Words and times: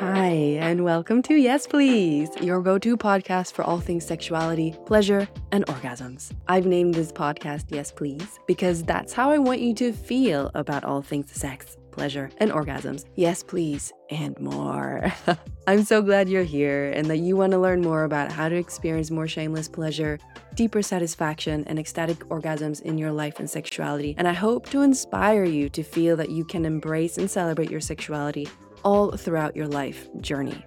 Hi, 0.00 0.56
and 0.58 0.82
welcome 0.82 1.20
to 1.24 1.34
Yes 1.34 1.66
Please, 1.66 2.30
your 2.40 2.62
go 2.62 2.78
to 2.78 2.96
podcast 2.96 3.52
for 3.52 3.66
all 3.66 3.80
things 3.80 4.06
sexuality, 4.06 4.74
pleasure, 4.86 5.28
and 5.52 5.66
orgasms. 5.66 6.32
I've 6.48 6.64
named 6.64 6.94
this 6.94 7.12
podcast 7.12 7.66
Yes 7.68 7.92
Please 7.92 8.40
because 8.46 8.82
that's 8.82 9.12
how 9.12 9.30
I 9.30 9.36
want 9.36 9.60
you 9.60 9.74
to 9.74 9.92
feel 9.92 10.50
about 10.54 10.84
all 10.84 11.02
things 11.02 11.30
sex, 11.32 11.76
pleasure, 11.90 12.30
and 12.38 12.50
orgasms. 12.50 13.04
Yes, 13.16 13.42
please, 13.42 13.92
and 14.08 14.40
more. 14.40 15.12
I'm 15.66 15.84
so 15.84 16.00
glad 16.00 16.30
you're 16.30 16.44
here 16.44 16.90
and 16.92 17.10
that 17.10 17.18
you 17.18 17.36
want 17.36 17.52
to 17.52 17.58
learn 17.58 17.82
more 17.82 18.04
about 18.04 18.32
how 18.32 18.48
to 18.48 18.56
experience 18.56 19.10
more 19.10 19.28
shameless 19.28 19.68
pleasure, 19.68 20.18
deeper 20.54 20.80
satisfaction, 20.80 21.62
and 21.66 21.78
ecstatic 21.78 22.20
orgasms 22.30 22.80
in 22.80 22.96
your 22.96 23.12
life 23.12 23.38
and 23.38 23.50
sexuality. 23.50 24.14
And 24.16 24.26
I 24.26 24.32
hope 24.32 24.70
to 24.70 24.80
inspire 24.80 25.44
you 25.44 25.68
to 25.68 25.82
feel 25.82 26.16
that 26.16 26.30
you 26.30 26.46
can 26.46 26.64
embrace 26.64 27.18
and 27.18 27.30
celebrate 27.30 27.70
your 27.70 27.82
sexuality 27.82 28.48
all 28.84 29.12
throughout 29.12 29.56
your 29.56 29.68
life 29.68 30.08
journey. 30.20 30.64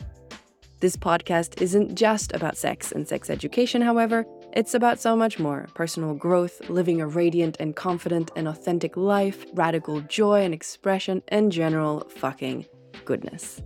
This 0.79 0.97
podcast 0.97 1.61
isn't 1.61 1.95
just 1.95 2.33
about 2.33 2.57
sex 2.57 2.91
and 2.91 3.07
sex 3.07 3.29
education, 3.29 3.81
however, 3.81 4.25
it's 4.51 4.73
about 4.73 4.99
so 4.99 5.15
much 5.15 5.39
more 5.39 5.67
personal 5.73 6.13
growth, 6.13 6.69
living 6.69 7.01
a 7.01 7.07
radiant 7.07 7.57
and 7.59 7.75
confident 7.75 8.31
and 8.35 8.47
authentic 8.47 8.97
life, 8.97 9.45
radical 9.53 10.01
joy 10.01 10.43
and 10.43 10.53
expression, 10.53 11.23
and 11.29 11.51
general 11.51 12.07
fucking 12.09 12.65
goodness. 13.05 13.61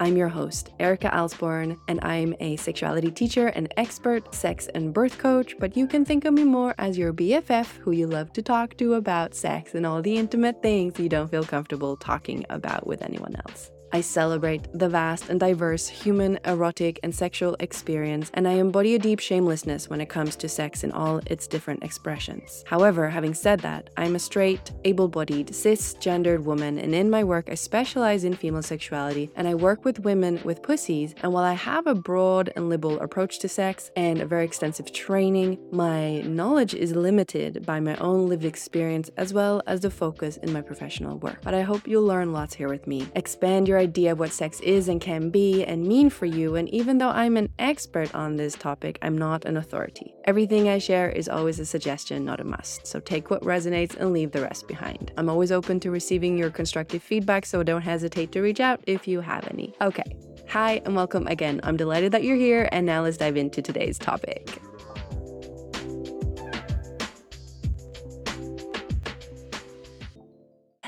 I'm 0.00 0.16
your 0.16 0.28
host, 0.28 0.70
Erika 0.78 1.08
Alsborn, 1.08 1.76
and 1.88 1.98
I'm 2.04 2.36
a 2.38 2.54
sexuality 2.56 3.10
teacher 3.10 3.48
and 3.48 3.72
expert 3.76 4.32
sex 4.32 4.68
and 4.74 4.94
birth 4.94 5.18
coach, 5.18 5.56
but 5.58 5.76
you 5.76 5.88
can 5.88 6.04
think 6.04 6.24
of 6.24 6.34
me 6.34 6.44
more 6.44 6.72
as 6.78 6.96
your 6.96 7.12
BFF 7.12 7.78
who 7.78 7.90
you 7.90 8.06
love 8.06 8.32
to 8.34 8.42
talk 8.42 8.76
to 8.76 8.94
about 8.94 9.34
sex 9.34 9.74
and 9.74 9.84
all 9.84 10.00
the 10.00 10.16
intimate 10.16 10.62
things 10.62 11.00
you 11.00 11.08
don't 11.08 11.30
feel 11.30 11.42
comfortable 11.42 11.96
talking 11.96 12.46
about 12.48 12.86
with 12.86 13.02
anyone 13.02 13.34
else. 13.48 13.72
I 13.92 14.00
celebrate 14.00 14.68
the 14.72 14.88
vast 14.88 15.28
and 15.30 15.40
diverse 15.40 15.88
human, 15.88 16.38
erotic, 16.44 17.00
and 17.02 17.14
sexual 17.14 17.56
experience, 17.60 18.30
and 18.34 18.46
I 18.46 18.52
embody 18.52 18.94
a 18.94 18.98
deep 18.98 19.18
shamelessness 19.18 19.88
when 19.88 20.00
it 20.00 20.08
comes 20.08 20.36
to 20.36 20.48
sex 20.48 20.84
in 20.84 20.92
all 20.92 21.20
its 21.26 21.46
different 21.46 21.82
expressions. 21.82 22.64
However, 22.66 23.08
having 23.08 23.34
said 23.34 23.60
that, 23.60 23.90
I'm 23.96 24.14
a 24.14 24.18
straight, 24.18 24.72
able 24.84 25.08
bodied, 25.08 25.48
cisgendered 25.48 26.42
woman, 26.42 26.78
and 26.78 26.94
in 26.94 27.08
my 27.08 27.24
work, 27.24 27.48
I 27.50 27.54
specialize 27.54 28.24
in 28.24 28.34
female 28.34 28.62
sexuality 28.62 29.30
and 29.36 29.48
I 29.48 29.54
work 29.54 29.84
with 29.84 30.00
women 30.00 30.40
with 30.44 30.62
pussies. 30.62 31.14
And 31.22 31.32
while 31.32 31.44
I 31.44 31.54
have 31.54 31.86
a 31.86 31.94
broad 31.94 32.52
and 32.56 32.68
liberal 32.68 33.00
approach 33.00 33.38
to 33.40 33.48
sex 33.48 33.90
and 33.96 34.20
a 34.20 34.26
very 34.26 34.44
extensive 34.44 34.92
training, 34.92 35.58
my 35.72 36.20
knowledge 36.22 36.74
is 36.74 36.94
limited 36.94 37.64
by 37.64 37.80
my 37.80 37.96
own 37.96 38.28
lived 38.28 38.44
experience 38.44 39.10
as 39.16 39.32
well 39.32 39.62
as 39.66 39.80
the 39.80 39.90
focus 39.90 40.36
in 40.38 40.52
my 40.52 40.60
professional 40.60 41.18
work. 41.18 41.38
But 41.42 41.54
I 41.54 41.62
hope 41.62 41.88
you'll 41.88 42.04
learn 42.04 42.32
lots 42.32 42.54
here 42.54 42.68
with 42.68 42.86
me, 42.86 43.06
expand 43.14 43.68
your 43.68 43.77
idea 43.78 44.12
of 44.12 44.18
what 44.18 44.32
sex 44.32 44.60
is 44.60 44.88
and 44.88 45.00
can 45.00 45.30
be 45.30 45.64
and 45.64 45.86
mean 45.86 46.10
for 46.10 46.26
you. 46.26 46.56
And 46.56 46.68
even 46.68 46.98
though 46.98 47.08
I'm 47.08 47.36
an 47.36 47.48
expert 47.58 48.14
on 48.14 48.36
this 48.36 48.54
topic, 48.54 48.98
I'm 49.00 49.16
not 49.16 49.44
an 49.44 49.56
authority. 49.56 50.14
Everything 50.24 50.68
I 50.68 50.78
share 50.78 51.08
is 51.08 51.28
always 51.28 51.58
a 51.58 51.66
suggestion, 51.66 52.24
not 52.24 52.40
a 52.40 52.44
must. 52.44 52.86
So 52.86 53.00
take 53.00 53.30
what 53.30 53.42
resonates 53.42 53.96
and 53.96 54.12
leave 54.12 54.32
the 54.32 54.42
rest 54.42 54.68
behind. 54.68 55.12
I'm 55.16 55.28
always 55.28 55.52
open 55.52 55.80
to 55.80 55.90
receiving 55.90 56.36
your 56.36 56.50
constructive 56.50 57.02
feedback, 57.02 57.46
so 57.46 57.62
don't 57.62 57.82
hesitate 57.82 58.32
to 58.32 58.42
reach 58.42 58.60
out 58.60 58.80
if 58.86 59.08
you 59.08 59.20
have 59.20 59.48
any. 59.48 59.74
Okay. 59.80 60.16
Hi, 60.48 60.80
and 60.84 60.96
welcome 60.96 61.26
again. 61.26 61.60
I'm 61.62 61.76
delighted 61.76 62.12
that 62.12 62.24
you're 62.24 62.36
here, 62.36 62.68
and 62.72 62.86
now 62.86 63.02
let's 63.02 63.18
dive 63.18 63.36
into 63.36 63.60
today's 63.60 63.98
topic. 63.98 64.60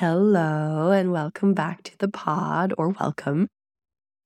Hello, 0.00 0.92
and 0.92 1.12
welcome 1.12 1.52
back 1.52 1.82
to 1.82 1.98
the 1.98 2.08
pod, 2.08 2.72
or 2.78 2.88
welcome. 2.88 3.48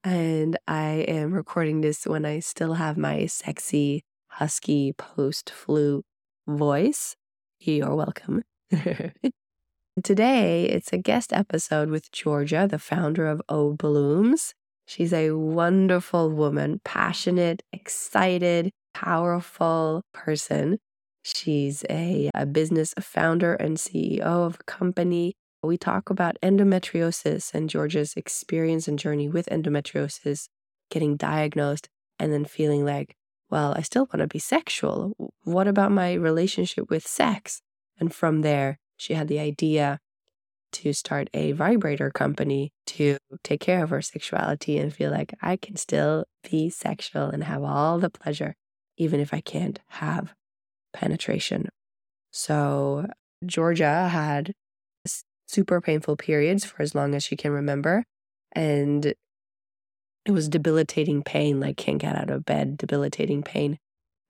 And 0.04 0.56
I 0.68 1.04
am 1.08 1.34
recording 1.34 1.80
this 1.80 2.06
when 2.06 2.24
I 2.24 2.38
still 2.38 2.74
have 2.74 2.96
my 2.96 3.26
sexy, 3.26 4.04
husky 4.28 4.92
post 4.92 5.50
flu 5.50 6.04
voice. 6.46 7.16
You're 7.58 7.96
welcome. 7.96 8.44
Today, 10.04 10.66
it's 10.66 10.92
a 10.92 10.98
guest 10.98 11.32
episode 11.32 11.90
with 11.90 12.12
Georgia, 12.12 12.68
the 12.70 12.78
founder 12.78 13.26
of 13.26 13.42
O 13.48 13.72
Blooms. 13.72 14.54
She's 14.86 15.12
a 15.12 15.32
wonderful 15.32 16.30
woman, 16.30 16.82
passionate, 16.84 17.64
excited, 17.72 18.70
powerful 18.94 20.02
person. 20.12 20.78
She's 21.24 21.84
a, 21.90 22.30
a 22.32 22.46
business 22.46 22.94
founder 23.00 23.54
and 23.54 23.76
CEO 23.76 24.20
of 24.20 24.58
a 24.60 24.64
company 24.70 25.34
we 25.66 25.76
talk 25.76 26.10
about 26.10 26.36
endometriosis 26.42 27.54
and 27.54 27.70
Georgia's 27.70 28.14
experience 28.16 28.88
and 28.88 28.98
journey 28.98 29.28
with 29.28 29.46
endometriosis, 29.46 30.48
getting 30.90 31.16
diagnosed, 31.16 31.88
and 32.18 32.32
then 32.32 32.44
feeling 32.44 32.84
like, 32.84 33.16
well, 33.50 33.74
I 33.76 33.82
still 33.82 34.06
want 34.06 34.20
to 34.20 34.26
be 34.26 34.38
sexual. 34.38 35.32
What 35.44 35.68
about 35.68 35.92
my 35.92 36.14
relationship 36.14 36.90
with 36.90 37.06
sex? 37.06 37.60
And 37.98 38.12
from 38.12 38.42
there, 38.42 38.78
she 38.96 39.14
had 39.14 39.28
the 39.28 39.38
idea 39.38 39.98
to 40.72 40.92
start 40.92 41.28
a 41.32 41.52
vibrator 41.52 42.10
company 42.10 42.72
to 42.86 43.16
take 43.44 43.60
care 43.60 43.82
of 43.82 43.90
her 43.90 44.02
sexuality 44.02 44.76
and 44.78 44.92
feel 44.92 45.10
like 45.10 45.34
I 45.40 45.56
can 45.56 45.76
still 45.76 46.24
be 46.50 46.68
sexual 46.68 47.26
and 47.26 47.44
have 47.44 47.62
all 47.62 47.98
the 47.98 48.10
pleasure, 48.10 48.56
even 48.96 49.20
if 49.20 49.32
I 49.32 49.40
can't 49.40 49.78
have 49.88 50.34
penetration. 50.92 51.68
So, 52.30 53.06
Georgia 53.46 54.08
had 54.08 54.54
super 55.54 55.80
painful 55.80 56.16
periods 56.16 56.64
for 56.64 56.82
as 56.82 56.94
long 56.94 57.14
as 57.14 57.22
she 57.24 57.36
can 57.36 57.52
remember. 57.52 58.04
And 58.52 59.06
it 59.06 60.32
was 60.32 60.48
debilitating 60.48 61.22
pain, 61.22 61.60
like 61.60 61.76
can't 61.76 61.98
get 61.98 62.16
out 62.16 62.30
of 62.30 62.44
bed, 62.44 62.76
debilitating 62.76 63.42
pain. 63.42 63.78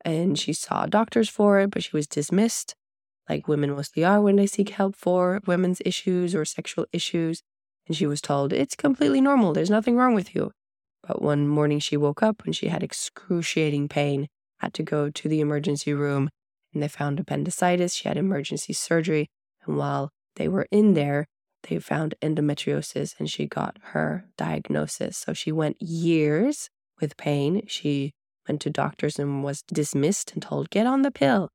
And 0.05 0.39
she 0.39 0.53
saw 0.53 0.87
doctors 0.87 1.29
for 1.29 1.61
it, 1.61 1.71
but 1.71 1.83
she 1.83 1.97
was 1.97 2.07
dismissed, 2.07 2.75
like 3.29 3.49
women 3.49 3.71
mostly 3.71 4.05
are 4.05 4.21
when 4.21 4.37
they 4.37 4.47
seek 4.47 4.71
help 4.71 4.97
for 4.97 5.41
women's 5.47 5.81
issues 5.85 6.35
or 6.35 6.45
sexual 6.45 6.87
issues. 6.93 7.43
And 7.87 7.97
she 7.97 8.07
was 8.07 8.21
told, 8.21 8.53
it's 8.53 8.77
completely 8.77 9.21
normal, 9.21 9.53
there's 9.53 9.71
nothing 9.71 9.97
wrong 9.97 10.15
with 10.15 10.35
you. 10.35 10.51
But 11.07 11.23
one 11.23 11.49
morning 11.49 11.79
she 11.79 11.97
woke 11.97 12.23
up 12.23 12.45
and 12.45 12.57
she 12.57 12.69
had 12.69 12.83
excruciating 12.83 13.89
pain, 13.89 14.29
had 14.59 14.75
to 14.75 14.83
go 14.83 15.11
to 15.11 15.29
the 15.29 15.41
emergency 15.41 15.93
room, 15.93 16.31
and 16.73 16.83
they 16.83 16.89
found 16.89 17.21
appendicitis. 17.21 17.95
She 17.95 18.09
had 18.09 18.17
emergency 18.17 18.73
surgery. 18.73 19.29
And 19.67 19.77
while 19.77 20.11
they 20.37 20.49
were 20.49 20.67
in 20.71 20.95
there, 20.95 21.27
they 21.69 21.79
found 21.79 22.15
endometriosis 22.23 23.15
and 23.19 23.31
she 23.31 23.47
got 23.47 23.79
her 23.83 24.27
diagnosis. 24.37 25.17
So 25.17 25.33
she 25.33 25.53
went 25.53 25.81
years 25.81 26.69
with 27.01 27.17
pain. 27.17 27.63
She 27.67 28.13
went 28.49 28.61
to 28.63 28.71
doctors 28.71 29.19
and 29.19 29.43
was 29.43 29.63
dismissed 29.63 30.33
and 30.33 30.43
told, 30.43 30.71
get 30.71 30.87
on 30.87 31.03
the 31.03 31.11
pill. 31.11 31.51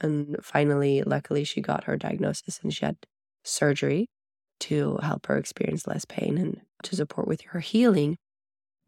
And 0.00 0.36
finally, 0.42 1.02
luckily, 1.02 1.44
she 1.44 1.60
got 1.60 1.84
her 1.84 1.96
diagnosis 1.96 2.60
and 2.62 2.72
she 2.72 2.84
had 2.84 2.96
surgery 3.44 4.08
to 4.60 4.98
help 5.02 5.26
her 5.26 5.36
experience 5.36 5.86
less 5.86 6.04
pain 6.04 6.38
and 6.38 6.60
to 6.82 6.96
support 6.96 7.28
with 7.28 7.42
her 7.42 7.60
healing. 7.60 8.16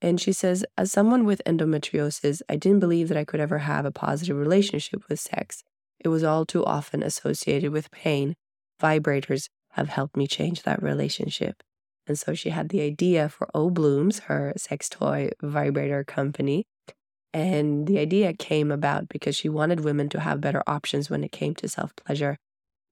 And 0.01 0.21
she 0.21 0.33
says, 0.33 0.65
as 0.77 0.93
someone 0.93 1.25
with 1.25 1.43
endometriosis, 1.45 2.41
I 2.49 2.57
didn't 2.57 2.81
believe 2.81 3.09
that 3.09 3.19
I 3.19 3.25
could 3.25 3.41
ever 3.41 3.59
have 3.59 3.84
a 3.84 3.91
positive 3.91 4.37
relationship 4.37 5.03
with 5.09 5.19
sex. 5.19 5.62
It 5.99 6.09
was 6.09 6.23
all 6.23 6.47
too 6.47 6.65
often 6.65 7.03
associated 7.03 7.73
with 7.73 7.91
pain 7.91 8.34
vibrators 8.81 9.49
have 9.72 9.89
helped 9.89 10.16
me 10.16 10.27
change 10.27 10.62
that 10.62 10.83
relationship. 10.83 11.62
And 12.06 12.19
so 12.19 12.34
she 12.34 12.50
had 12.50 12.71
the 12.71 12.81
idea 12.81 13.28
for 13.28 13.49
O 13.55 13.71
Blooms, 13.71 14.21
her 14.21 14.53
sex 14.56 14.89
toy 14.89 15.31
vibrator 15.43 16.05
company. 16.05 16.65
And 17.34 17.87
the 17.87 17.99
idea 17.99 18.33
came 18.33 18.72
about 18.72 19.09
because 19.09 19.37
she 19.37 19.50
wanted 19.50 19.81
women 19.81 20.09
to 20.11 20.21
have 20.21 20.41
better 20.41 20.62
options 20.66 21.11
when 21.11 21.22
it 21.22 21.33
came 21.33 21.55
to 21.56 21.69
self 21.69 21.94
pleasure. 21.97 22.39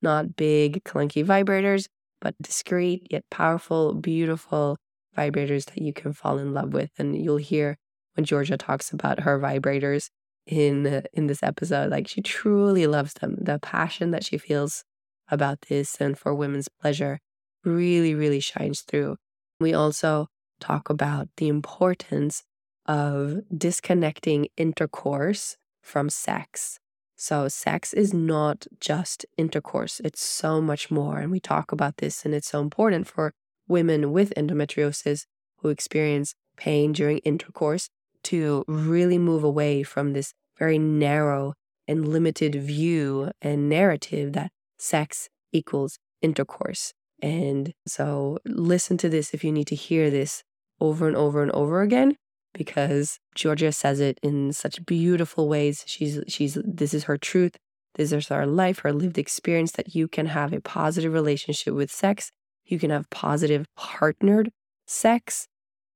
Not 0.03 0.37
big, 0.37 0.85
clunky 0.85 1.25
vibrators, 1.25 1.87
but 2.21 2.35
discreet 2.41 3.07
yet 3.11 3.25
powerful, 3.31 3.95
beautiful 3.95 4.77
vibrators 5.17 5.65
that 5.67 5.79
you 5.79 5.95
can 5.95 6.13
fall 6.13 6.39
in 6.39 6.53
love 6.53 6.75
with. 6.75 6.91
And 6.99 7.17
you'll 7.17 7.39
hear 7.39 7.79
when 8.15 8.27
Georgia 8.27 8.59
talks 8.59 8.93
about 8.93 9.21
her 9.21 9.39
vibrators 9.41 10.11
in 10.47 11.03
in 11.15 11.27
this 11.27 11.43
episode, 11.43 11.91
like 11.91 12.07
she 12.07 12.21
truly 12.21 12.87
loves 12.87 13.15
them. 13.15 13.37
The 13.41 13.59
passion 13.59 14.11
that 14.11 14.25
she 14.25 14.37
feels 14.37 14.85
about 15.31 15.63
this 15.69 15.97
and 16.01 16.19
for 16.19 16.35
women's 16.35 16.69
pleasure 16.69 17.19
really, 17.65 18.15
really 18.15 18.41
shines 18.41 18.81
through. 18.81 19.17
We 19.61 19.75
also 19.75 20.29
talk 20.61 20.89
about 20.89 21.29
the 21.37 21.49
importance 21.49 22.43
of 22.87 23.41
disconnecting 23.57 24.49
intercourse 24.57 25.57
from 25.83 26.09
sex. 26.09 26.79
So, 27.17 27.49
sex 27.49 27.95
is 27.95 28.13
not 28.13 28.67
just 28.79 29.25
intercourse, 29.39 30.01
it's 30.05 30.23
so 30.23 30.61
much 30.61 30.91
more. 30.91 31.19
And 31.19 31.31
we 31.31 31.41
talk 31.41 31.73
about 31.73 31.97
this, 31.97 32.25
and 32.25 32.35
it's 32.35 32.49
so 32.49 32.61
important 32.61 33.07
for 33.07 33.33
women 33.67 34.13
with 34.13 34.35
endometriosis 34.37 35.25
who 35.59 35.71
experience 35.71 36.35
pain 36.57 36.93
during 36.93 37.19
intercourse 37.19 37.89
to 38.25 38.65
really 38.69 39.19
move 39.19 39.45
away 39.45 39.83
from 39.83 40.13
this 40.13 40.35
very 40.59 40.79
narrow 40.79 41.55
and 41.89 42.09
limited 42.09 42.55
view 42.55 43.31
and 43.41 43.69
narrative 43.69 44.33
that 44.33 44.51
sex 44.79 45.29
equals 45.53 45.99
intercourse. 46.23 46.93
And 47.23 47.73
so 47.87 48.39
listen 48.45 48.97
to 48.99 49.09
this 49.09 49.33
if 49.33 49.43
you 49.43 49.53
need 49.53 49.67
to 49.69 49.75
hear 49.75 50.11
this 50.11 50.43
over 50.81 51.09
and 51.09 51.17
over 51.17 51.43
and 51.43 51.51
over 51.53 51.81
again 51.83 52.17
because 52.53 53.19
Georgia 53.35 53.73
says 53.73 54.01
it 54.01 54.19
in 54.23 54.53
such 54.53 54.85
beautiful 54.85 55.49
ways. 55.49 55.85
She's 55.87 56.21
she's 56.29 56.59
this 56.65 56.95
is 56.95 57.05
her 57.05 57.17
truth. 57.19 57.57
This 57.95 58.13
is 58.13 58.29
her 58.29 58.47
life, 58.47 58.81
her 58.81 58.93
lived 58.93 59.19
experience 59.19 59.73
that 59.73 59.95
you 59.95 60.09
can 60.09 60.27
have 60.27 60.53
a 60.53 60.61
positive 60.61 61.13
relationship 61.13 61.75
with 61.75 61.91
sex. 61.91 62.31
You 62.65 62.79
can 62.79 62.91
have 62.91 63.09
positive 63.11 63.67
partnered 63.77 64.51
sex 64.87 65.49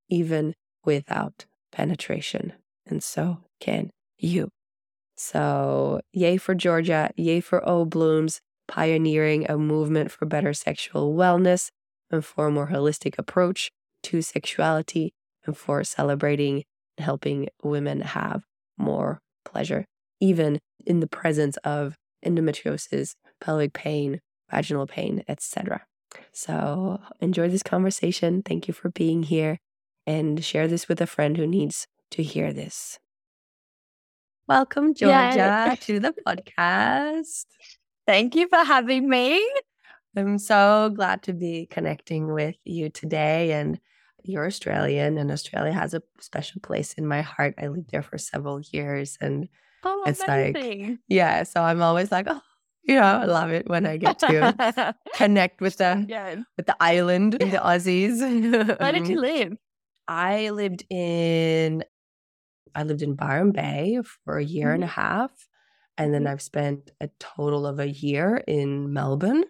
even 0.09 0.55
without 0.83 1.45
penetration. 1.71 2.53
And 2.85 3.03
so 3.03 3.39
can 3.59 3.91
you. 4.17 4.49
So, 5.15 6.01
yay 6.11 6.37
for 6.37 6.55
Georgia, 6.55 7.11
yay 7.15 7.41
for 7.41 7.67
O 7.67 7.85
Blooms, 7.85 8.41
pioneering 8.67 9.49
a 9.49 9.57
movement 9.57 10.11
for 10.11 10.25
better 10.25 10.53
sexual 10.53 11.13
wellness 11.13 11.69
and 12.09 12.23
for 12.23 12.47
a 12.47 12.51
more 12.51 12.67
holistic 12.67 13.15
approach 13.17 13.71
to 14.03 14.21
sexuality 14.21 15.13
and 15.45 15.57
for 15.57 15.83
celebrating 15.83 16.63
and 16.97 17.05
helping 17.05 17.49
women 17.63 18.01
have 18.01 18.43
more 18.77 19.21
pleasure, 19.45 19.85
even 20.19 20.59
in 20.85 20.99
the 20.99 21.07
presence 21.07 21.57
of 21.57 21.95
endometriosis, 22.25 23.15
pelvic 23.39 23.73
pain, 23.73 24.19
vaginal 24.49 24.87
pain, 24.87 25.23
etc. 25.27 25.85
So 26.31 26.99
enjoy 27.19 27.49
this 27.49 27.63
conversation. 27.63 28.41
Thank 28.43 28.67
you 28.67 28.73
for 28.73 28.89
being 28.89 29.23
here 29.23 29.59
and 30.05 30.43
share 30.43 30.67
this 30.67 30.87
with 30.87 31.01
a 31.01 31.07
friend 31.07 31.37
who 31.37 31.47
needs 31.47 31.87
to 32.11 32.23
hear 32.23 32.51
this. 32.51 32.99
Welcome, 34.47 34.93
Georgia, 34.93 35.77
to 35.81 35.99
the 35.99 36.13
podcast. 36.27 37.45
Thank 38.11 38.35
you 38.35 38.49
for 38.49 38.57
having 38.57 39.07
me. 39.07 39.41
I'm 40.17 40.37
so 40.37 40.91
glad 40.93 41.23
to 41.23 41.31
be 41.31 41.65
connecting 41.71 42.33
with 42.33 42.57
you 42.65 42.89
today. 42.89 43.53
And 43.53 43.79
you're 44.21 44.47
Australian, 44.47 45.17
and 45.17 45.31
Australia 45.31 45.71
has 45.71 45.93
a 45.93 46.03
special 46.19 46.59
place 46.59 46.91
in 46.95 47.07
my 47.07 47.21
heart. 47.21 47.55
I 47.57 47.67
lived 47.67 47.89
there 47.89 48.01
for 48.01 48.17
several 48.17 48.59
years, 48.59 49.17
and 49.21 49.47
oh, 49.85 50.03
it's 50.05 50.21
amazing. 50.23 50.89
like, 50.89 50.99
yeah. 51.07 51.43
So 51.43 51.61
I'm 51.61 51.81
always 51.81 52.11
like, 52.11 52.25
oh, 52.27 52.41
you 52.83 52.95
know, 52.95 53.01
I 53.01 53.23
love 53.23 53.51
it 53.51 53.69
when 53.69 53.85
I 53.85 53.95
get 53.95 54.19
to 54.19 54.93
connect 55.13 55.61
with 55.61 55.77
the 55.77 56.05
yeah. 56.05 56.35
with 56.57 56.65
the 56.65 56.75
island, 56.81 57.35
in 57.35 57.51
the 57.51 57.57
Aussies. 57.65 58.19
Where 58.77 58.91
did 58.91 59.07
you 59.07 59.21
live? 59.31 59.53
I 60.09 60.49
lived 60.49 60.83
in 60.89 61.85
I 62.75 62.83
lived 62.83 63.03
in 63.03 63.15
Byron 63.15 63.53
Bay 63.53 64.01
for 64.25 64.37
a 64.37 64.43
year 64.43 64.67
mm-hmm. 64.67 64.75
and 64.75 64.83
a 64.83 64.87
half. 64.87 65.31
And 66.01 66.13
then 66.13 66.23
mm-hmm. 66.23 66.33
I've 66.33 66.41
spent 66.41 66.89
a 66.99 67.09
total 67.19 67.67
of 67.67 67.79
a 67.79 67.87
year 67.87 68.37
in 68.47 68.91
Melbourne 68.91 69.43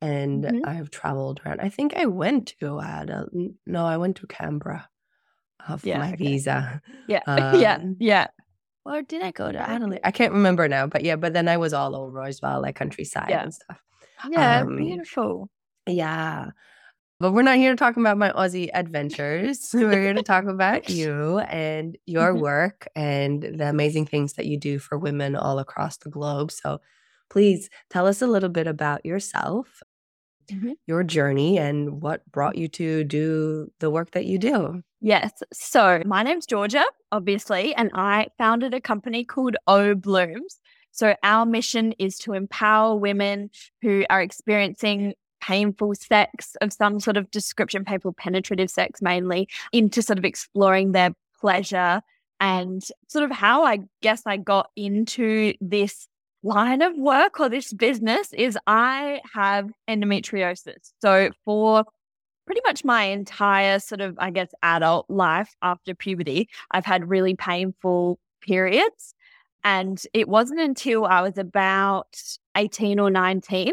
and 0.00 0.44
mm-hmm. 0.44 0.60
I've 0.64 0.90
traveled 0.90 1.40
around. 1.44 1.60
I 1.60 1.70
think 1.70 1.94
I 1.96 2.06
went 2.06 2.54
to 2.60 2.80
Adelaide. 2.80 3.54
No, 3.66 3.84
I 3.84 3.96
went 3.96 4.16
to 4.18 4.28
Canberra 4.28 4.88
for 5.66 5.88
yeah, 5.88 5.98
my 5.98 6.12
okay. 6.12 6.24
visa. 6.24 6.80
Yeah. 7.08 7.22
Um, 7.26 7.60
yeah. 7.60 7.82
Yeah. 7.98 8.28
Or 8.84 9.02
did 9.02 9.22
I 9.22 9.32
go 9.32 9.50
to 9.50 9.58
Adelaide? 9.58 10.00
I 10.04 10.12
can't 10.12 10.32
remember 10.32 10.68
now, 10.68 10.86
but 10.86 11.02
yeah, 11.02 11.16
but 11.16 11.32
then 11.32 11.48
I 11.48 11.56
was 11.56 11.74
all 11.74 11.96
over 11.96 12.22
as 12.22 12.40
well, 12.40 12.62
like 12.62 12.76
countryside 12.76 13.30
yeah. 13.30 13.42
and 13.42 13.52
stuff. 13.52 13.82
Yeah, 14.30 14.60
um, 14.60 14.76
beautiful. 14.76 15.50
Yeah. 15.84 16.50
But 17.20 17.32
we're 17.32 17.42
not 17.42 17.56
here 17.56 17.72
to 17.72 17.76
talk 17.76 17.96
about 17.96 18.16
my 18.16 18.30
Aussie 18.30 18.70
adventures. 18.72 19.70
we're 19.74 20.00
here 20.00 20.14
to 20.14 20.22
talk 20.22 20.44
about 20.44 20.88
you 20.88 21.38
and 21.38 21.98
your 22.06 22.32
mm-hmm. 22.32 22.42
work 22.42 22.86
and 22.94 23.42
the 23.42 23.68
amazing 23.68 24.06
things 24.06 24.34
that 24.34 24.46
you 24.46 24.56
do 24.56 24.78
for 24.78 24.96
women 24.96 25.34
all 25.34 25.58
across 25.58 25.96
the 25.96 26.10
globe. 26.10 26.52
So 26.52 26.80
please 27.28 27.70
tell 27.90 28.06
us 28.06 28.22
a 28.22 28.28
little 28.28 28.48
bit 28.48 28.68
about 28.68 29.04
yourself, 29.04 29.82
mm-hmm. 30.48 30.72
your 30.86 31.02
journey, 31.02 31.58
and 31.58 32.00
what 32.00 32.24
brought 32.30 32.56
you 32.56 32.68
to 32.68 33.02
do 33.02 33.68
the 33.80 33.90
work 33.90 34.12
that 34.12 34.26
you 34.26 34.38
do. 34.38 34.82
Yes. 35.00 35.32
So 35.52 36.02
my 36.06 36.22
name's 36.22 36.46
Georgia, 36.46 36.84
obviously, 37.10 37.74
and 37.74 37.90
I 37.94 38.28
founded 38.38 38.74
a 38.74 38.80
company 38.80 39.24
called 39.24 39.56
O 39.66 39.96
Blooms. 39.96 40.60
So 40.92 41.16
our 41.24 41.46
mission 41.46 41.94
is 41.98 42.16
to 42.18 42.34
empower 42.34 42.96
women 42.96 43.50
who 43.82 44.04
are 44.08 44.22
experiencing 44.22 45.14
painful 45.48 45.94
sex 45.94 46.56
of 46.60 46.74
some 46.74 47.00
sort 47.00 47.16
of 47.16 47.30
description, 47.30 47.82
painful 47.82 48.12
penetrative 48.12 48.70
sex 48.70 49.00
mainly, 49.00 49.48
into 49.72 50.02
sort 50.02 50.18
of 50.18 50.24
exploring 50.26 50.92
their 50.92 51.10
pleasure 51.40 52.02
and 52.38 52.84
sort 53.08 53.24
of 53.24 53.30
how 53.30 53.64
I 53.64 53.78
guess 54.02 54.22
I 54.26 54.36
got 54.36 54.68
into 54.76 55.54
this 55.62 56.06
line 56.42 56.82
of 56.82 56.94
work 56.98 57.40
or 57.40 57.48
this 57.48 57.72
business 57.72 58.34
is 58.34 58.58
I 58.66 59.22
have 59.32 59.70
endometriosis. 59.88 60.92
So 61.00 61.30
for 61.46 61.84
pretty 62.44 62.60
much 62.66 62.84
my 62.84 63.04
entire 63.04 63.78
sort 63.78 64.02
of, 64.02 64.16
I 64.18 64.30
guess, 64.30 64.50
adult 64.62 65.08
life 65.08 65.56
after 65.62 65.94
puberty, 65.94 66.50
I've 66.72 66.84
had 66.84 67.08
really 67.08 67.34
painful 67.34 68.18
periods. 68.42 69.14
And 69.64 70.00
it 70.12 70.28
wasn't 70.28 70.60
until 70.60 71.06
I 71.06 71.22
was 71.22 71.38
about 71.38 72.20
18 72.54 73.00
or 73.00 73.10
19 73.10 73.72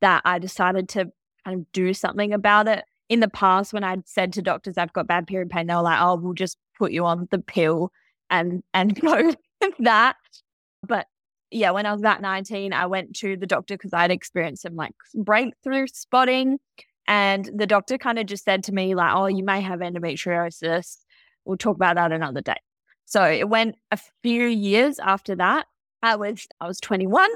that 0.00 0.22
I 0.24 0.38
decided 0.38 0.88
to 0.90 1.10
kind 1.44 1.60
of 1.60 1.72
do 1.72 1.94
something 1.94 2.32
about 2.32 2.68
it. 2.68 2.84
In 3.08 3.20
the 3.20 3.28
past, 3.28 3.72
when 3.72 3.84
I'd 3.84 4.08
said 4.08 4.32
to 4.32 4.42
doctors 4.42 4.76
I've 4.76 4.92
got 4.92 5.06
bad 5.06 5.26
period 5.26 5.48
pain, 5.50 5.66
they 5.66 5.74
were 5.74 5.82
like, 5.82 6.00
"Oh, 6.00 6.16
we'll 6.16 6.34
just 6.34 6.58
put 6.76 6.92
you 6.92 7.04
on 7.04 7.28
the 7.30 7.38
pill 7.38 7.92
and 8.30 8.62
and 8.74 9.00
go 9.00 9.32
that." 9.78 10.16
But 10.86 11.06
yeah, 11.50 11.70
when 11.70 11.86
I 11.86 11.92
was 11.92 12.00
about 12.00 12.20
19, 12.20 12.72
I 12.72 12.86
went 12.86 13.14
to 13.16 13.36
the 13.36 13.46
doctor 13.46 13.74
because 13.74 13.92
I'd 13.92 14.10
experienced 14.10 14.62
some 14.62 14.74
like 14.74 14.94
breakthrough 15.14 15.86
spotting. 15.86 16.58
And 17.08 17.48
the 17.54 17.66
doctor 17.66 17.98
kind 17.98 18.18
of 18.18 18.26
just 18.26 18.44
said 18.44 18.64
to 18.64 18.72
me, 18.72 18.96
like, 18.96 19.14
oh, 19.14 19.26
you 19.26 19.44
may 19.44 19.60
have 19.60 19.78
endometriosis. 19.78 20.96
We'll 21.44 21.56
talk 21.56 21.76
about 21.76 21.94
that 21.94 22.10
another 22.10 22.40
day. 22.40 22.56
So 23.04 23.24
it 23.24 23.48
went 23.48 23.76
a 23.92 23.98
few 24.22 24.46
years 24.46 24.98
after 24.98 25.36
that. 25.36 25.66
I 26.02 26.16
was 26.16 26.46
I 26.60 26.66
was 26.66 26.80
21 26.80 27.30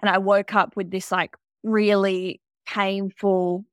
and 0.00 0.08
I 0.08 0.18
woke 0.18 0.54
up 0.54 0.76
with 0.76 0.90
this 0.90 1.10
like 1.10 1.36
really 1.66 2.40
painful 2.66 3.64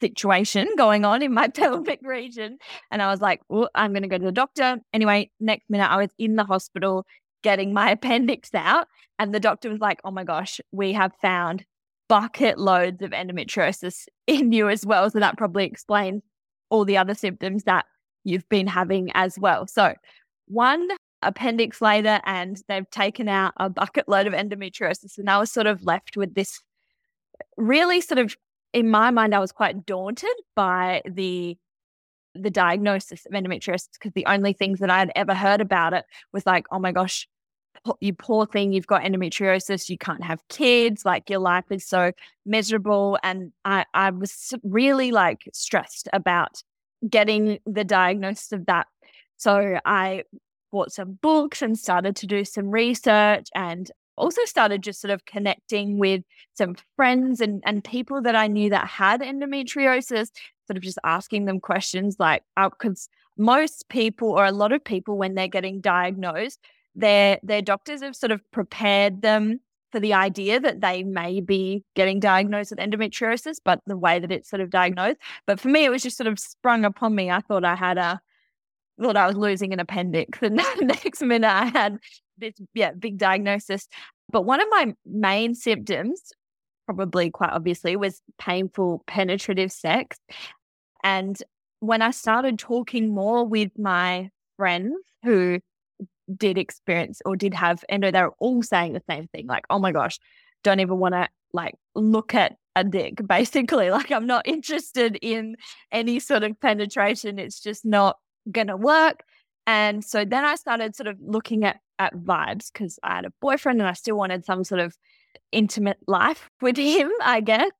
situation 0.00 0.68
going 0.76 1.04
on 1.04 1.22
in 1.22 1.32
my 1.32 1.48
pelvic 1.54 2.00
region. 2.02 2.58
And 2.90 3.02
I 3.02 3.08
was 3.08 3.20
like, 3.20 3.40
I'm 3.74 3.92
going 3.92 4.02
to 4.02 4.08
go 4.08 4.18
to 4.18 4.24
the 4.24 4.32
doctor. 4.32 4.78
Anyway, 4.92 5.30
next 5.40 5.68
minute, 5.68 5.90
I 5.90 5.96
was 5.96 6.10
in 6.18 6.36
the 6.36 6.44
hospital 6.44 7.06
getting 7.42 7.72
my 7.72 7.90
appendix 7.92 8.50
out. 8.54 8.86
And 9.18 9.34
the 9.34 9.40
doctor 9.40 9.68
was 9.68 9.80
like, 9.80 10.00
oh 10.04 10.10
my 10.10 10.24
gosh, 10.24 10.60
we 10.72 10.92
have 10.94 11.12
found 11.20 11.64
bucket 12.08 12.58
loads 12.58 13.02
of 13.02 13.10
endometriosis 13.10 14.06
in 14.26 14.52
you 14.52 14.68
as 14.68 14.86
well. 14.86 15.10
So 15.10 15.20
that 15.20 15.36
probably 15.36 15.64
explains 15.64 16.22
all 16.70 16.84
the 16.84 16.96
other 16.96 17.14
symptoms 17.14 17.64
that 17.64 17.84
you've 18.24 18.48
been 18.48 18.66
having 18.66 19.10
as 19.14 19.38
well. 19.38 19.66
So, 19.66 19.94
one 20.46 20.88
appendix 21.22 21.80
later, 21.80 22.20
and 22.24 22.60
they've 22.68 22.88
taken 22.90 23.28
out 23.28 23.52
a 23.56 23.68
bucket 23.68 24.08
load 24.08 24.26
of 24.26 24.32
endometriosis. 24.32 25.18
And 25.18 25.30
I 25.30 25.38
was 25.38 25.52
sort 25.52 25.66
of 25.66 25.84
left 25.84 26.16
with 26.16 26.34
this 26.34 26.60
really 27.56 28.00
sort 28.00 28.18
of 28.18 28.36
in 28.72 28.88
my 28.88 29.10
mind, 29.10 29.34
I 29.34 29.40
was 29.40 29.52
quite 29.52 29.86
daunted 29.86 30.34
by 30.54 31.02
the 31.08 31.56
the 32.36 32.50
diagnosis 32.50 33.26
of 33.26 33.32
endometriosis 33.32 33.88
because 33.94 34.12
the 34.14 34.26
only 34.26 34.52
things 34.52 34.78
that 34.78 34.88
I 34.88 35.00
had 35.00 35.10
ever 35.16 35.34
heard 35.34 35.60
about 35.60 35.92
it 35.92 36.04
was 36.32 36.46
like, 36.46 36.64
oh 36.70 36.78
my 36.78 36.92
gosh, 36.92 37.26
you 37.98 38.14
poor 38.14 38.46
thing, 38.46 38.72
you've 38.72 38.86
got 38.86 39.02
endometriosis, 39.02 39.88
you 39.88 39.98
can't 39.98 40.22
have 40.22 40.46
kids, 40.48 41.04
like 41.04 41.28
your 41.28 41.40
life 41.40 41.64
is 41.70 41.84
so 41.84 42.12
miserable. 42.46 43.18
And 43.24 43.52
I, 43.64 43.84
I 43.94 44.10
was 44.10 44.54
really 44.62 45.10
like 45.10 45.48
stressed 45.52 46.08
about 46.12 46.62
getting 47.08 47.58
the 47.66 47.84
diagnosis 47.84 48.52
of 48.52 48.66
that. 48.66 48.86
So 49.36 49.80
I 49.84 50.22
bought 50.70 50.92
some 50.92 51.18
books 51.20 51.62
and 51.62 51.76
started 51.76 52.14
to 52.16 52.28
do 52.28 52.44
some 52.44 52.70
research 52.70 53.48
and 53.56 53.90
also 54.20 54.44
started 54.44 54.82
just 54.82 55.00
sort 55.00 55.10
of 55.10 55.24
connecting 55.24 55.98
with 55.98 56.22
some 56.54 56.76
friends 56.96 57.40
and, 57.40 57.62
and 57.66 57.82
people 57.82 58.22
that 58.22 58.36
I 58.36 58.46
knew 58.46 58.70
that 58.70 58.86
had 58.86 59.20
endometriosis, 59.20 60.28
sort 60.66 60.76
of 60.76 60.82
just 60.82 60.98
asking 61.04 61.46
them 61.46 61.60
questions 61.60 62.16
like, 62.18 62.42
because 62.56 63.08
uh, 63.10 63.42
most 63.42 63.88
people 63.88 64.30
or 64.30 64.44
a 64.44 64.52
lot 64.52 64.72
of 64.72 64.84
people, 64.84 65.16
when 65.16 65.34
they're 65.34 65.48
getting 65.48 65.80
diagnosed, 65.80 66.60
their 66.94 67.38
their 67.42 67.62
doctors 67.62 68.02
have 68.02 68.16
sort 68.16 68.32
of 68.32 68.40
prepared 68.50 69.22
them 69.22 69.60
for 69.92 70.00
the 70.00 70.14
idea 70.14 70.60
that 70.60 70.80
they 70.80 71.02
may 71.02 71.40
be 71.40 71.84
getting 71.96 72.20
diagnosed 72.20 72.70
with 72.70 72.78
endometriosis, 72.78 73.56
but 73.64 73.80
the 73.86 73.96
way 73.96 74.18
that 74.18 74.30
it's 74.30 74.48
sort 74.48 74.60
of 74.60 74.70
diagnosed. 74.70 75.18
But 75.46 75.58
for 75.58 75.68
me, 75.68 75.84
it 75.84 75.90
was 75.90 76.02
just 76.02 76.16
sort 76.16 76.28
of 76.28 76.38
sprung 76.38 76.84
upon 76.84 77.14
me. 77.14 77.30
I 77.30 77.40
thought 77.40 77.64
I 77.64 77.74
had 77.74 77.98
a 77.98 78.20
thought 79.00 79.16
I 79.16 79.26
was 79.26 79.36
losing 79.36 79.72
an 79.72 79.80
appendix. 79.80 80.38
And 80.42 80.58
the 80.78 80.84
next 80.84 81.22
minute 81.22 81.48
I 81.48 81.66
had 81.66 81.98
this 82.40 82.54
yeah, 82.74 82.92
big 82.92 83.18
diagnosis. 83.18 83.88
But 84.30 84.42
one 84.42 84.60
of 84.60 84.68
my 84.70 84.94
main 85.06 85.54
symptoms, 85.54 86.32
probably 86.86 87.30
quite 87.30 87.50
obviously, 87.50 87.96
was 87.96 88.20
painful 88.38 89.04
penetrative 89.06 89.72
sex. 89.72 90.18
And 91.02 91.36
when 91.80 92.02
I 92.02 92.10
started 92.10 92.58
talking 92.58 93.14
more 93.14 93.44
with 93.44 93.70
my 93.78 94.30
friends 94.56 94.94
who 95.24 95.60
did 96.36 96.58
experience 96.58 97.20
or 97.24 97.36
did 97.36 97.54
have 97.54 97.84
endo, 97.88 98.10
they 98.10 98.22
were 98.22 98.34
all 98.38 98.62
saying 98.62 98.92
the 98.92 99.02
same 99.08 99.26
thing 99.28 99.46
like, 99.46 99.64
oh 99.70 99.78
my 99.78 99.92
gosh, 99.92 100.18
don't 100.62 100.80
even 100.80 100.98
want 100.98 101.14
to 101.14 101.28
like 101.52 101.74
look 101.94 102.34
at 102.34 102.56
a 102.76 102.84
dick, 102.84 103.20
basically. 103.26 103.90
Like 103.90 104.12
I'm 104.12 104.26
not 104.26 104.46
interested 104.46 105.18
in 105.20 105.56
any 105.90 106.20
sort 106.20 106.42
of 106.42 106.60
penetration. 106.60 107.38
It's 107.38 107.60
just 107.60 107.84
not 107.84 108.16
gonna 108.50 108.76
work. 108.76 109.22
And 109.66 110.04
so 110.04 110.24
then 110.24 110.44
I 110.44 110.56
started 110.56 110.96
sort 110.96 111.06
of 111.06 111.18
looking 111.20 111.64
at 111.64 111.80
at 111.98 112.14
vibes 112.14 112.72
because 112.72 112.98
I 113.02 113.16
had 113.16 113.26
a 113.26 113.32
boyfriend 113.40 113.80
and 113.80 113.88
I 113.88 113.92
still 113.92 114.16
wanted 114.16 114.44
some 114.44 114.64
sort 114.64 114.80
of 114.80 114.96
intimate 115.52 115.98
life 116.06 116.48
with 116.60 116.76
him, 116.76 117.10
I 117.22 117.40
guess. 117.40 117.70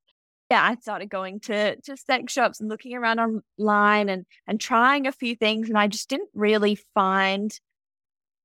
Yeah, 0.49 0.63
I 0.63 0.75
started 0.75 1.09
going 1.09 1.39
to 1.41 1.77
to 1.77 1.97
sex 1.97 2.33
shops 2.33 2.59
and 2.59 2.69
looking 2.69 2.95
around 2.95 3.19
online 3.19 4.09
and 4.09 4.25
and 4.47 4.59
trying 4.59 5.07
a 5.07 5.11
few 5.11 5.35
things 5.35 5.69
and 5.69 5.77
I 5.77 5.87
just 5.87 6.09
didn't 6.09 6.29
really 6.33 6.77
find 6.93 7.57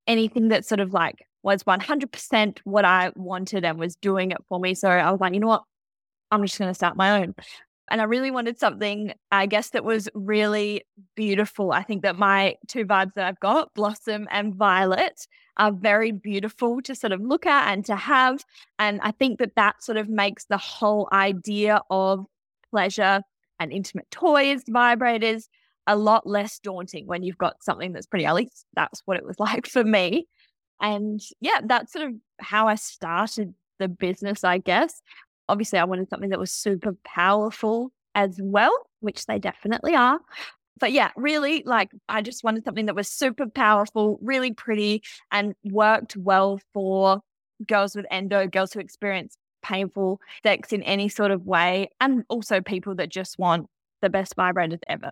anything 0.07 0.49
that 0.49 0.65
sort 0.65 0.81
of 0.81 0.93
like 0.93 1.27
was 1.43 1.63
100% 1.63 2.59
what 2.65 2.85
I 2.85 3.13
wanted 3.15 3.65
and 3.65 3.79
was 3.79 3.97
doing 3.97 4.33
it 4.33 4.39
for 4.49 4.59
me. 4.59 4.75
So 4.75 4.89
I 4.89 5.11
was 5.11 5.21
like, 5.21 5.33
you 5.33 5.41
know 5.41 5.47
what? 5.47 5.63
I'm 6.31 6.43
just 6.43 6.59
going 6.59 6.71
to 6.71 6.75
start 6.75 6.97
my 6.97 7.21
own. 7.23 7.35
And 7.91 8.01
I 8.01 8.05
really 8.05 8.31
wanted 8.31 8.59
something, 8.59 9.13
I 9.31 9.47
guess, 9.47 9.71
that 9.71 9.85
was 9.85 10.09
really 10.15 10.83
beautiful. 11.15 11.73
I 11.73 11.83
think 11.83 12.03
that 12.03 12.17
my 12.17 12.57
two 12.67 12.85
vibes 12.85 13.15
that 13.15 13.27
I've 13.27 13.41
got, 13.41 13.75
Blossom 13.75 14.27
and 14.31 14.55
Violet, 14.55 15.27
are 15.57 15.73
very 15.73 16.11
beautiful 16.11 16.83
to 16.83 16.95
sort 16.95 17.13
of 17.13 17.21
look 17.21 17.47
at 17.47 17.73
and 17.73 17.85
to 17.87 17.97
have. 17.97 18.45
And 18.79 19.01
I 19.03 19.13
think 19.13 19.39
that 19.39 19.55
that 19.57 19.83
sort 19.83 19.99
of 19.99 20.09
makes 20.09 20.45
the 20.47 20.59
whole 20.59 21.09
idea 21.13 21.81
of 21.91 22.27
pleasure 22.71 23.23
and 23.59 23.73
intimate 23.73 24.11
toys, 24.11 24.65
vibrators, 24.65 25.45
a 25.87 25.97
lot 25.97 26.27
less 26.27 26.59
daunting 26.59 27.07
when 27.07 27.23
you've 27.23 27.39
got 27.39 27.63
something 27.63 27.93
that's 27.93 28.07
pretty, 28.07 28.27
at 28.27 28.35
least 28.35 28.67
that's 28.75 29.01
what 29.05 29.17
it 29.17 29.25
was 29.25 29.37
like 29.41 29.67
for 29.67 29.85
me. 29.85 30.27
And 30.81 31.21
yeah, 31.41 31.61
that's 31.65 31.93
sort 31.93 32.07
of 32.07 32.13
how 32.41 32.69
I 32.69 32.75
started 32.75 33.55
the 33.79 33.89
business, 33.89 34.45
I 34.45 34.59
guess. 34.59 35.01
Obviously, 35.49 35.79
I 35.79 35.85
wanted 35.85 36.09
something 36.11 36.31
that 36.31 36.39
was 36.39 36.53
super 36.53 36.93
powerful 37.05 37.91
as 38.15 38.39
well, 38.43 38.75
which 39.01 39.27
they 39.27 39.39
definitely 39.39 39.95
are. 39.95 40.21
But 40.79 40.93
yeah, 40.93 41.11
really, 41.17 41.63
like 41.65 41.91
I 42.09 42.23
just 42.23 42.45
wanted 42.45 42.65
something 42.65 42.87
that 42.87 42.95
was 42.95 43.09
super 43.09 43.47
powerful, 43.49 44.19
really 44.23 44.53
pretty, 44.53 45.03
and 45.33 45.55
worked 45.65 46.17
well 46.17 46.61
for 46.75 47.21
girls 47.67 47.97
with 47.97 48.07
endo, 48.11 48.47
girls 48.47 48.73
who 48.73 48.81
experience 48.81 49.37
painful 49.63 50.21
sex 50.45 50.73
in 50.73 50.83
any 50.83 51.09
sort 51.09 51.31
of 51.31 51.47
way, 51.47 51.89
and 52.01 52.25
also 52.29 52.61
people 52.61 52.95
that 52.97 53.09
just 53.11 53.39
want 53.39 53.69
the 54.03 54.11
best 54.11 54.37
vibrators 54.37 54.81
ever. 54.89 55.11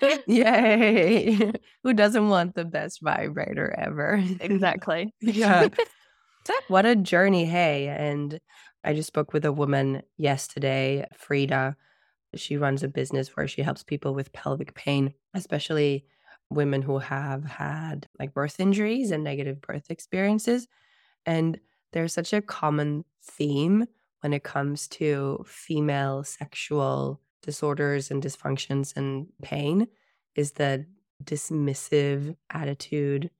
Yay. 0.26 1.52
Who 1.84 1.94
doesn't 1.94 2.28
want 2.28 2.54
the 2.54 2.64
best 2.64 3.00
vibrator 3.02 3.74
ever? 3.78 4.22
Exactly. 4.40 5.14
yeah. 5.20 5.68
What 6.68 6.86
a 6.86 6.96
journey. 6.96 7.44
Hey. 7.44 7.88
And 7.88 8.40
I 8.84 8.94
just 8.94 9.08
spoke 9.08 9.32
with 9.32 9.44
a 9.44 9.52
woman 9.52 10.02
yesterday, 10.16 11.06
Frida. 11.16 11.76
She 12.34 12.56
runs 12.56 12.82
a 12.82 12.88
business 12.88 13.36
where 13.36 13.46
she 13.46 13.62
helps 13.62 13.82
people 13.82 14.14
with 14.14 14.32
pelvic 14.32 14.74
pain, 14.74 15.14
especially 15.34 16.06
women 16.50 16.82
who 16.82 16.98
have 16.98 17.44
had 17.44 18.08
like 18.18 18.34
birth 18.34 18.58
injuries 18.58 19.10
and 19.10 19.22
negative 19.22 19.60
birth 19.60 19.90
experiences. 19.90 20.66
And 21.26 21.60
there's 21.92 22.12
such 22.12 22.32
a 22.32 22.42
common 22.42 23.04
theme 23.22 23.86
when 24.20 24.32
it 24.32 24.44
comes 24.44 24.88
to 24.88 25.44
female 25.46 26.24
sexual 26.24 27.20
disorders 27.42 28.10
and 28.10 28.22
dysfunctions 28.22 28.96
and 28.96 29.26
pain 29.42 29.88
is 30.34 30.52
the 30.52 30.86
dismissive 31.24 32.36
attitude 32.50 33.30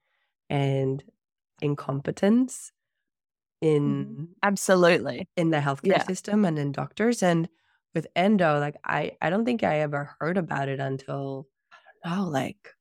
and 0.51 1.03
incompetence. 1.61 2.73
In 3.63 4.29
Absolutely. 4.43 5.29
in 5.37 5.51
the 5.51 5.59
healthcare 5.59 5.97
Yeah. 5.97 6.05
system 6.05 6.45
and 6.45 6.59
in 6.59 6.73
doctors 6.73 7.23
and 7.23 7.49
with 7.95 8.07
endo 8.17 8.59
like 8.59 8.77
i 8.85 9.13
i 9.23 9.31
don't 9.31 9.45
think 9.45 9.63
i 9.63 9.79
ever 9.81 10.15
heard 10.19 10.37
about 10.37 10.69
it 10.69 10.81
until 10.81 11.47
i 11.73 11.77
don't 12.11 12.17
know 12.19 12.29
like 12.29 12.75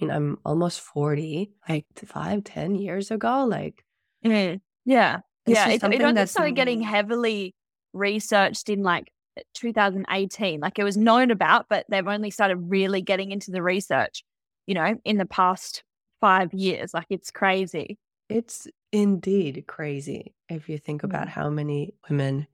i 0.00 0.04
mean 0.04 0.10
i'm 0.10 0.38
almost 0.44 0.80
40 0.80 1.50
like 1.68 1.84
five 2.06 2.44
ten 2.44 2.74
years 2.74 3.10
ago 3.10 3.44
like 3.44 3.84
Mm. 4.24 4.60
Yeah. 4.84 5.20
yeah. 5.46 5.68
It, 5.68 5.74
it 5.76 5.80
something 5.80 6.02
only 6.02 6.14
that's 6.14 6.32
started 6.32 6.56
getting 6.56 6.80
heavily 6.82 7.54
researched 7.92 8.68
in 8.68 8.82
like 8.82 9.12
2018. 9.54 10.60
Like 10.60 10.78
it 10.78 10.84
was 10.84 10.96
known 10.96 11.30
about, 11.30 11.66
but 11.70 11.86
they've 11.88 12.06
only 12.06 12.30
started 12.30 12.56
really 12.56 13.00
getting 13.02 13.30
into 13.30 13.50
the 13.52 13.62
research, 13.62 14.24
you 14.66 14.74
know, 14.74 14.96
in 15.04 15.16
the 15.18 15.24
past 15.26 15.84
five 16.20 16.52
years. 16.52 16.92
Like 16.92 17.06
it's 17.10 17.30
crazy. 17.30 17.96
It's 18.28 18.66
indeed 18.92 19.64
crazy 19.66 20.34
if 20.48 20.68
you 20.68 20.78
think 20.78 21.02
about 21.02 21.28
Mm. 21.28 21.28
how 21.28 21.48
many 21.50 21.94
women 22.08 22.46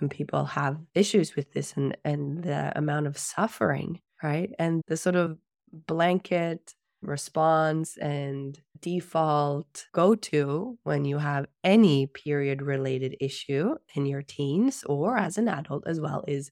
and 0.00 0.10
people 0.10 0.44
have 0.44 0.78
issues 0.94 1.34
with 1.36 1.52
this 1.52 1.74
and, 1.76 1.96
and 2.04 2.42
the 2.44 2.72
amount 2.78 3.06
of 3.06 3.18
suffering, 3.18 4.00
right? 4.22 4.52
And 4.58 4.82
the 4.86 4.96
sort 4.96 5.16
of 5.16 5.38
blanket 5.72 6.74
response 7.02 7.96
and 7.98 8.60
default 8.80 9.86
go 9.92 10.14
to 10.14 10.78
when 10.82 11.04
you 11.04 11.18
have 11.18 11.46
any 11.62 12.06
period 12.06 12.62
related 12.62 13.16
issue 13.20 13.74
in 13.94 14.06
your 14.06 14.22
teens 14.22 14.82
or 14.84 15.16
as 15.16 15.38
an 15.38 15.48
adult 15.48 15.86
as 15.86 16.00
well 16.00 16.24
is 16.26 16.50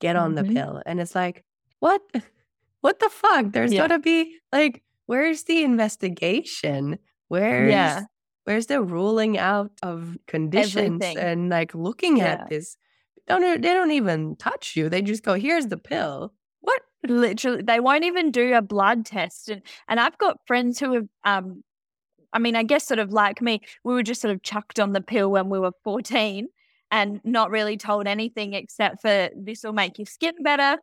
get 0.00 0.16
on 0.16 0.34
the 0.34 0.44
Mhm. 0.44 0.44
pill. 0.44 0.82
And 0.86 1.00
it's 1.00 1.14
like, 1.14 1.44
what? 1.80 2.02
What 2.82 3.00
the 3.00 3.08
fuck? 3.08 3.52
There's 3.52 3.74
Yeah. 3.74 3.74
gotta 3.74 3.98
be 3.98 4.38
like, 4.52 4.84
where's 5.06 5.44
the 5.44 5.64
investigation? 5.64 6.98
Where's 7.28 7.96
Yeah. 7.96 8.06
Where's 8.46 8.66
the 8.66 8.80
ruling 8.82 9.36
out 9.38 9.72
of 9.82 10.16
conditions 10.26 11.02
Everything. 11.04 11.18
and 11.18 11.50
like 11.50 11.74
looking 11.74 12.18
Yeah. 12.18 12.32
at 12.44 12.48
this? 12.48 12.76
Don't 13.28 13.42
they 13.42 13.72
don't 13.74 13.90
even 13.90 14.36
touch 14.36 14.76
you. 14.76 14.88
They 14.88 15.02
just 15.02 15.22
go, 15.24 15.34
here's 15.34 15.66
the 15.66 15.76
pill. 15.76 16.32
What? 16.60 16.80
Literally, 17.06 17.62
they 17.62 17.80
won't 17.80 18.04
even 18.04 18.30
do 18.30 18.54
a 18.54 18.62
blood 18.62 19.04
test. 19.04 19.48
And 19.48 19.62
and 19.88 20.00
I've 20.00 20.16
got 20.18 20.38
friends 20.46 20.78
who 20.80 20.92
have 20.94 21.08
um 21.24 21.62
I 22.32 22.38
mean, 22.38 22.56
I 22.56 22.62
guess 22.64 22.86
sort 22.86 22.98
of 23.00 23.12
like 23.12 23.40
me, 23.42 23.60
we 23.84 23.94
were 23.94 24.02
just 24.02 24.20
sort 24.20 24.34
of 24.34 24.42
chucked 24.42 24.78
on 24.80 24.92
the 24.92 25.00
pill 25.00 25.30
when 25.30 25.48
we 25.48 25.58
were 25.58 25.72
14 25.84 26.48
and 26.90 27.20
not 27.24 27.50
really 27.50 27.76
told 27.76 28.06
anything 28.06 28.52
except 28.54 29.00
for 29.02 29.30
this 29.36 29.64
will 29.64 29.72
make 29.72 29.98
your 29.98 30.06
skin 30.06 30.34
better. 30.42 30.78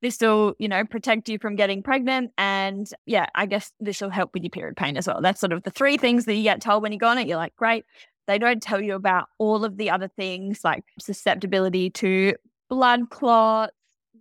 This 0.00 0.20
will, 0.20 0.54
you 0.58 0.68
know, 0.68 0.84
protect 0.84 1.28
you 1.28 1.38
from 1.38 1.56
getting 1.56 1.82
pregnant. 1.82 2.30
And 2.38 2.88
yeah, 3.06 3.26
I 3.34 3.46
guess 3.46 3.72
this 3.80 4.00
will 4.00 4.10
help 4.10 4.32
with 4.34 4.42
your 4.44 4.50
period 4.50 4.76
pain 4.76 4.96
as 4.96 5.06
well. 5.06 5.20
That's 5.20 5.40
sort 5.40 5.52
of 5.52 5.62
the 5.64 5.70
three 5.70 5.96
things 5.96 6.24
that 6.26 6.34
you 6.34 6.42
get 6.44 6.60
told 6.60 6.82
when 6.82 6.92
you 6.92 6.98
go 6.98 7.08
on 7.08 7.18
it. 7.18 7.26
You're 7.26 7.36
like, 7.36 7.56
great. 7.56 7.84
They 8.26 8.38
don't 8.38 8.62
tell 8.62 8.80
you 8.80 8.94
about 8.94 9.28
all 9.38 9.64
of 9.64 9.76
the 9.76 9.90
other 9.90 10.08
things 10.08 10.60
like 10.62 10.84
susceptibility 11.00 11.90
to 11.90 12.34
blood 12.68 13.10
clots, 13.10 13.72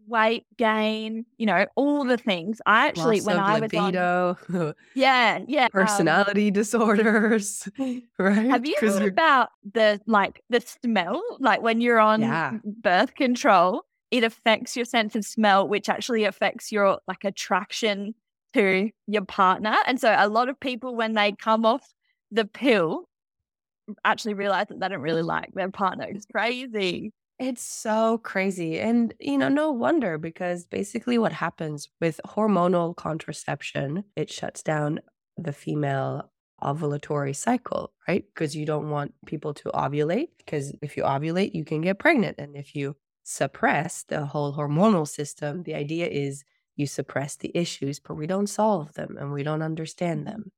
weight 0.08 0.46
gain, 0.58 1.26
you 1.38 1.46
know, 1.46 1.66
all 1.76 2.06
the 2.06 2.18
things. 2.18 2.62
I 2.66 2.88
actually, 2.88 3.18
Loss 3.20 3.28
when 3.28 3.40
I 3.40 3.60
was 3.60 3.74
on, 3.74 3.86
libido, 3.94 4.74
yeah, 4.96 5.40
yeah, 5.48 5.66
um, 5.66 5.70
personality 5.72 6.50
disorders, 6.50 7.68
right? 8.18 8.50
have 8.50 8.66
you 8.66 8.76
heard 8.80 9.10
about 9.10 9.50
the 9.74 10.00
like 10.08 10.42
the 10.50 10.62
smell? 10.62 11.22
Like 11.40 11.62
when 11.62 11.82
you're 11.82 12.00
on 12.00 12.22
Yeah. 12.22 12.54
birth 12.64 13.14
control, 13.16 13.84
it 14.12 14.24
affects 14.24 14.76
your 14.76 14.86
sense 14.86 15.16
of 15.16 15.26
smell, 15.26 15.68
which 15.68 15.90
actually 15.90 16.24
affects 16.24 16.72
your 16.72 17.00
like 17.08 17.24
attraction 17.24 18.16
to 18.54 18.90
your 19.08 19.26
partner. 19.26 19.76
And 19.86 20.00
so 20.00 20.16
a 20.18 20.30
lot 20.30 20.50
of 20.50 20.60
people 20.60 20.96
when 20.96 21.14
they 21.14 21.34
come 21.34 21.66
off 21.66 21.84
the 22.32 22.46
pill 22.46 23.08
actually 24.04 24.34
realize 24.34 24.68
that 24.70 24.80
they 24.80 24.90
don't 24.90 25.02
really 25.02 25.22
like 25.22 25.54
their 25.54 25.70
partner. 25.70 26.06
It's 26.10 26.26
crazy. 26.26 27.14
It's 27.40 27.62
so 27.62 28.18
crazy. 28.18 28.80
And, 28.80 29.14
you 29.20 29.38
know, 29.38 29.50
no 29.50 29.72
wonder 29.72 30.18
because 30.18 30.66
basically 30.66 31.18
what 31.18 31.34
happens 31.34 31.88
with 32.02 32.20
hormonal 32.26 32.96
contraception, 32.96 34.06
it 34.16 34.32
shuts 34.32 34.64
down 34.64 35.00
the 35.38 35.54
female 35.54 36.32
ovulatory 36.64 37.36
cycle, 37.36 37.94
right? 38.08 38.26
Because 38.34 38.56
you 38.56 38.66
don't 38.66 38.90
want 38.90 39.14
people 39.28 39.54
to 39.54 39.70
ovulate 39.70 40.30
because 40.38 40.74
if 40.82 40.98
you 40.98 41.04
ovulate, 41.04 41.54
you 41.54 41.64
can 41.64 41.82
get 41.82 42.00
pregnant. 42.00 42.40
And 42.40 42.56
if 42.56 42.76
you 42.76 42.96
suppress 43.28 44.04
the 44.04 44.26
whole 44.26 44.54
hormonal 44.54 45.08
system, 45.08 45.64
the 45.64 45.76
idea 45.76 46.08
is 46.08 46.44
you 46.76 46.88
suppress 46.88 47.36
the 47.38 47.52
issues, 47.56 48.00
but 48.00 48.16
we 48.16 48.28
don't 48.28 48.48
solve 48.48 48.94
them 48.94 49.18
and 49.18 49.32
we 49.34 49.44
don't 49.44 49.62
understand 49.64 50.28
them. 50.28 50.52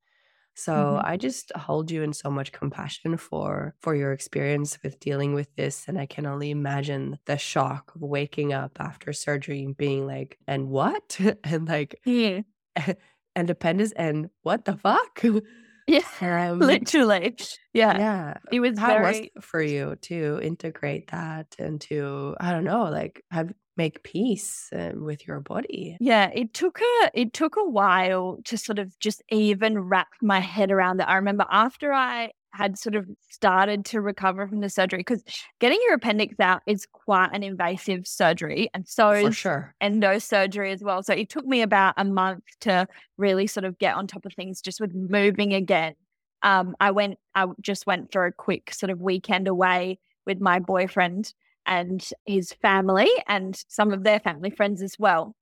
So 0.56 1.00
Mhm. 1.00 1.04
I 1.04 1.18
just 1.18 1.52
hold 1.56 1.90
you 1.92 2.04
in 2.04 2.14
so 2.14 2.30
much 2.30 2.52
compassion 2.52 3.18
for 3.18 3.76
for 3.82 3.96
your 3.96 4.14
experience 4.14 4.82
with 4.84 5.00
dealing 5.00 5.34
with 5.34 5.56
this 5.56 5.88
and 5.88 6.00
I 6.00 6.06
can 6.06 6.26
only 6.26 6.52
imagine 6.52 7.20
the 7.26 7.38
shock 7.38 7.96
of 7.96 8.02
waking 8.02 8.54
up 8.54 8.78
after 8.80 9.14
surgery 9.14 9.64
and 9.64 9.78
being 9.78 10.06
like 10.08 10.40
and 10.48 10.70
what 10.70 11.20
and 11.46 11.68
like 11.68 12.02
Yeah. 12.06 12.42
independence 13.36 13.92
and 13.94 14.30
what 14.44 14.66
the 14.66 14.78
fuck 14.78 15.22
Yeah. 15.90 16.02
um, 16.22 16.60
Literally. 16.60 17.36
Yeah. 17.74 18.00
yeah 18.00 18.38
It 18.52 18.60
was 18.60 18.78
how 18.80 19.00
was 19.00 19.20
it 19.20 19.32
for 19.42 19.62
you 19.62 19.96
to 20.04 20.40
integrate 20.42 21.12
that 21.12 21.56
and 21.60 21.80
to 21.82 22.36
I 22.40 22.52
don't 22.52 22.64
know 22.64 22.84
like 22.86 23.24
have 23.32 23.54
make 23.78 24.04
peace 24.04 24.70
um, 24.74 25.04
with 25.06 25.26
your 25.28 25.40
body 25.40 25.98
Yeah, 26.02 26.30
it 26.34 26.54
took 26.54 26.80
a 26.82 27.12
it 27.14 27.34
took 27.34 27.56
a 27.58 27.64
while 27.70 28.40
to 28.46 28.58
sort 28.58 28.80
of 28.80 28.98
just 29.00 29.22
even 29.30 29.80
wrap 29.80 30.08
my 30.22 30.40
head 30.40 30.72
around 30.72 30.98
that. 30.98 31.10
I 31.10 31.16
remember 31.16 31.46
after 31.50 31.94
I 31.94 32.32
had 32.54 32.78
sort 32.78 32.96
of 32.96 33.08
started 33.30 33.86
to 33.86 34.02
recover 34.02 34.48
from 34.48 34.60
the 34.60 34.70
surgery 34.70 35.00
because 35.00 35.24
getting 35.60 35.80
your 35.86 35.96
appendix 35.96 36.40
out 36.40 36.62
is 36.66 36.86
quite 36.92 37.30
an 37.34 37.44
invasive 37.44 38.08
surgery 38.08 38.70
and 38.74 38.88
so 38.88 39.26
For 39.28 39.32
sure. 39.32 39.76
endo 39.82 40.20
surgery 40.20 40.72
as 40.72 40.82
well. 40.84 41.04
So 41.04 41.14
it 41.14 41.30
took 41.30 41.46
me 41.46 41.62
about 41.62 41.94
a 41.98 42.06
month 42.06 42.44
to 42.62 42.88
really 43.18 43.48
sort 43.48 43.66
of 43.66 43.78
get 43.78 43.96
on 43.96 44.08
top 44.08 44.26
of 44.26 44.34
things 44.34 44.62
just 44.62 44.82
with 44.82 44.94
moving 44.94 45.54
again. 45.54 45.94
Um, 46.42 46.76
I 46.80 46.92
went, 46.92 47.18
I 47.36 47.48
just 47.62 47.86
went 47.86 48.12
for 48.12 48.26
a 48.26 48.32
quick 48.32 48.74
sort 48.74 48.90
of 48.90 49.00
weekend 49.00 49.48
away 49.48 50.00
with 50.26 50.40
my 50.40 50.60
boyfriend 50.60 51.34
and 51.66 52.08
his 52.26 52.54
family 52.54 53.10
and 53.28 53.62
some 53.68 53.92
of 53.92 54.04
their 54.04 54.20
family 54.20 54.50
friends 54.50 54.82
as 54.82 54.96
well. 54.98 55.36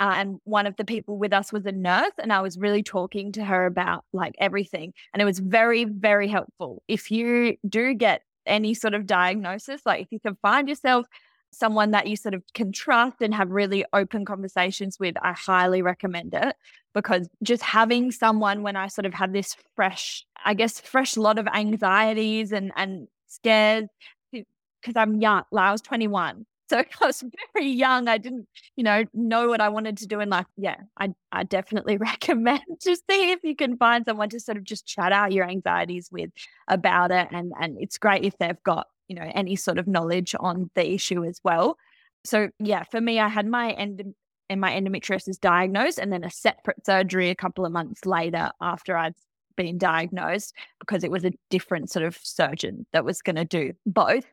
Uh, 0.00 0.14
and 0.16 0.40
one 0.44 0.66
of 0.66 0.76
the 0.76 0.84
people 0.84 1.18
with 1.18 1.32
us 1.32 1.52
was 1.52 1.66
a 1.66 1.72
nurse, 1.72 2.12
and 2.18 2.32
I 2.32 2.40
was 2.40 2.58
really 2.58 2.82
talking 2.82 3.32
to 3.32 3.44
her 3.44 3.66
about 3.66 4.04
like 4.12 4.34
everything. 4.38 4.92
And 5.12 5.22
it 5.22 5.24
was 5.24 5.38
very, 5.38 5.84
very 5.84 6.28
helpful. 6.28 6.82
If 6.88 7.10
you 7.10 7.56
do 7.68 7.94
get 7.94 8.22
any 8.46 8.74
sort 8.74 8.94
of 8.94 9.06
diagnosis, 9.06 9.82
like 9.86 10.02
if 10.02 10.08
you 10.10 10.20
can 10.20 10.36
find 10.42 10.68
yourself 10.68 11.06
someone 11.52 11.92
that 11.92 12.08
you 12.08 12.16
sort 12.16 12.34
of 12.34 12.42
can 12.52 12.72
trust 12.72 13.16
and 13.20 13.32
have 13.32 13.50
really 13.50 13.84
open 13.92 14.24
conversations 14.24 14.98
with, 14.98 15.14
I 15.22 15.32
highly 15.32 15.82
recommend 15.82 16.34
it 16.34 16.56
because 16.92 17.28
just 17.42 17.62
having 17.62 18.10
someone 18.10 18.62
when 18.62 18.76
I 18.76 18.88
sort 18.88 19.06
of 19.06 19.14
had 19.14 19.32
this 19.32 19.56
fresh, 19.76 20.24
I 20.44 20.54
guess, 20.54 20.80
fresh 20.80 21.16
lot 21.16 21.38
of 21.38 21.46
anxieties 21.46 22.52
and, 22.52 22.72
and 22.76 23.08
scares 23.28 23.88
because 24.32 24.96
I'm 24.96 25.20
young, 25.20 25.44
like 25.50 25.64
I 25.64 25.72
was 25.72 25.80
21. 25.80 26.46
So 26.74 26.82
I 27.00 27.06
was 27.06 27.24
very 27.54 27.68
young. 27.68 28.08
I 28.08 28.18
didn't, 28.18 28.48
you 28.76 28.82
know, 28.82 29.04
know 29.14 29.48
what 29.48 29.60
I 29.60 29.68
wanted 29.68 29.96
to 29.98 30.06
do 30.06 30.20
in 30.20 30.28
life. 30.28 30.46
Yeah, 30.56 30.76
I, 30.98 31.10
I 31.30 31.44
definitely 31.44 31.96
recommend 31.98 32.62
to 32.80 32.96
see 32.96 33.32
if 33.32 33.40
you 33.44 33.54
can 33.54 33.76
find 33.76 34.04
someone 34.04 34.28
to 34.30 34.40
sort 34.40 34.58
of 34.58 34.64
just 34.64 34.86
chat 34.86 35.12
out 35.12 35.32
your 35.32 35.48
anxieties 35.48 36.08
with 36.10 36.30
about 36.68 37.10
it. 37.10 37.28
And 37.30 37.52
and 37.60 37.76
it's 37.80 37.98
great 37.98 38.24
if 38.24 38.36
they've 38.38 38.62
got, 38.64 38.88
you 39.08 39.16
know, 39.16 39.30
any 39.34 39.56
sort 39.56 39.78
of 39.78 39.86
knowledge 39.86 40.34
on 40.40 40.70
the 40.74 40.92
issue 40.92 41.24
as 41.24 41.40
well. 41.44 41.76
So 42.24 42.50
yeah, 42.58 42.84
for 42.84 43.00
me, 43.00 43.20
I 43.20 43.28
had 43.28 43.46
my 43.46 43.72
end 43.72 44.14
and 44.50 44.60
my 44.60 44.72
endometriosis 44.72 45.40
diagnosed 45.40 45.98
and 45.98 46.12
then 46.12 46.24
a 46.24 46.30
separate 46.30 46.84
surgery 46.84 47.30
a 47.30 47.34
couple 47.34 47.64
of 47.64 47.72
months 47.72 48.04
later 48.04 48.50
after 48.60 48.96
I'd 48.96 49.14
been 49.56 49.78
diagnosed 49.78 50.54
because 50.80 51.04
it 51.04 51.10
was 51.10 51.24
a 51.24 51.32
different 51.48 51.90
sort 51.90 52.04
of 52.04 52.18
surgeon 52.22 52.86
that 52.92 53.04
was 53.04 53.22
going 53.22 53.36
to 53.36 53.44
do 53.44 53.72
both 53.86 54.24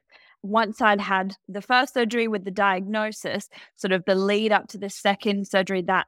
once 0.43 0.81
I'd 0.81 1.01
had 1.01 1.35
the 1.47 1.61
first 1.61 1.93
surgery 1.93 2.27
with 2.27 2.43
the 2.45 2.51
diagnosis, 2.51 3.47
sort 3.75 3.91
of 3.91 4.03
the 4.05 4.15
lead 4.15 4.51
up 4.51 4.67
to 4.69 4.77
the 4.77 4.89
second 4.89 5.47
surgery, 5.47 5.81
that 5.83 6.07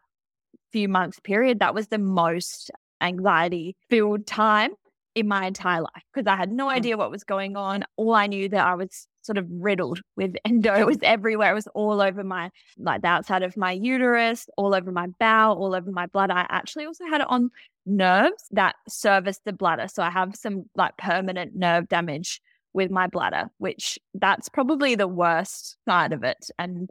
few 0.72 0.88
months 0.90 1.20
period, 1.20 1.60
that 1.60 1.76
was 1.76 1.88
the 1.88 2.00
most 2.00 2.72
anxiety 3.02 3.76
filled 3.90 4.26
time 4.26 4.72
in 5.16 5.28
my 5.28 5.46
entire 5.46 5.82
life 5.82 6.04
because 6.12 6.26
I 6.28 6.36
had 6.36 6.52
no 6.52 6.68
Mm. 6.68 6.72
idea 6.74 6.98
what 6.98 7.12
was 7.12 7.24
going 7.24 7.56
on. 7.56 7.84
All 7.98 8.16
I 8.16 8.26
knew 8.26 8.50
that 8.50 8.66
I 8.66 8.74
was 8.74 9.08
sort 9.22 9.38
of 9.38 9.46
riddled 9.50 10.02
with 10.16 10.36
endo. 10.46 10.74
It 10.74 10.88
was 10.88 10.98
everywhere. 11.04 11.52
It 11.52 11.56
was 11.56 11.68
all 11.76 12.02
over 12.02 12.24
my, 12.24 12.50
like 12.78 13.02
the 13.04 13.08
outside 13.10 13.44
of 13.44 13.56
my 13.56 13.72
uterus, 13.72 14.48
all 14.58 14.74
over 14.74 14.92
my 14.92 15.08
bowel, 15.20 15.58
all 15.58 15.76
over 15.76 15.92
my 15.92 16.08
blood. 16.08 16.32
I 16.32 16.48
actually 16.50 16.86
also 16.86 17.06
had 17.06 17.22
it 17.22 17.28
on 17.30 17.52
nerves 17.86 18.46
that 18.52 18.76
service 18.90 19.40
the 19.46 19.54
bladder. 19.54 19.88
So 19.88 20.02
I 20.02 20.10
have 20.10 20.36
some 20.36 20.70
like 20.76 20.98
permanent 20.98 21.56
nerve 21.56 21.88
damage 21.88 22.42
with 22.74 22.92
my 22.92 23.08
bladder, 23.08 23.50
which 23.58 24.00
that's 24.14 24.50
probably 24.50 24.96
the 24.96 25.08
worst 25.08 25.78
side 25.88 26.14
of 26.14 26.24
it. 26.24 26.50
And 26.58 26.90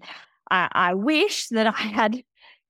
I, 0.51 0.69
I 0.73 0.95
wish 0.95 1.49
that 1.49 1.67
I 1.79 1.83
had 1.83 2.23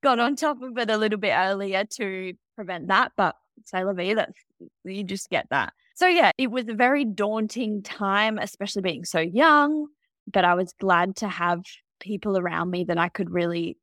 got 0.03 0.19
on 0.19 0.37
top 0.37 0.63
of 0.63 0.77
it 0.79 0.91
a 0.91 0.97
little 0.97 1.19
bit 1.19 1.35
earlier 1.35 1.85
to 1.85 2.33
prevent 2.57 2.89
that. 2.89 3.13
But 3.17 3.37
say 3.65 3.85
la 3.85 3.93
vie, 3.93 4.15
that's 4.15 4.33
you 4.85 5.05
just 5.05 5.31
get 5.31 5.47
that. 5.51 5.73
So 5.95 6.07
yeah, 6.07 6.33
it 6.39 6.51
was 6.51 6.69
a 6.69 6.75
very 6.75 7.05
daunting 7.05 7.83
time, 7.83 8.39
especially 8.39 8.83
being 8.83 9.05
so 9.05 9.21
young. 9.21 9.89
But 10.33 10.45
I 10.45 10.55
was 10.55 10.73
glad 10.81 11.17
to 11.17 11.29
have 11.29 11.63
people 12.01 12.39
around 12.39 12.71
me 12.71 12.85
that 12.85 12.99
I 12.99 13.09
could 13.09 13.31
really 13.31 13.77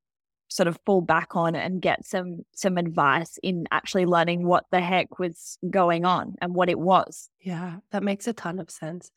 sort 0.49 0.67
of 0.67 0.79
fall 0.85 1.01
back 1.01 1.35
on 1.35 1.55
and 1.55 1.81
get 1.81 2.05
some 2.05 2.43
some 2.55 2.77
advice 2.77 3.37
in 3.43 3.65
actually 3.71 4.05
learning 4.05 4.47
what 4.47 4.65
the 4.71 4.81
heck 4.81 5.19
was 5.19 5.57
going 5.69 6.05
on 6.05 6.35
and 6.41 6.55
what 6.55 6.69
it 6.69 6.79
was. 6.79 7.29
Yeah, 7.39 7.79
that 7.91 8.03
makes 8.03 8.27
a 8.27 8.33
ton 8.33 8.59
of 8.59 8.69
sense. 8.69 9.11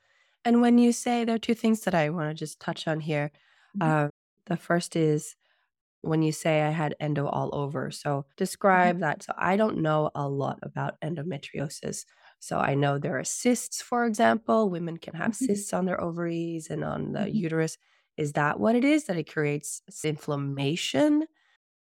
And 0.45 0.61
when 0.61 0.79
you 0.79 0.93
say 0.93 1.25
there 1.25 1.35
are 1.37 1.39
two 1.39 1.55
things 1.55 1.81
that 1.83 1.95
I 1.95 2.11
want 2.11 2.31
to 2.31 2.35
just 2.35 2.61
touch 2.61 2.87
on 2.89 3.01
here. 3.01 3.31
Mhm. 3.75 3.93
Uh, 3.93 4.09
the 4.47 4.57
first 4.57 4.97
is 4.97 5.37
when 6.03 6.23
you 6.23 6.33
say 6.33 6.63
I 6.63 6.71
had 6.71 6.97
endo 7.01 7.27
all 7.29 7.51
over. 7.55 7.91
So 7.93 8.27
describe 8.37 9.01
that. 9.01 9.23
So 9.25 9.35
I 9.39 9.57
don't 9.57 9.79
know 9.79 10.11
a 10.15 10.29
lot 10.29 10.61
about 10.63 11.01
endometriosis. 11.03 12.07
So 12.41 12.59
I 12.61 12.75
know 12.75 12.99
there 12.99 13.19
are 13.19 13.25
cysts, 13.25 13.83
for 13.83 14.07
example. 14.07 14.71
Women 14.71 14.99
can 14.99 15.15
have 15.15 15.37
Mhm. 15.41 15.63
cysts 15.63 15.73
on 15.75 15.87
their 15.87 16.01
ovaries 16.01 16.71
and 16.71 16.85
on 16.85 17.13
the 17.13 17.31
Mhm. 17.31 17.35
uterus. 17.35 17.79
Is 18.17 18.33
that 18.35 18.61
what 18.61 18.75
it 18.75 18.85
is? 18.85 19.05
That 19.05 19.17
it 19.17 19.31
creates 19.31 19.83
inflammation? 20.05 21.27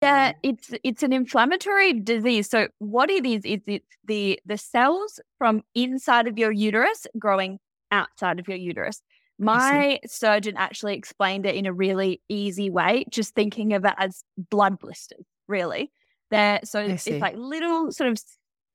Yeah, 0.02 0.34
um 0.34 0.34
it's 0.44 0.72
it's 0.84 1.04
an 1.04 1.14
inflammatory 1.14 1.94
disease. 1.94 2.50
So 2.50 2.68
what 2.80 3.10
it 3.10 3.26
is 3.26 3.46
is 3.46 3.62
it's 3.68 3.98
the 4.06 4.40
the 4.46 4.58
cells 4.58 5.20
from 5.38 5.64
inside 5.76 6.28
of 6.28 6.38
your 6.38 6.52
uterus 6.52 7.08
growing 7.18 7.60
outside 7.92 8.40
of 8.40 8.48
your 8.48 8.58
uterus. 8.58 9.02
My 9.40 10.00
surgeon 10.06 10.56
actually 10.58 10.96
explained 10.96 11.46
it 11.46 11.56
in 11.56 11.66
a 11.66 11.74
really 11.74 12.22
easy 12.30 12.70
way, 12.70 13.06
just 13.10 13.34
thinking 13.34 13.74
of 13.74 13.86
it 13.86 13.94
as 13.98 14.24
blood 14.38 14.78
blisters, 14.80 15.26
really. 15.48 15.92
They're 16.32 16.60
so 16.64 16.94
it's 17.06 17.22
like 17.22 17.36
little 17.38 17.92
sort 17.92 18.10
of 18.10 18.20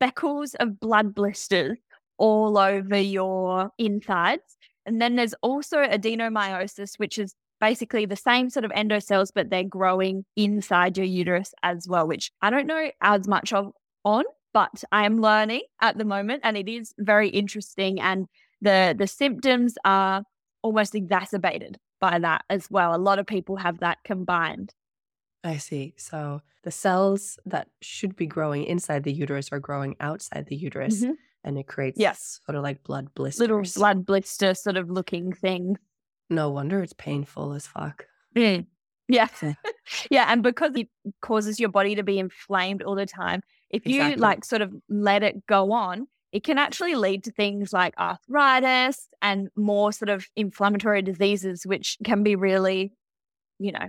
speckles 0.00 0.54
of 0.54 0.80
blood 0.80 1.14
blisters 1.14 1.78
all 2.16 2.56
over 2.58 2.98
your 2.98 3.70
insides. 3.78 4.56
And 4.88 5.00
then 5.02 5.16
there's 5.16 5.34
also 5.42 5.78
adenomyosis, 5.78 6.98
which 6.98 7.18
is 7.18 7.34
basically 7.60 8.06
the 8.06 8.16
same 8.16 8.48
sort 8.50 8.64
of 8.64 8.70
endocells, 8.72 9.30
but 9.34 9.50
they're 9.50 9.64
growing 9.64 10.24
inside 10.36 10.96
your 10.96 11.06
uterus 11.06 11.52
as 11.62 11.86
well, 11.88 12.06
which 12.08 12.30
I 12.40 12.50
don't 12.50 12.66
know 12.66 12.90
as 13.02 13.28
much 13.28 13.52
of 13.52 13.72
on, 14.04 14.24
but 14.54 14.82
I 14.92 15.04
am 15.04 15.20
learning 15.20 15.62
at 15.80 15.98
the 15.98 16.04
moment, 16.04 16.40
and 16.44 16.56
it 16.56 16.68
is 16.68 16.94
very 16.98 17.28
interesting. 17.28 18.00
And 18.00 18.26
the 18.62 18.94
the 18.98 19.06
symptoms 19.06 19.74
are 19.84 20.22
almost 20.62 20.94
exacerbated 20.94 21.76
by 22.00 22.18
that 22.20 22.44
as 22.48 22.70
well. 22.70 22.94
A 22.94 22.98
lot 22.98 23.18
of 23.18 23.26
people 23.26 23.56
have 23.56 23.80
that 23.80 23.98
combined. 24.04 24.72
I 25.44 25.56
see. 25.58 25.94
So 25.96 26.42
the 26.64 26.70
cells 26.70 27.38
that 27.46 27.68
should 27.80 28.16
be 28.16 28.26
growing 28.26 28.64
inside 28.64 29.04
the 29.04 29.12
uterus 29.12 29.50
are 29.52 29.60
growing 29.60 29.96
outside 30.00 30.46
the 30.46 30.56
uterus, 30.56 31.04
Mhm. 31.04 31.16
And 31.48 31.58
it 31.58 31.66
creates 31.66 31.98
Yes. 31.98 32.40
sort 32.46 32.54
of 32.56 32.62
like 32.62 32.82
blood 32.84 33.12
blisters. 33.14 33.40
Little 33.40 33.62
blood 33.74 34.06
blister 34.06 34.54
sort 34.54 34.76
of 34.76 34.90
looking 34.90 35.32
thing. 35.32 35.76
No 36.30 36.50
wonder 36.50 36.82
it's 36.82 36.92
painful 36.92 37.54
as 37.54 37.66
fuck. 37.66 38.06
Mm. 38.36 38.66
Yeah. 39.08 39.28
Yeah. 39.42 39.54
yeah. 40.10 40.26
And 40.28 40.42
because 40.42 40.72
it 40.76 40.88
causes 41.22 41.58
your 41.58 41.70
body 41.70 41.94
to 41.94 42.02
be 42.02 42.18
inflamed 42.18 42.82
all 42.82 42.94
the 42.94 43.06
time, 43.06 43.40
if 43.70 43.86
you 43.86 44.02
Exactly. 44.02 44.20
like 44.20 44.44
sort 44.44 44.62
of 44.62 44.72
let 44.88 45.22
it 45.22 45.46
go 45.46 45.72
on, 45.72 46.06
it 46.32 46.44
can 46.44 46.58
actually 46.58 46.94
lead 46.94 47.24
to 47.24 47.30
things 47.32 47.72
like 47.72 47.94
arthritis 47.98 49.08
and 49.22 49.48
more 49.56 49.92
sort 49.92 50.10
of 50.10 50.26
inflammatory 50.36 51.00
diseases, 51.00 51.64
which 51.66 51.96
can 52.04 52.22
be 52.22 52.36
really, 52.36 52.92
you 53.58 53.72
know, 53.72 53.88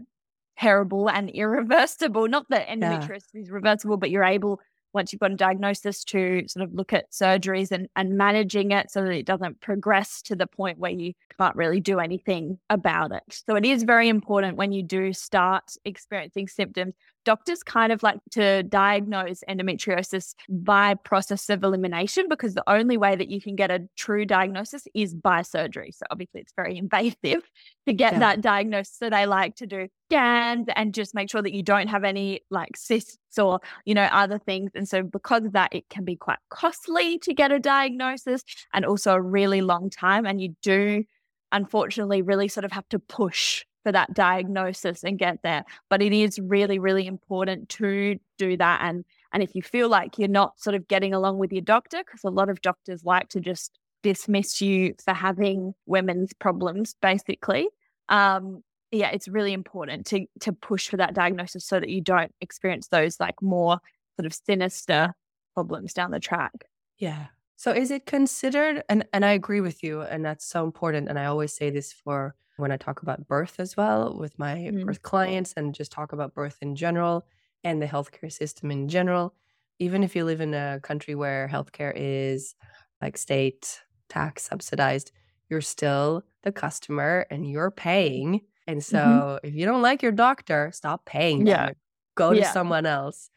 terrible 0.58 1.10
and 1.10 1.30
irreversible. 1.34 2.30
Not 2.30 2.46
that 2.50 2.70
endometriosis 2.70 3.24
is 3.34 3.52
reversible, 3.52 3.98
but 3.98 4.10
you're 4.10 4.24
able, 4.24 4.62
once 4.94 5.12
you've 5.12 5.20
got 5.20 5.32
a 5.32 5.36
diagnosis, 5.36 6.04
to 6.06 6.44
sort 6.48 6.64
of 6.64 6.74
look 6.74 6.94
at 6.94 7.12
surgeries 7.12 7.72
and, 7.72 7.88
and 7.96 8.18
managing 8.18 8.72
it 8.72 8.92
so 8.92 9.04
that 9.04 9.12
it 9.12 9.26
doesn't 9.26 9.62
progress 9.62 10.22
to 10.24 10.36
the 10.36 10.48
point 10.48 10.80
where 10.80 10.92
you 10.92 11.14
can't 11.38 11.56
really 11.56 11.80
do 11.80 12.00
anything 12.00 12.60
about 12.70 13.12
it. 13.12 13.24
So 13.30 13.56
it 13.56 13.66
is 13.66 13.84
very 13.84 14.10
important 14.10 14.58
when 14.58 14.72
you 14.72 14.84
do 14.84 15.14
start 15.14 15.64
experiencing 15.86 16.48
symptoms. 16.48 16.94
Doctors 17.26 17.64
kind 17.64 17.92
of 17.92 18.02
like 18.02 18.20
to 18.32 18.64
diagnose 18.64 19.44
endometriosis 19.50 20.34
by 20.48 20.94
process 20.96 21.50
of 21.50 21.64
elimination 21.64 22.28
because 22.30 22.54
the 22.54 22.64
only 22.68 22.98
way 22.98 23.16
that 23.16 23.30
you 23.30 23.42
can 23.42 23.56
get 23.56 23.70
a 23.70 23.88
true 23.98 24.26
diagnosis 24.26 24.88
is 24.94 25.14
by 25.14 25.42
surgery. 25.42 25.92
So 25.92 26.06
obviously 26.12 26.42
it's 26.42 26.54
very 26.56 26.78
invasive 26.84 27.44
to 27.88 27.94
get 27.94 28.14
Yeah. 28.14 28.20
that 28.20 28.42
diagnosis. 28.42 28.98
So 28.98 29.10
they 29.10 29.26
like 29.26 29.56
to 29.58 29.68
do 29.68 29.88
scans 30.10 30.68
and 30.76 30.94
just 30.94 31.14
make 31.14 31.30
sure 31.30 31.42
that 31.42 31.54
you 31.54 31.62
don't 31.62 31.88
have 31.88 32.04
any 32.04 32.42
like 32.50 32.76
cysts 32.76 33.38
or, 33.38 33.60
you 33.86 33.94
know, 33.94 34.06
other 34.12 34.40
things. 34.40 34.72
And 34.74 34.88
so 34.88 35.04
because 35.04 35.46
of 35.46 35.52
that, 35.54 35.74
it 35.76 35.88
can 35.90 36.06
be 36.06 36.16
quite 36.16 36.40
costly 36.50 37.20
to 37.20 37.34
get 37.34 37.52
a 37.52 37.60
diagnosis 37.60 38.44
and 38.74 38.86
also 38.86 39.14
a 39.14 39.22
really 39.22 39.62
long 39.62 39.90
time. 39.90 40.26
And 40.26 40.42
you 40.42 40.56
do 40.62 41.04
unfortunately 41.52 42.22
really 42.22 42.48
sort 42.48 42.64
of 42.64 42.72
have 42.72 42.88
to 42.90 43.00
push 43.00 43.66
for 43.90 43.94
that 43.94 44.14
diagnosis 44.14 45.04
and 45.04 45.18
get 45.18 45.42
there. 45.42 45.66
But 45.90 46.04
it 46.04 46.14
is 46.14 46.38
really, 46.38 46.78
really 46.78 47.08
important 47.08 47.70
to 47.70 48.20
do 48.38 48.56
that. 48.58 48.82
And 48.84 49.04
and 49.34 49.42
if 49.42 49.56
you 49.56 49.64
feel 49.64 49.90
like 49.90 50.20
you're 50.20 50.28
not 50.28 50.60
sort 50.60 50.76
of 50.76 50.88
getting 50.88 51.12
along 51.12 51.40
with 51.40 51.52
your 51.52 51.64
doctor, 51.64 52.04
because 52.06 52.24
a 52.24 52.30
lot 52.30 52.50
of 52.50 52.62
doctors 52.62 53.04
like 53.04 53.30
to 53.30 53.40
just 53.40 53.80
dismiss 54.04 54.62
you 54.62 54.94
for 55.04 55.16
having 55.16 55.74
women's 55.88 56.34
problems, 56.34 56.96
basically. 57.02 57.68
Um, 58.10 58.64
yeah, 58.92 59.10
it's 59.10 59.28
really 59.28 59.54
important 59.54 60.06
to 60.08 60.28
to 60.42 60.54
push 60.54 60.88
for 60.88 60.98
that 60.98 61.16
diagnosis 61.16 61.66
so 61.66 61.80
that 61.80 61.90
you 61.90 62.02
don't 62.02 62.32
experience 62.42 62.90
those 62.90 63.20
like 63.20 63.42
more 63.42 63.80
sort 64.18 64.28
of 64.28 64.34
sinister 64.34 65.16
problems 65.56 65.94
down 65.94 66.12
the 66.12 66.20
track. 66.20 66.66
Yeah. 67.00 67.28
So 67.60 67.74
is 67.74 67.92
it 67.92 68.06
considered 68.06 68.84
and 68.88 69.06
and 69.12 69.26
I 69.26 69.32
agree 69.32 69.60
with 69.60 69.84
you 69.84 70.02
and 70.02 70.24
that's 70.24 70.46
so 70.46 70.64
important 70.64 71.10
and 71.10 71.20
I 71.20 71.26
always 71.26 71.52
say 71.54 71.70
this 71.70 71.92
for 71.92 72.34
when 72.56 72.72
I 72.72 72.78
talk 72.78 73.02
about 73.02 73.28
birth 73.28 73.60
as 73.60 73.76
well 73.76 74.18
with 74.18 74.40
my 74.40 74.72
Mm. 74.72 74.86
birth 74.86 75.02
clients 75.02 75.54
and 75.58 75.76
just 75.76 75.92
talk 75.92 76.14
about 76.14 76.34
birth 76.34 76.58
in 76.62 76.76
general 76.76 77.28
and 77.66 77.82
the 77.82 77.86
healthcare 77.86 78.32
system 78.32 78.72
in 78.72 78.88
general. 78.88 79.36
Even 79.78 80.04
if 80.04 80.16
you 80.16 80.24
live 80.24 80.40
in 80.40 80.54
a 80.54 80.80
country 80.84 81.16
where 81.16 81.50
healthcare 81.50 81.92
is 81.96 82.56
like 83.02 83.18
state 83.18 83.84
tax 84.08 84.44
subsidized, 84.44 85.12
you're 85.50 85.62
still 85.62 86.24
the 86.44 86.52
customer 86.54 87.26
and 87.30 87.50
you're 87.50 87.72
paying. 87.72 88.42
And 88.68 88.84
Mhm. 88.88 89.22
so 89.22 89.40
if 89.44 89.54
you 89.54 89.66
don't 89.66 89.82
like 89.82 90.02
your 90.02 90.12
doctor, 90.14 90.72
stop 90.74 91.06
paying 91.06 91.46
Yeah. 91.46 91.68
them. 91.68 91.76
Go 92.16 92.34
to 92.34 92.44
Yeah. 92.44 92.56
someone 92.56 92.86
else. 92.86 93.30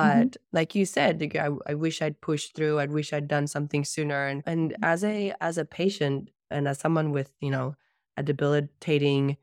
Mhm. 0.00 0.28
But 0.28 0.36
like 0.52 0.74
you 0.74 0.86
said, 0.86 1.22
I, 1.36 1.50
I 1.66 1.74
wish 1.74 2.02
I'd 2.02 2.20
pushed 2.20 2.54
through. 2.54 2.78
I 2.78 2.86
wish 2.86 3.12
I'd 3.12 3.28
done 3.28 3.46
something 3.46 3.84
sooner. 3.84 4.26
And 4.26 4.42
and 4.46 4.76
as 4.82 5.04
a 5.04 5.34
as 5.40 5.58
a 5.58 5.64
patient 5.64 6.30
and 6.50 6.68
as 6.68 6.78
someone 6.78 7.12
with 7.12 7.32
you 7.40 7.50
know 7.50 7.74
a 8.16 8.22
debilitating 8.22 9.36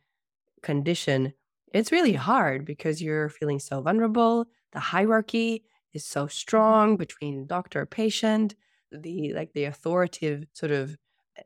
condition, 0.62 1.34
it's 1.74 1.92
really 1.92 2.14
hard 2.14 2.66
because 2.66 3.02
you're 3.02 3.30
feeling 3.30 3.60
so 3.60 3.82
vulnerable. 3.82 4.46
The 4.74 4.80
hierarchy 4.80 5.66
is 5.94 6.06
so 6.06 6.28
strong 6.28 6.98
between 6.98 7.48
doctor 7.48 7.86
patient. 7.86 8.56
The 8.92 9.34
like 9.34 9.54
the 9.54 9.66
authoritative 9.66 10.48
sort 10.54 10.72
of 10.72 10.98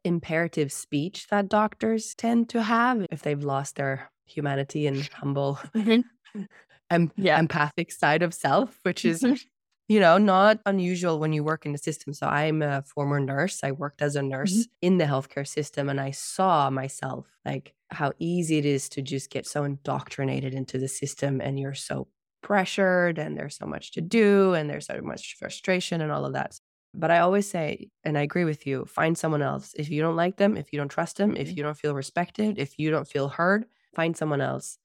imperative 0.03 0.71
speech 0.71 1.27
that 1.29 1.49
doctors 1.49 2.15
tend 2.15 2.49
to 2.49 2.63
have 2.63 3.05
if 3.11 3.21
they've 3.23 3.43
lost 3.43 3.75
their 3.75 4.09
humanity 4.25 4.87
and 4.87 5.09
humble 5.13 5.59
Mhm. 5.75 6.03
em- 6.89 7.11
Yeah. 7.17 7.39
empathic 7.39 7.91
side 7.91 8.23
of 8.23 8.33
self, 8.33 8.79
which 8.83 9.05
is, 9.05 9.25
you 9.87 9.99
know, 9.99 10.17
not 10.17 10.59
unusual 10.65 11.19
when 11.19 11.33
you 11.33 11.43
work 11.43 11.65
in 11.65 11.71
the 11.73 11.77
system. 11.77 12.13
So 12.13 12.27
I'm 12.27 12.61
a 12.61 12.83
former 12.83 13.19
nurse. 13.19 13.63
I 13.63 13.71
worked 13.71 14.01
as 14.01 14.15
a 14.15 14.21
nurse 14.23 14.67
in 14.81 14.97
the 14.97 15.05
healthcare 15.05 15.47
system 15.47 15.89
and 15.89 15.99
I 15.99 16.11
saw 16.11 16.69
myself 16.69 17.37
like 17.45 17.75
how 17.91 18.13
easy 18.19 18.57
it 18.57 18.65
is 18.65 18.89
to 18.89 19.01
just 19.01 19.29
get 19.29 19.45
so 19.45 19.63
indoctrinated 19.63 20.53
into 20.53 20.77
the 20.79 20.87
system 20.87 21.41
and 21.41 21.59
you're 21.59 21.73
so 21.75 22.07
pressured 22.41 23.17
and 23.19 23.37
there's 23.37 23.55
so 23.57 23.65
much 23.65 23.91
to 23.93 24.01
do 24.01 24.53
and 24.53 24.69
there's 24.69 24.87
so 24.87 24.99
much 25.01 25.35
frustration 25.37 26.01
and 26.01 26.11
all 26.11 26.25
of 26.25 26.33
that. 26.33 26.59
But 26.93 27.09
I 27.11 27.19
always 27.19 27.49
say, 27.49 27.89
and 28.03 28.17
I 28.17 28.21
agree 28.21 28.43
with 28.45 28.67
you, 28.67 28.85
find 28.85 29.17
someone 29.17 29.41
else. 29.41 29.73
If 29.75 29.89
you 29.89 30.01
don't 30.01 30.15
like 30.15 30.37
them, 30.37 30.57
if 30.57 30.71
you 30.71 30.77
don't 30.77 30.89
trust 30.89 31.17
them, 31.17 31.35
if 31.35 31.49
Mhm. 31.49 31.57
you 31.57 31.63
don't 31.63 31.77
feel 31.77 31.95
respected, 31.95 32.59
if 32.59 32.77
you 32.77 32.91
don't 32.91 33.07
feel 33.07 33.29
heard, 33.29 33.65
find 33.95 34.15
someone 34.15 34.41
else 34.41 34.77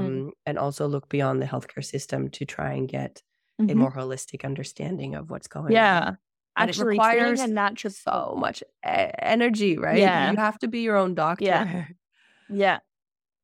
Mm. 0.00 0.06
um, 0.06 0.32
and 0.46 0.58
also 0.58 0.86
look 0.86 1.08
beyond 1.08 1.40
the 1.42 1.46
healthcare 1.46 1.84
system 1.84 2.28
to 2.30 2.44
try 2.44 2.72
and 2.72 2.88
get 2.88 3.22
a 3.58 3.62
Mhm. 3.64 3.74
more 3.76 3.92
holistic 3.92 4.44
understanding 4.44 5.14
of 5.14 5.30
what's 5.30 5.48
going 5.48 5.66
on. 5.66 5.72
Yeah. 5.72 6.08
And 6.56 6.68
it 6.68 6.72
Actually, 6.72 6.88
requires 6.88 7.38
seeing 7.38 7.50
a 7.50 7.54
natural 7.54 7.92
so 7.92 8.34
much 8.38 8.62
e- 8.62 9.10
energy, 9.18 9.78
right? 9.78 9.98
Yeah. 9.98 10.30
You 10.30 10.36
have 10.38 10.58
to 10.60 10.68
be 10.68 10.80
your 10.80 10.96
own 10.96 11.14
doctor. 11.14 11.44
Yeah. 11.44 11.84
Yeah. 12.52 12.78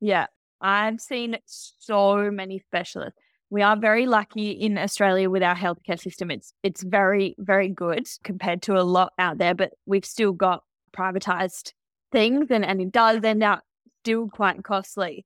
Yeah. 0.00 0.26
I've 0.60 1.00
seen 1.00 1.36
so 1.46 2.30
many 2.30 2.58
specialists. 2.58 3.18
We 3.50 3.62
are 3.62 3.76
very 3.76 4.06
lucky 4.06 4.50
in 4.50 4.76
Australia 4.78 5.30
with 5.30 5.42
our 5.44 5.54
healthcare 5.54 6.00
system. 6.00 6.30
It's 6.32 6.52
it's 6.64 6.82
very, 6.82 7.36
very 7.38 7.68
good 7.68 8.08
compared 8.24 8.62
to 8.62 8.76
a 8.76 8.82
lot 8.82 9.12
out 9.18 9.38
there, 9.38 9.54
but 9.54 9.74
we've 9.86 10.04
still 10.04 10.32
got 10.32 10.64
privatized 10.92 11.72
things 12.10 12.50
and, 12.50 12.64
and 12.64 12.80
it 12.80 12.90
does 12.90 13.22
end 13.22 13.42
up 13.44 13.62
still 14.02 14.28
quite 14.28 14.64
costly. 14.64 15.24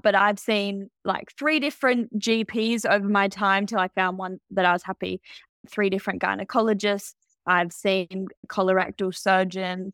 But 0.00 0.14
I've 0.14 0.38
seen 0.38 0.90
like 1.04 1.32
three 1.38 1.60
different 1.60 2.18
GPs 2.18 2.88
over 2.88 3.08
my 3.08 3.28
time 3.28 3.66
till 3.66 3.78
I 3.78 3.88
found 3.88 4.18
one 4.18 4.38
that 4.50 4.64
I 4.64 4.72
was 4.72 4.82
happy. 4.82 5.20
Three 5.68 5.90
different 5.90 6.22
gynecologists. 6.22 7.14
I've 7.46 7.72
seen 7.72 8.28
colorectal 8.48 9.14
surgeons, 9.14 9.92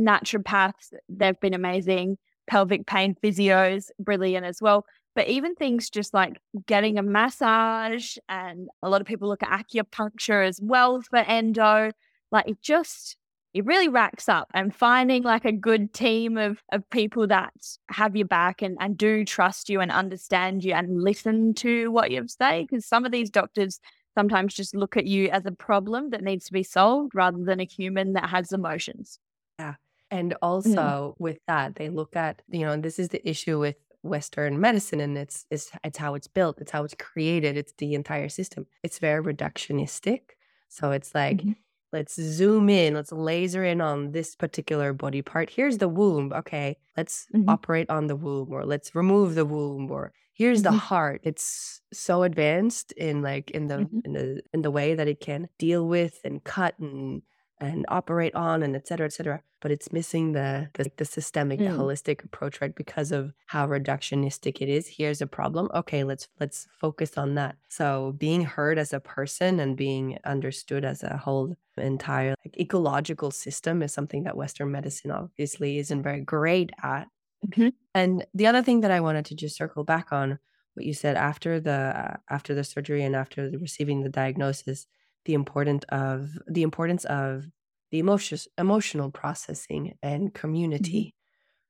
naturopaths. 0.00 0.92
They've 1.08 1.38
been 1.40 1.54
amazing. 1.54 2.18
Pelvic 2.46 2.86
pain 2.86 3.16
physios, 3.22 3.90
brilliant 3.98 4.46
as 4.46 4.62
well. 4.62 4.86
But 5.14 5.28
even 5.28 5.54
things 5.54 5.90
just 5.90 6.14
like 6.14 6.38
getting 6.66 6.98
a 6.98 7.02
massage, 7.02 8.16
and 8.28 8.68
a 8.82 8.88
lot 8.88 9.00
of 9.00 9.06
people 9.06 9.28
look 9.28 9.42
at 9.42 9.66
acupuncture 9.66 10.46
as 10.46 10.60
well 10.62 11.00
for 11.02 11.16
endo. 11.16 11.90
Like 12.30 12.48
it 12.48 12.60
just, 12.62 13.16
it 13.56 13.64
really 13.64 13.88
racks 13.88 14.28
up. 14.28 14.48
And 14.54 14.74
finding 14.74 15.22
like 15.22 15.44
a 15.44 15.52
good 15.52 15.92
team 15.94 16.36
of, 16.36 16.62
of 16.72 16.88
people 16.90 17.26
that 17.28 17.52
have 17.90 18.14
your 18.14 18.26
back 18.26 18.60
and, 18.62 18.76
and 18.80 18.96
do 18.98 19.24
trust 19.24 19.70
you 19.70 19.80
and 19.80 19.90
understand 19.90 20.62
you 20.64 20.72
and 20.74 21.02
listen 21.02 21.54
to 21.54 21.90
what 21.90 22.10
you 22.10 22.26
say. 22.28 22.66
Because 22.68 22.84
some 22.86 23.06
of 23.06 23.12
these 23.12 23.30
doctors 23.30 23.80
sometimes 24.16 24.54
just 24.54 24.74
look 24.74 24.96
at 24.96 25.06
you 25.06 25.28
as 25.30 25.46
a 25.46 25.52
problem 25.52 26.10
that 26.10 26.22
needs 26.22 26.44
to 26.46 26.52
be 26.52 26.62
solved 26.62 27.14
rather 27.14 27.42
than 27.42 27.60
a 27.60 27.64
human 27.64 28.12
that 28.12 28.28
has 28.28 28.52
emotions. 28.52 29.18
Yeah 29.58 29.74
and 30.10 30.34
Mm. 30.64 30.76
also 30.80 31.16
with 31.18 31.38
that, 31.48 31.74
they 31.74 31.88
look 31.88 32.14
at, 32.14 32.40
you 32.48 32.60
know, 32.60 32.70
and 32.70 32.84
this 32.84 32.98
is 33.00 33.08
the 33.08 33.28
issue 33.28 33.58
with 33.58 33.74
Western 34.02 34.60
medicine 34.60 35.00
and 35.00 35.18
it's 35.18 35.46
it's 35.50 35.72
it's 35.82 35.98
how 35.98 36.14
it's 36.14 36.28
built, 36.28 36.60
it's 36.60 36.70
how 36.70 36.84
it's 36.84 36.94
created, 36.96 37.56
it's 37.56 37.72
the 37.78 37.94
entire 37.94 38.28
system. 38.28 38.66
It's 38.84 39.00
very 39.00 39.22
reductionistic. 39.22 40.20
So 40.68 40.92
it's 40.92 41.12
like 41.14 41.38
Mhm. 41.38 41.56
Let's 41.92 42.14
zoom 42.20 42.68
in, 42.68 42.94
let's 42.94 43.12
laser 43.12 43.64
in 43.64 43.80
on 43.80 44.12
this 44.12 44.34
particular 44.36 44.92
body 44.92 45.22
part. 45.22 45.50
Here's 45.50 45.78
the 45.78 45.88
womb. 45.88 46.32
Okay, 46.32 46.76
let's 46.96 47.28
Mhm. 47.32 47.56
operate 47.56 47.88
on 47.90 48.06
the 48.08 48.16
womb 48.16 48.52
or 48.52 48.64
let's 48.64 48.94
remove 48.94 49.34
the 49.34 49.44
womb 49.46 49.90
or 49.90 50.12
here's 50.34 50.62
the 50.62 50.70
Mhm. 50.70 50.80
heart. 50.88 51.20
It's 51.24 51.80
so 51.92 52.22
advanced 52.24 52.92
in 52.92 53.22
like 53.22 53.50
in 53.52 53.68
the 53.68 53.88
Mhm. 53.88 54.02
in 54.04 54.12
the 54.14 54.42
in 54.52 54.62
the 54.62 54.70
way 54.70 54.94
that 54.94 55.08
it 55.08 55.20
can 55.20 55.48
deal 55.58 55.86
with 55.88 56.20
and 56.24 56.42
cut 56.44 56.78
and 56.78 57.22
and 57.60 57.84
operate 57.88 58.34
on 58.34 58.62
and 58.62 58.76
et 58.76 58.86
cetera, 58.86 59.06
et 59.06 59.12
cetera. 59.12 59.42
But 59.60 59.70
it's 59.70 59.92
missing 59.92 60.32
the 60.32 60.70
the, 60.74 60.90
the 60.96 61.04
systemic, 61.04 61.64
the 61.64 61.70
Mm. 61.70 61.70
holistic 61.70 62.24
approach, 62.24 62.60
right? 62.60 62.74
Because 62.74 63.12
of 63.12 63.32
how 63.46 63.66
reductionistic 63.66 64.60
it 64.60 64.68
is. 64.68 64.86
Here's 64.88 65.20
a 65.22 65.26
problem. 65.26 65.70
Okay, 65.74 66.04
let's 66.04 66.28
let's 66.40 66.68
focus 66.70 67.16
on 67.18 67.34
that. 67.36 67.56
So 67.68 68.12
being 68.18 68.42
heard 68.44 68.78
as 68.78 68.92
a 68.92 69.00
person 69.00 69.58
and 69.60 69.76
being 69.76 70.18
understood 70.24 70.84
as 70.84 71.02
a 71.02 71.16
whole 71.16 71.56
entire 71.78 72.34
like, 72.44 72.58
ecological 72.58 73.30
system 73.30 73.82
is 73.82 73.92
something 73.92 74.24
that 74.24 74.36
Western 74.36 74.70
medicine 74.70 75.10
obviously 75.10 75.78
isn't 75.78 76.02
very 76.02 76.20
great 76.22 76.70
at. 76.82 77.08
Mhm. 77.46 77.70
And 77.94 78.26
the 78.34 78.46
other 78.46 78.62
thing 78.62 78.80
that 78.82 78.90
I 78.90 79.00
wanted 79.00 79.24
to 79.26 79.34
just 79.34 79.56
circle 79.56 79.84
back 79.84 80.12
on 80.12 80.38
what 80.74 80.84
you 80.86 80.92
said 80.92 81.16
after 81.16 81.58
the 81.60 82.18
after 82.30 82.54
the 82.54 82.64
surgery 82.64 83.02
and 83.02 83.16
after 83.16 83.50
the, 83.50 83.58
receiving 83.58 84.02
the 84.02 84.10
diagnosis, 84.10 84.86
the 85.26 85.34
important 85.34 85.84
of 85.86 86.38
the 86.48 86.62
importance 86.64 87.06
of 87.06 87.46
the 87.92 88.00
emotions 88.00 88.48
emotional 88.58 89.12
processing 89.12 89.98
and 90.02 90.34
community, 90.34 91.14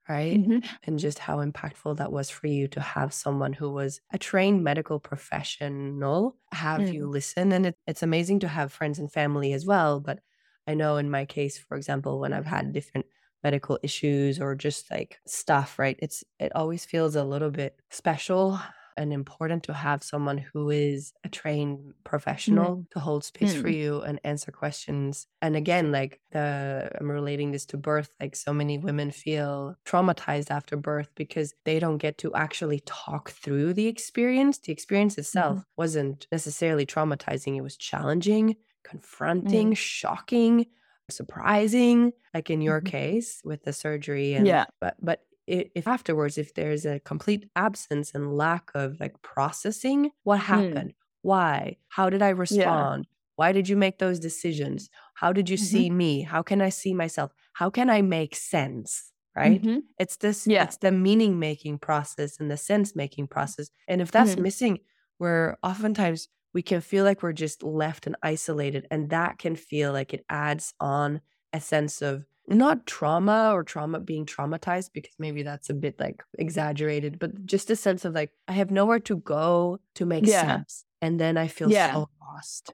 right? 0.08 0.42
Mhm. 0.46 0.76
And 0.84 0.98
just 0.98 1.18
how 1.18 1.38
impactful 1.38 1.96
that 1.96 2.12
was 2.12 2.30
for 2.30 2.46
you 2.46 2.68
to 2.68 2.80
have 2.80 3.12
someone 3.12 3.52
who 3.52 3.70
was 3.70 4.00
a 4.12 4.18
trained 4.18 4.62
medical 4.62 5.00
professional 5.00 6.38
have 6.52 6.88
you 6.92 7.06
listen. 7.08 7.52
And 7.52 7.66
it, 7.66 7.78
it's 7.86 8.02
amazing 8.02 8.40
to 8.40 8.48
have 8.48 8.72
friends 8.72 8.98
and 8.98 9.12
family 9.12 9.52
as 9.52 9.66
well. 9.66 10.00
But 10.00 10.20
I 10.66 10.74
know 10.74 10.96
in 10.96 11.10
my 11.10 11.24
case, 11.24 11.58
for 11.58 11.76
example, 11.76 12.20
when 12.20 12.32
I've 12.32 12.46
had 12.46 12.72
different 12.72 13.06
medical 13.42 13.78
issues 13.82 14.40
or 14.40 14.54
just 14.54 14.90
like 14.90 15.18
stuff, 15.26 15.78
right? 15.78 15.98
It's 16.00 16.24
it 16.38 16.54
always 16.54 16.84
feels 16.84 17.16
a 17.16 17.24
little 17.24 17.50
bit 17.50 17.80
special 17.90 18.58
and 18.96 19.12
important 19.12 19.64
to 19.64 19.74
have 19.74 20.02
someone 20.02 20.38
who 20.38 20.70
is 20.70 21.12
a 21.24 21.28
trained 21.28 21.78
mm-hmm. 21.78 21.90
professional 22.04 22.86
to 22.90 23.00
hold 23.00 23.24
space 23.24 23.54
for 23.54 23.68
Mm. 23.68 23.74
you 23.74 24.00
and 24.02 24.20
answer 24.24 24.50
questions. 24.52 25.26
And 25.42 25.56
again, 25.56 25.92
like 25.92 26.20
the 26.32 26.90
I'm 26.98 27.10
relating 27.10 27.52
this 27.52 27.66
to 27.66 27.76
birth, 27.76 28.14
like 28.20 28.36
so 28.36 28.52
many 28.52 28.78
women 28.78 29.10
feel 29.10 29.76
traumatized 29.84 30.50
after 30.50 30.76
birth 30.76 31.10
because 31.14 31.54
they 31.64 31.78
don't 31.78 31.98
get 31.98 32.18
to 32.18 32.34
actually 32.34 32.80
talk 32.86 33.30
through 33.30 33.74
the 33.74 33.86
experience. 33.86 34.58
The 34.58 34.72
experience 34.72 35.14
mm-hmm. 35.14 35.20
itself 35.20 35.64
wasn't 35.76 36.26
necessarily 36.32 36.86
traumatizing, 36.86 37.56
it 37.56 37.62
was 37.62 37.76
challenging, 37.76 38.56
confronting, 38.84 39.74
shocking, 39.74 40.66
surprising, 41.10 42.12
like 42.34 42.50
in 42.50 42.60
your 42.60 42.80
case 42.80 43.40
with 43.44 43.62
the 43.64 43.72
surgery 43.72 44.34
and 44.34 44.46
Yeah. 44.46 44.64
but 44.80 44.96
but 45.00 45.20
if 45.46 45.86
afterwards 45.86 46.38
if 46.38 46.54
there's 46.54 46.84
a 46.86 47.00
complete 47.00 47.50
absence 47.56 48.12
and 48.14 48.36
lack 48.36 48.70
of 48.74 48.98
like 49.00 49.20
processing 49.22 50.10
what 50.24 50.40
happened? 50.40 50.94
Why? 51.22 51.78
How 51.88 52.10
did 52.10 52.22
i 52.22 52.28
respond? 52.30 53.06
Why 53.36 53.52
did 53.52 53.68
you 53.68 53.76
make 53.76 53.98
those 53.98 54.18
decisions? 54.20 54.88
How 55.14 55.32
did 55.32 55.50
you 55.50 55.56
Mhm. 55.58 55.86
see 55.86 55.90
me? 55.90 56.22
How 56.22 56.42
can 56.42 56.60
i 56.62 56.68
see 56.70 56.94
myself? 56.94 57.32
How 57.54 57.70
can 57.70 57.90
i 57.90 58.02
make 58.02 58.36
sense 58.36 59.12
right? 59.36 59.62
Mhm. 59.62 59.86
it's 59.98 60.16
this 60.18 60.46
Yeah. 60.46 60.58
it's 60.60 60.78
the 60.78 60.92
meaning 60.92 61.38
making 61.38 61.78
process 61.78 62.38
and 62.40 62.50
the 62.50 62.56
sense 62.56 62.94
making 62.96 63.26
process 63.28 63.68
and 63.88 64.00
if 64.00 64.10
that's 64.10 64.36
Mhm. 64.36 64.46
missing 64.46 64.78
we're 65.18 65.56
oftentimes 65.62 66.28
we 66.54 66.62
can 66.62 66.80
feel 66.80 67.04
like 67.04 67.22
we're 67.22 67.32
just 67.32 67.62
left 67.62 68.06
and 68.06 68.16
isolated 68.22 68.86
and 68.90 69.10
that 69.10 69.38
can 69.38 69.54
feel 69.56 69.92
like 69.92 70.14
it 70.14 70.24
adds 70.30 70.72
on 70.80 71.20
a 71.52 71.60
sense 71.60 72.00
of 72.02 72.24
not 72.48 72.86
trauma 72.86 73.50
or 73.52 73.64
trauma 73.64 74.00
being 74.00 74.26
traumatized 74.26 74.90
because 74.92 75.14
maybe 75.18 75.42
that's 75.42 75.70
a 75.70 75.74
bit 75.74 75.98
like 76.00 76.22
exaggerated 76.38 77.18
but 77.18 77.44
just 77.46 77.70
a 77.70 77.76
sense 77.76 78.04
of 78.04 78.14
like 78.14 78.30
i 78.48 78.52
have 78.52 78.70
nowhere 78.70 79.00
to 79.00 79.16
go 79.18 79.78
to 79.94 80.06
make 80.06 80.26
Yeah. 80.26 80.28
sense 80.28 80.84
and 81.02 81.18
then 81.20 81.36
i 81.36 81.48
feel 81.48 81.70
Yeah. 81.70 81.72
so 81.72 82.08
lost 82.20 82.72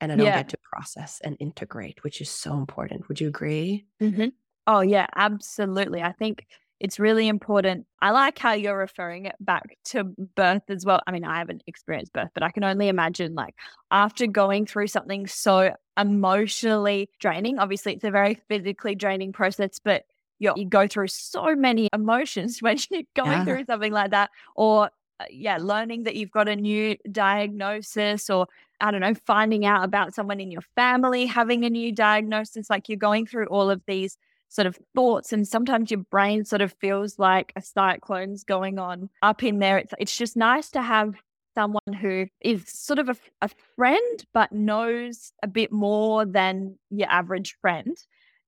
and 0.00 0.12
I 0.12 0.16
don't 0.16 0.24
Yeah. 0.24 0.32
get 0.32 0.48
to 0.50 0.58
process 0.62 1.20
and 1.22 1.36
integrate, 1.40 2.02
which 2.04 2.20
is 2.20 2.30
so 2.30 2.56
important. 2.56 3.08
Would 3.08 3.20
you 3.20 3.28
agree? 3.28 3.86
hmm 4.00 4.28
Oh, 4.66 4.80
yeah, 4.80 5.06
absolutely. 5.16 6.02
I 6.02 6.12
think 6.12 6.46
it's 6.80 6.98
really 6.98 7.28
important. 7.28 7.86
I 8.00 8.10
like 8.10 8.38
how 8.38 8.52
you're 8.52 8.76
referring 8.76 9.26
it 9.26 9.36
back 9.38 9.76
to 9.86 10.04
birth 10.34 10.62
as 10.68 10.84
well. 10.86 11.00
I 11.06 11.12
mean, 11.12 11.24
I 11.24 11.38
haven't 11.38 11.62
experienced 11.66 12.12
birth, 12.14 12.30
but 12.32 12.42
I 12.42 12.50
can 12.50 12.64
only 12.64 12.88
imagine 12.88 13.34
like 13.34 13.54
after 13.90 14.26
going 14.26 14.64
through 14.66 14.86
something 14.88 15.26
so 15.26 15.74
emotionally 15.98 17.10
draining, 17.18 17.58
obviously 17.58 17.94
it's 17.94 18.04
a 18.04 18.10
very 18.10 18.34
physically 18.48 18.94
draining 18.94 19.32
process, 19.32 19.78
but 19.78 20.04
you 20.38 20.64
go 20.64 20.86
through 20.88 21.08
so 21.08 21.54
many 21.54 21.88
emotions 21.92 22.58
when 22.62 22.78
you're 22.90 23.02
going 23.14 23.40
Yeah. 23.40 23.44
through 23.44 23.64
something 23.66 23.92
like 23.92 24.10
that. 24.12 24.30
Or, 24.56 24.86
uh, 25.20 25.24
yeah, 25.28 25.58
learning 25.60 26.04
that 26.04 26.16
you've 26.16 26.30
got 26.30 26.48
a 26.48 26.56
new 26.56 26.96
diagnosis 27.12 28.30
or 28.30 28.46
I 28.80 28.90
don't 28.90 29.02
know, 29.02 29.14
finding 29.26 29.66
out 29.66 29.84
about 29.84 30.14
someone 30.14 30.40
in 30.40 30.50
your 30.50 30.62
family 30.74 31.26
having 31.26 31.66
a 31.66 31.70
new 31.70 31.92
diagnosis. 31.92 32.70
Like 32.70 32.88
you're 32.88 32.96
going 32.96 33.26
through 33.26 33.46
all 33.48 33.68
of 33.68 33.82
these 33.86 34.16
sort 34.50 34.66
of 34.66 34.78
thoughts, 34.94 35.32
and 35.32 35.48
sometimes 35.48 35.90
your 35.90 36.04
brain 36.10 36.44
sort 36.44 36.60
of 36.60 36.74
feels 36.80 37.18
like 37.18 37.52
a 37.56 37.62
cyclone's 37.62 38.44
going 38.44 38.78
on 38.78 39.08
up 39.22 39.42
in 39.42 39.58
there. 39.58 39.78
It's 39.78 39.94
it's 39.98 40.16
just 40.16 40.36
nice 40.36 40.70
to 40.72 40.82
have 40.82 41.14
someone 41.56 41.92
who 42.00 42.26
is 42.40 42.64
sort 42.66 42.98
of 42.98 43.08
a, 43.08 43.16
a 43.40 43.50
friend, 43.76 44.24
but 44.34 44.52
knows 44.52 45.32
a 45.42 45.48
bit 45.48 45.72
more 45.72 46.26
than 46.26 46.78
your 46.90 47.08
average 47.08 47.56
friend. 47.62 47.96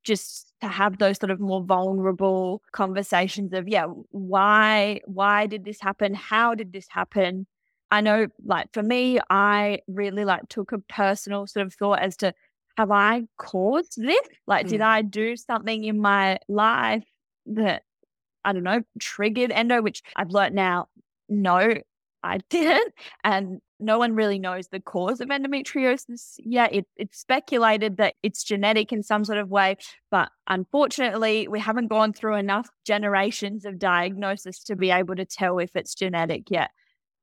Just 0.05 0.53
to 0.61 0.67
have 0.67 0.99
those 0.99 1.19
sort 1.19 1.31
of 1.31 1.38
more 1.38 1.62
vulnerable 1.62 2.61
conversations 2.73 3.53
of, 3.53 3.69
yeah, 3.69 3.87
why 4.11 5.01
why 5.07 5.47
did 5.47 5.65
this 5.65 5.81
happen? 5.81 6.12
How 6.15 6.57
did 6.57 6.73
this 6.73 6.88
happen? 6.91 7.47
I 7.93 8.01
know, 8.01 8.27
like 8.45 8.73
for 8.73 8.83
me, 8.83 9.21
I 9.31 9.81
really 9.87 10.25
like 10.25 10.49
took 10.49 10.73
a 10.73 10.79
personal 10.79 11.47
sort 11.47 11.67
of 11.67 11.75
thought 11.75 12.01
as 12.01 12.17
to 12.17 12.35
have 12.76 12.90
I 12.90 13.22
caused 13.38 14.00
this? 14.02 14.26
Like, 14.46 14.66
did 14.66 14.80
Mm. 14.80 14.85
I 14.87 15.02
do 15.02 15.37
something 15.37 15.85
in 15.85 16.00
my 16.00 16.38
life 16.48 17.04
that 17.46 17.82
I 18.44 18.52
don't 18.52 18.62
know 18.64 18.82
triggered 19.00 19.50
endo? 19.52 19.82
Which 19.82 20.02
I've 20.16 20.30
learnt 20.30 20.54
now, 20.54 20.87
no, 21.28 21.74
I 22.22 22.38
didn't, 22.50 22.94
and 23.24 23.61
no 23.80 23.98
one 23.98 24.14
really 24.14 24.38
knows 24.38 24.68
the 24.68 24.80
cause 24.80 25.20
of 25.20 25.28
endometriosis. 25.28 26.35
Yeah, 26.38 26.68
it, 26.70 26.87
it's 26.96 27.18
speculated 27.18 27.96
that 27.96 28.14
it's 28.22 28.44
genetic 28.44 28.92
in 28.92 29.02
some 29.02 29.24
sort 29.24 29.38
of 29.38 29.50
way, 29.50 29.76
but 30.11 30.30
unfortunately, 30.46 31.48
we 31.48 31.58
haven't 31.58 31.88
gone 31.88 32.12
through 32.12 32.37
enough 32.37 32.68
generations 32.85 33.64
of 33.64 33.78
diagnosis 33.78 34.62
to 34.64 34.76
be 34.76 34.90
able 34.90 35.16
to 35.16 35.24
tell 35.24 35.58
if 35.58 35.74
it's 35.74 35.94
genetic 35.94 36.50
yet. 36.50 36.70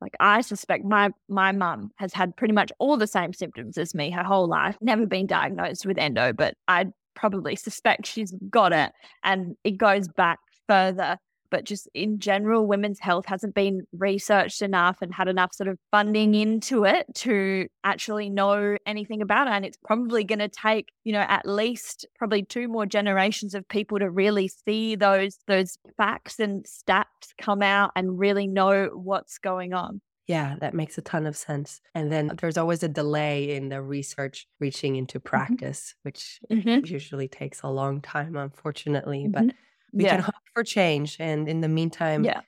Like 0.02 0.16
I 0.20 0.42
suspect 0.42 0.86
my 0.86 1.10
my 1.28 1.52
mum 1.52 1.92
has 1.98 2.14
had 2.14 2.36
pretty 2.36 2.54
much 2.54 2.72
all 2.80 2.98
the 2.98 3.08
same 3.08 3.34
symptoms 3.34 3.78
as 3.78 3.94
me 3.94 4.12
her 4.12 4.24
whole 4.24 4.48
life, 4.48 4.78
never 4.82 5.06
been 5.06 5.28
diagnosed 5.28 5.86
with 5.86 5.98
endo, 5.98 6.34
but 6.34 6.56
I 6.68 6.88
probably 7.16 7.56
suspect 7.56 8.08
she's 8.08 8.34
got 8.50 8.72
it 8.72 8.92
and 9.24 9.56
it 9.64 9.72
goes 9.72 10.08
back 10.08 10.40
further. 10.68 11.18
But 11.52 11.64
just 11.66 11.88
in 11.94 12.20
general, 12.20 12.68
women's 12.68 13.00
health 13.00 13.26
hasn't 13.26 13.56
been 13.56 13.82
researched 13.94 14.62
enough 14.62 14.98
and 15.02 15.14
had 15.14 15.28
enough 15.28 15.54
sort 15.54 15.68
of 15.68 15.80
funding 15.92 16.36
into 16.36 16.86
it 16.86 17.08
to 17.16 17.68
actually 17.84 18.30
know 18.30 18.78
anything 18.86 19.22
about 19.22 19.48
it. 19.48 19.52
And 19.52 19.66
it's 19.66 19.78
probably 19.84 20.24
going 20.24 20.40
to 20.40 20.50
take, 20.50 20.90
you 21.04 21.14
know, 21.14 21.26
at 21.28 21.46
least 21.48 22.06
probably 22.18 22.44
two 22.44 22.68
more 22.68 22.86
generations 22.86 23.54
of 23.56 23.68
people 23.68 24.00
to 24.00 24.10
really 24.10 24.48
see 24.48 24.96
those 24.96 25.40
those 25.48 25.78
facts 25.98 26.40
and 26.40 26.66
stats 26.66 27.34
come 27.40 27.62
out 27.62 27.92
and 27.96 28.20
really 28.20 28.48
know 28.48 28.90
what's 28.94 29.38
going 29.38 29.74
on. 29.74 30.02
Yeah, 30.28 30.58
that 30.60 30.74
makes 30.76 30.98
a 30.98 31.02
ton 31.02 31.26
of 31.26 31.36
sense. 31.36 31.82
And 31.96 32.12
then 32.12 32.32
there's 32.40 32.58
always 32.58 32.84
a 32.84 32.88
delay 32.88 33.56
in 33.56 33.70
the 33.70 33.82
research 33.82 34.48
reaching 34.60 34.96
into 34.96 35.20
practice, 35.20 35.96
which 36.04 36.40
Mhm. 36.50 36.84
usually 36.84 37.28
takes 37.28 37.62
a 37.64 37.70
long 37.70 38.00
time, 38.02 38.36
unfortunately. 38.36 39.28
But 39.28 39.48
Mhm. 39.48 39.58
We 39.94 40.04
yeah. 40.06 40.12
can 40.16 40.22
hope 40.22 40.36
for 40.54 40.64
change. 40.64 41.18
And 41.20 41.48
in 41.50 41.62
the 41.62 41.68
meantime, 41.70 42.24
Yeah. 42.24 42.42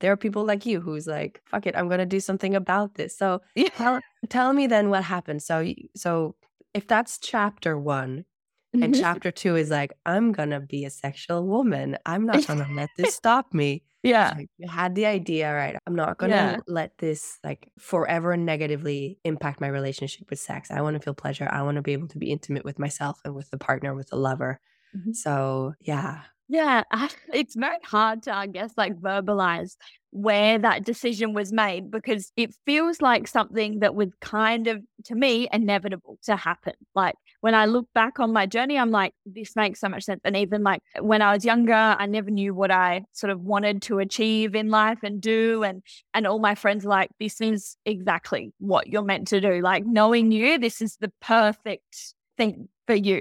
there 0.00 0.12
are 0.12 0.16
people 0.16 0.44
like 0.44 0.66
you 0.66 0.80
who's 0.80 1.06
like, 1.06 1.42
fuck 1.46 1.66
it, 1.66 1.76
I'm 1.76 1.88
going 1.88 1.98
to 2.00 2.06
do 2.06 2.20
something 2.20 2.54
about 2.54 2.94
this. 2.94 3.16
So 3.16 3.40
Yeah. 3.54 3.68
tell, 3.76 4.00
tell 4.28 4.52
me 4.52 4.66
then 4.66 4.90
what 4.90 5.04
happened. 5.04 5.42
So, 5.42 5.64
so 5.96 6.36
if 6.74 6.86
that's 6.86 7.18
chapter 7.18 7.78
one, 7.78 8.24
and 8.74 8.94
Mhm. 8.94 9.00
chapter 9.00 9.30
two 9.30 9.56
is 9.56 9.70
like, 9.70 9.92
I'm 10.04 10.30
going 10.32 10.50
to 10.50 10.60
be 10.60 10.84
a 10.84 10.90
sexual 10.90 11.46
woman. 11.46 11.96
I'm 12.06 12.26
not 12.26 12.46
going 12.46 12.58
to 12.68 12.72
let 12.74 12.90
this 12.98 13.14
stop 13.14 13.54
me. 13.54 13.82
yeah. 14.02 14.34
Like, 14.36 14.50
you 14.58 14.68
had 14.68 14.94
the 14.94 15.06
idea, 15.06 15.52
right? 15.54 15.74
I'm 15.86 15.94
not 15.96 16.18
going 16.18 16.30
to 16.32 16.36
Yeah. 16.36 16.56
let 16.68 16.96
this 16.98 17.38
like 17.42 17.72
forever 17.78 18.36
negatively 18.36 19.18
impact 19.24 19.60
my 19.60 19.68
relationship 19.68 20.28
with 20.30 20.38
sex. 20.38 20.70
I 20.70 20.82
want 20.82 20.94
to 20.96 21.00
feel 21.00 21.14
pleasure. 21.14 21.48
I 21.50 21.62
want 21.62 21.76
to 21.76 21.82
be 21.82 21.94
able 21.94 22.08
to 22.08 22.18
be 22.18 22.30
intimate 22.30 22.64
with 22.64 22.78
myself 22.78 23.20
and 23.24 23.34
with 23.34 23.50
the 23.50 23.58
partner, 23.58 23.94
with 23.94 24.08
the 24.10 24.16
lover. 24.16 24.60
Mhm. 24.94 25.16
So, 25.16 25.74
yeah. 25.80 26.24
Yeah, 26.48 26.82
it's 27.32 27.54
very 27.54 27.76
hard 27.84 28.22
to, 28.24 28.34
I 28.34 28.46
guess, 28.46 28.72
like 28.76 28.96
verbalize 28.96 29.76
where 30.10 30.58
that 30.58 30.84
decision 30.84 31.34
was 31.34 31.52
made 31.52 31.90
because 31.90 32.32
it 32.34 32.54
feels 32.64 33.02
like 33.02 33.28
something 33.28 33.80
that 33.80 33.94
was 33.94 34.08
kind 34.22 34.66
of, 34.66 34.82
to 35.04 35.14
me, 35.14 35.46
inevitable 35.52 36.18
to 36.22 36.34
happen. 36.36 36.72
Like 36.94 37.14
when 37.42 37.54
I 37.54 37.66
look 37.66 37.86
back 37.94 38.18
on 38.18 38.32
my 38.32 38.46
journey, 38.46 38.78
I'm 38.78 38.90
like, 38.90 39.12
this 39.26 39.54
makes 39.54 39.80
so 39.80 39.88
much 39.90 40.04
sense. 40.04 40.22
And 40.24 40.34
even 40.34 40.62
like 40.62 40.80
when 40.98 41.20
I 41.20 41.34
was 41.34 41.44
younger, 41.44 41.74
I 41.74 42.06
never 42.06 42.30
knew 42.30 42.54
what 42.54 42.70
I 42.70 43.04
sort 43.12 43.30
of 43.30 43.42
wanted 43.42 43.82
to 43.82 43.98
achieve 43.98 44.54
in 44.54 44.70
life 44.70 45.00
and 45.02 45.20
do. 45.20 45.62
And 45.62 45.82
and 46.14 46.26
all 46.26 46.38
my 46.38 46.54
friends 46.54 46.86
are 46.86 46.88
like, 46.88 47.10
this 47.20 47.42
is 47.42 47.76
exactly 47.84 48.52
what 48.58 48.86
you're 48.86 49.02
meant 49.02 49.28
to 49.28 49.40
do. 49.42 49.60
Like 49.60 49.84
knowing 49.84 50.32
you, 50.32 50.58
this 50.58 50.80
is 50.80 50.96
the 50.98 51.12
perfect 51.20 52.14
thing 52.38 52.68
for 52.86 52.94
you 52.94 53.20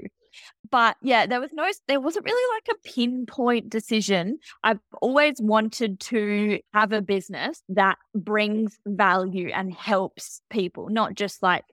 but 0.70 0.98
yeah, 1.02 1.26
there 1.26 1.40
was 1.40 1.52
no, 1.54 1.70
there 1.88 2.00
wasn't 2.00 2.26
really 2.26 2.56
like 2.56 2.76
a 2.76 2.90
pinpoint 2.90 3.70
decision. 3.70 4.40
I've 4.64 4.80
always 5.02 5.36
wanted 5.40 6.00
to 6.02 6.60
have 6.74 6.92
a 6.92 7.02
business 7.02 7.64
that 7.70 7.98
brings 8.16 8.78
value 8.86 9.50
and 9.54 9.74
helps 9.74 10.42
people, 10.50 10.90
not 10.90 11.16
just 11.16 11.44
like, 11.44 11.66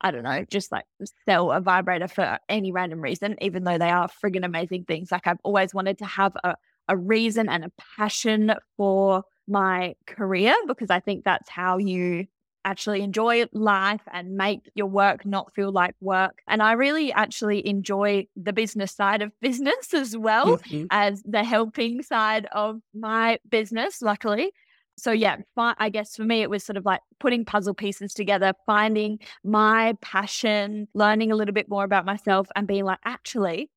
I 0.00 0.10
don't 0.10 0.24
know, 0.24 0.44
just 0.50 0.72
like 0.72 0.84
sell 1.28 1.52
a 1.52 1.60
vibrator 1.60 2.08
for 2.08 2.38
any 2.48 2.72
random 2.72 3.00
reason, 3.00 3.36
even 3.40 3.64
though 3.64 3.78
they 3.78 3.90
are 3.90 4.08
friggin' 4.08 4.44
amazing 4.44 4.84
things. 4.84 5.12
Like 5.12 5.26
I've 5.26 5.38
always 5.44 5.72
wanted 5.72 5.98
to 5.98 6.06
have 6.06 6.36
a, 6.42 6.56
a 6.88 6.96
reason 6.96 7.48
and 7.48 7.64
a 7.64 7.72
passion 7.96 8.52
for 8.76 9.22
my 9.46 9.94
career 10.06 10.54
because 10.66 10.90
I 10.90 11.00
think 11.00 11.24
that's 11.24 11.48
how 11.48 11.78
you 11.78 12.26
actually 12.64 13.02
enjoy 13.02 13.46
life 13.52 14.02
and 14.12 14.36
make 14.36 14.70
your 14.74 14.86
work 14.86 15.24
not 15.26 15.52
feel 15.54 15.72
like 15.72 15.94
work. 16.00 16.42
And 16.48 16.62
I 16.62 16.72
really 16.72 17.12
actually 17.12 17.66
enjoy 17.66 18.26
the 18.36 18.52
business 18.52 18.92
side 18.92 19.22
of 19.22 19.32
business 19.40 19.94
as 19.94 20.16
well 20.16 20.58
Mhm. 20.58 20.86
as 20.90 21.22
the 21.24 21.44
helping 21.44 22.02
side 22.02 22.46
of 22.52 22.80
my 22.94 23.38
business, 23.48 24.02
luckily. 24.02 24.52
So, 24.98 25.10
yeah, 25.10 25.38
I 25.56 25.88
guess 25.88 26.14
for 26.16 26.22
me, 26.24 26.42
it 26.42 26.50
was 26.50 26.62
sort 26.64 26.76
of 26.76 26.84
like 26.84 27.00
putting 27.18 27.44
puzzle 27.44 27.74
pieces 27.74 28.12
together, 28.12 28.52
finding 28.66 29.18
my 29.42 29.94
passion, 30.02 30.86
learning 30.94 31.32
a 31.32 31.36
little 31.36 31.54
bit 31.54 31.68
more 31.68 31.82
about 31.84 32.04
myself, 32.04 32.48
and 32.54 32.68
being 32.68 32.84
like, 32.84 32.98
actually, 33.04 33.70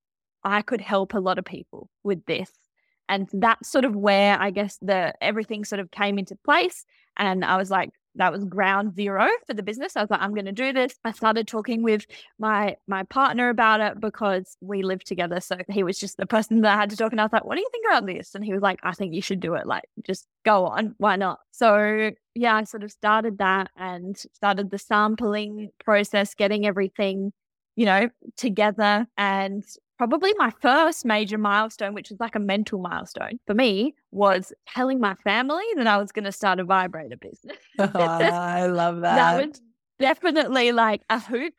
I 0.43 0.61
could 0.61 0.81
help 0.81 1.13
a 1.13 1.19
lot 1.19 1.39
of 1.39 1.45
people 1.45 1.89
with 2.03 2.25
this. 2.25 2.51
And 3.07 3.29
that's 3.31 3.69
sort 3.69 3.85
of 3.85 3.95
where 3.95 4.39
I 4.39 4.51
guess 4.51 4.77
the 4.81 5.13
everything 5.21 5.63
sort 5.63 5.79
of 5.79 5.89
came 5.89 6.19
into 6.19 6.35
place. 6.43 6.85
And 7.17 7.45
I 7.45 7.55
was 7.57 7.71
like, 7.71 7.91
that 8.15 8.31
was 8.31 8.45
ground 8.45 8.95
zero 8.95 9.27
for 9.45 9.53
the 9.53 9.63
business. 9.63 9.95
I 9.95 10.01
was 10.01 10.09
like, 10.09 10.21
I'm 10.21 10.33
going 10.33 10.45
to 10.45 10.51
do 10.51 10.73
this. 10.73 10.95
I 11.03 11.11
started 11.11 11.47
talking 11.47 11.83
with 11.83 12.05
my 12.39 12.75
my 12.87 13.03
partner 13.03 13.49
about 13.49 13.81
it 13.81 13.99
because 13.99 14.57
we 14.61 14.83
lived 14.83 15.07
together. 15.07 15.39
So 15.39 15.57
he 15.69 15.83
was 15.83 15.99
just 15.99 16.17
the 16.17 16.25
person 16.25 16.61
that 16.61 16.73
I 16.73 16.79
had 16.79 16.89
to 16.91 16.97
talk. 16.97 17.11
And 17.11 17.21
I 17.21 17.25
was 17.25 17.33
like, 17.33 17.45
what 17.45 17.55
do 17.55 17.61
you 17.61 17.69
think 17.71 17.85
about 17.87 18.05
this? 18.05 18.35
And 18.35 18.43
he 18.43 18.53
was 18.53 18.61
like, 18.61 18.79
I 18.83 18.93
think 18.93 19.13
you 19.13 19.21
should 19.21 19.39
do 19.39 19.55
it. 19.55 19.67
Like, 19.67 19.83
just 20.03 20.27
go 20.43 20.65
on. 20.65 20.95
Why 20.97 21.15
not? 21.15 21.39
So 21.51 22.11
yeah, 22.33 22.55
I 22.55 22.63
sort 22.63 22.83
of 22.83 22.91
started 22.91 23.37
that 23.39 23.71
and 23.75 24.17
started 24.33 24.71
the 24.71 24.77
sampling 24.77 25.69
process, 25.83 26.33
getting 26.33 26.65
everything, 26.65 27.31
you 27.75 27.85
know, 27.85 28.09
together. 28.37 29.07
And 29.17 29.63
probably 29.97 30.33
my 30.37 30.51
first 30.61 31.05
major 31.05 31.37
milestone, 31.37 31.93
which 31.93 32.11
is 32.11 32.19
like 32.19 32.35
a 32.35 32.39
mental 32.39 32.79
milestone 32.79 33.39
for 33.45 33.53
me, 33.53 33.93
was 34.11 34.53
telling 34.67 34.99
my 34.99 35.15
family 35.15 35.63
that 35.75 35.87
I 35.87 35.97
was 35.97 36.11
going 36.11 36.25
to 36.25 36.31
start 36.31 36.59
a 36.59 36.63
vibrator 36.63 37.17
business. 37.17 37.57
I 37.79 38.67
love 38.67 39.01
that. 39.01 39.15
that 39.15 39.47
was 39.47 39.61
definitely 39.99 40.71
like 40.71 41.01
a 41.09 41.19
hoop 41.19 41.53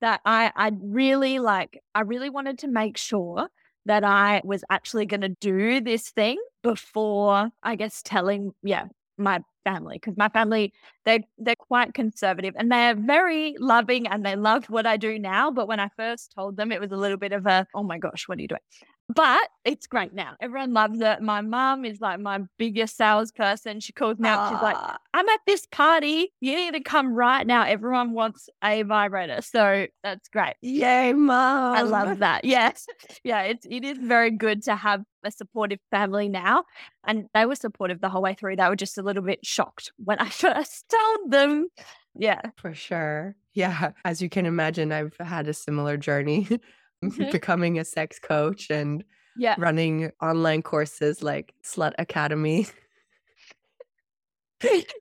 that 0.00 0.20
I 0.24 0.52
I 0.56 0.72
really 0.80 1.38
like 1.38 1.82
I 1.94 2.00
really 2.00 2.30
wanted 2.30 2.58
to 2.60 2.68
make 2.68 2.96
sure 2.96 3.48
that 3.86 4.04
I 4.04 4.40
was 4.44 4.64
actually 4.70 5.06
going 5.06 5.22
to 5.22 5.28
do 5.40 5.80
this 5.80 6.10
thing 6.10 6.38
before 6.62 7.50
I 7.62 7.76
guess 7.76 8.02
telling 8.02 8.52
yeah 8.62 8.86
my 9.18 9.40
family 9.64 9.96
because 9.96 10.16
my 10.16 10.28
family 10.28 10.72
they 11.04 11.24
they're 11.38 11.56
quite 11.56 11.94
conservative 11.94 12.54
and 12.56 12.70
they're 12.70 12.94
very 12.94 13.54
loving 13.58 14.06
and 14.06 14.24
they 14.24 14.36
love 14.36 14.64
what 14.66 14.86
I 14.86 14.96
do 14.96 15.18
now 15.18 15.50
but 15.50 15.68
when 15.68 15.80
I 15.80 15.88
first 15.96 16.32
told 16.34 16.56
them 16.56 16.72
it 16.72 16.80
was 16.80 16.92
a 16.92 16.96
little 16.96 17.18
bit 17.18 17.32
of 17.32 17.46
a 17.46 17.66
oh 17.74 17.82
my 17.82 17.98
gosh 17.98 18.28
what 18.28 18.38
are 18.38 18.42
you 18.42 18.48
doing 18.48 18.60
But 19.08 19.48
it's 19.64 19.86
great 19.86 20.14
now. 20.14 20.36
Everyone 20.40 20.72
loves 20.72 21.00
it. 21.00 21.20
My 21.20 21.40
mom 21.42 21.84
is 21.84 22.00
like 22.00 22.18
my 22.20 22.40
biggest 22.58 22.96
salesperson. 22.96 23.80
She 23.80 23.92
calls 23.92 24.18
me 24.18 24.28
up. 24.28 24.50
She's 24.50 24.62
like, 24.62 24.76
ah. 24.78 24.96
I'm 25.12 25.28
at 25.28 25.40
this 25.46 25.66
party. 25.70 26.32
You 26.40 26.56
need 26.56 26.74
to 26.74 26.80
come 26.80 27.12
right 27.12 27.46
now. 27.46 27.64
Everyone 27.64 28.12
wants 28.12 28.48
a 28.64 28.82
vibrator. 28.82 29.42
So 29.42 29.86
that's 30.02 30.28
great. 30.28 30.54
Yay, 30.62 31.12
mom. 31.12 31.76
I 31.76 31.82
love 31.82 32.18
that. 32.20 32.44
Yes. 32.52 32.86
Yeah, 33.24 33.42
it's 33.42 33.66
it 33.68 33.84
is 33.84 33.98
very 33.98 34.30
good 34.30 34.62
to 34.64 34.76
have 34.76 35.02
a 35.24 35.30
supportive 35.30 35.78
family 35.90 36.28
now. 36.28 36.64
And 37.06 37.26
they 37.34 37.46
were 37.46 37.54
supportive 37.54 38.00
the 38.00 38.08
whole 38.08 38.22
way 38.22 38.34
through. 38.34 38.56
They 38.56 38.68
were 38.68 38.76
just 38.76 38.98
a 38.98 39.02
little 39.02 39.22
bit 39.22 39.44
shocked 39.44 39.92
when 39.96 40.18
I 40.18 40.28
first 40.30 40.86
told 40.88 41.30
them. 41.30 41.68
Yeah. 42.14 42.40
For 42.56 42.74
sure. 42.74 43.36
Yeah. 43.54 43.92
As 44.04 44.20
you 44.20 44.28
can 44.28 44.46
imagine, 44.46 44.92
I've 44.92 45.16
had 45.18 45.48
a 45.48 45.54
similar 45.54 45.96
journey. 45.96 46.48
becoming 47.32 47.78
a 47.78 47.84
sex 47.84 48.18
coach 48.18 48.70
and 48.70 49.04
Yeah. 49.36 49.54
running 49.58 50.10
online 50.20 50.62
courses 50.62 51.22
like 51.22 51.54
Slut 51.64 51.92
Academy. 51.98 52.66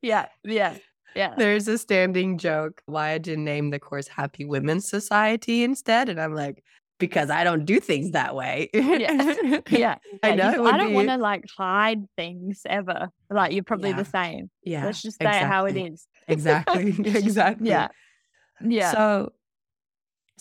Yeah. 0.02 0.28
Yeah. 0.44 0.76
Yeah. 1.16 1.36
There's 1.38 1.68
a 1.68 1.78
standing 1.78 2.38
joke 2.40 2.82
why 2.88 3.12
I 3.12 3.18
didn't 3.20 3.44
name 3.46 3.70
the 3.70 3.80
course 3.80 4.08
Happy 4.08 4.44
Women's 4.46 4.90
Society 4.90 5.64
instead. 5.64 6.10
And 6.10 6.20
I'm 6.20 6.34
like, 6.34 6.64
because 6.98 7.30
I 7.30 7.44
don't 7.44 7.66
do 7.66 7.80
things 7.80 8.12
that 8.12 8.36
way. 8.36 8.70
Yeah. 8.74 9.60
Yeah. 9.70 9.96
I 10.24 10.36
know 10.36 10.52
you- 10.52 10.66
I 10.66 10.78
don't 10.78 10.90
be- 10.90 10.94
want 10.96 11.10
to 11.10 11.18
like 11.18 11.46
hide 11.56 12.06
things 12.16 12.62
ever. 12.66 13.10
Like 13.30 13.54
you're 13.54 13.64
probably 13.64 13.90
Yeah. 13.92 13.98
the 13.98 14.06
same. 14.06 14.50
Yeah. 14.64 14.86
Let's 14.86 15.02
just 15.02 15.20
say 15.22 15.28
it 15.30 15.46
how 15.46 15.66
it 15.66 15.76
is. 15.78 16.08
exactly. 16.28 16.88
Exactly. 16.90 17.18
exactly. 17.24 17.70
Yeah. 17.70 17.88
Yeah. 18.64 18.92
So, 18.92 19.32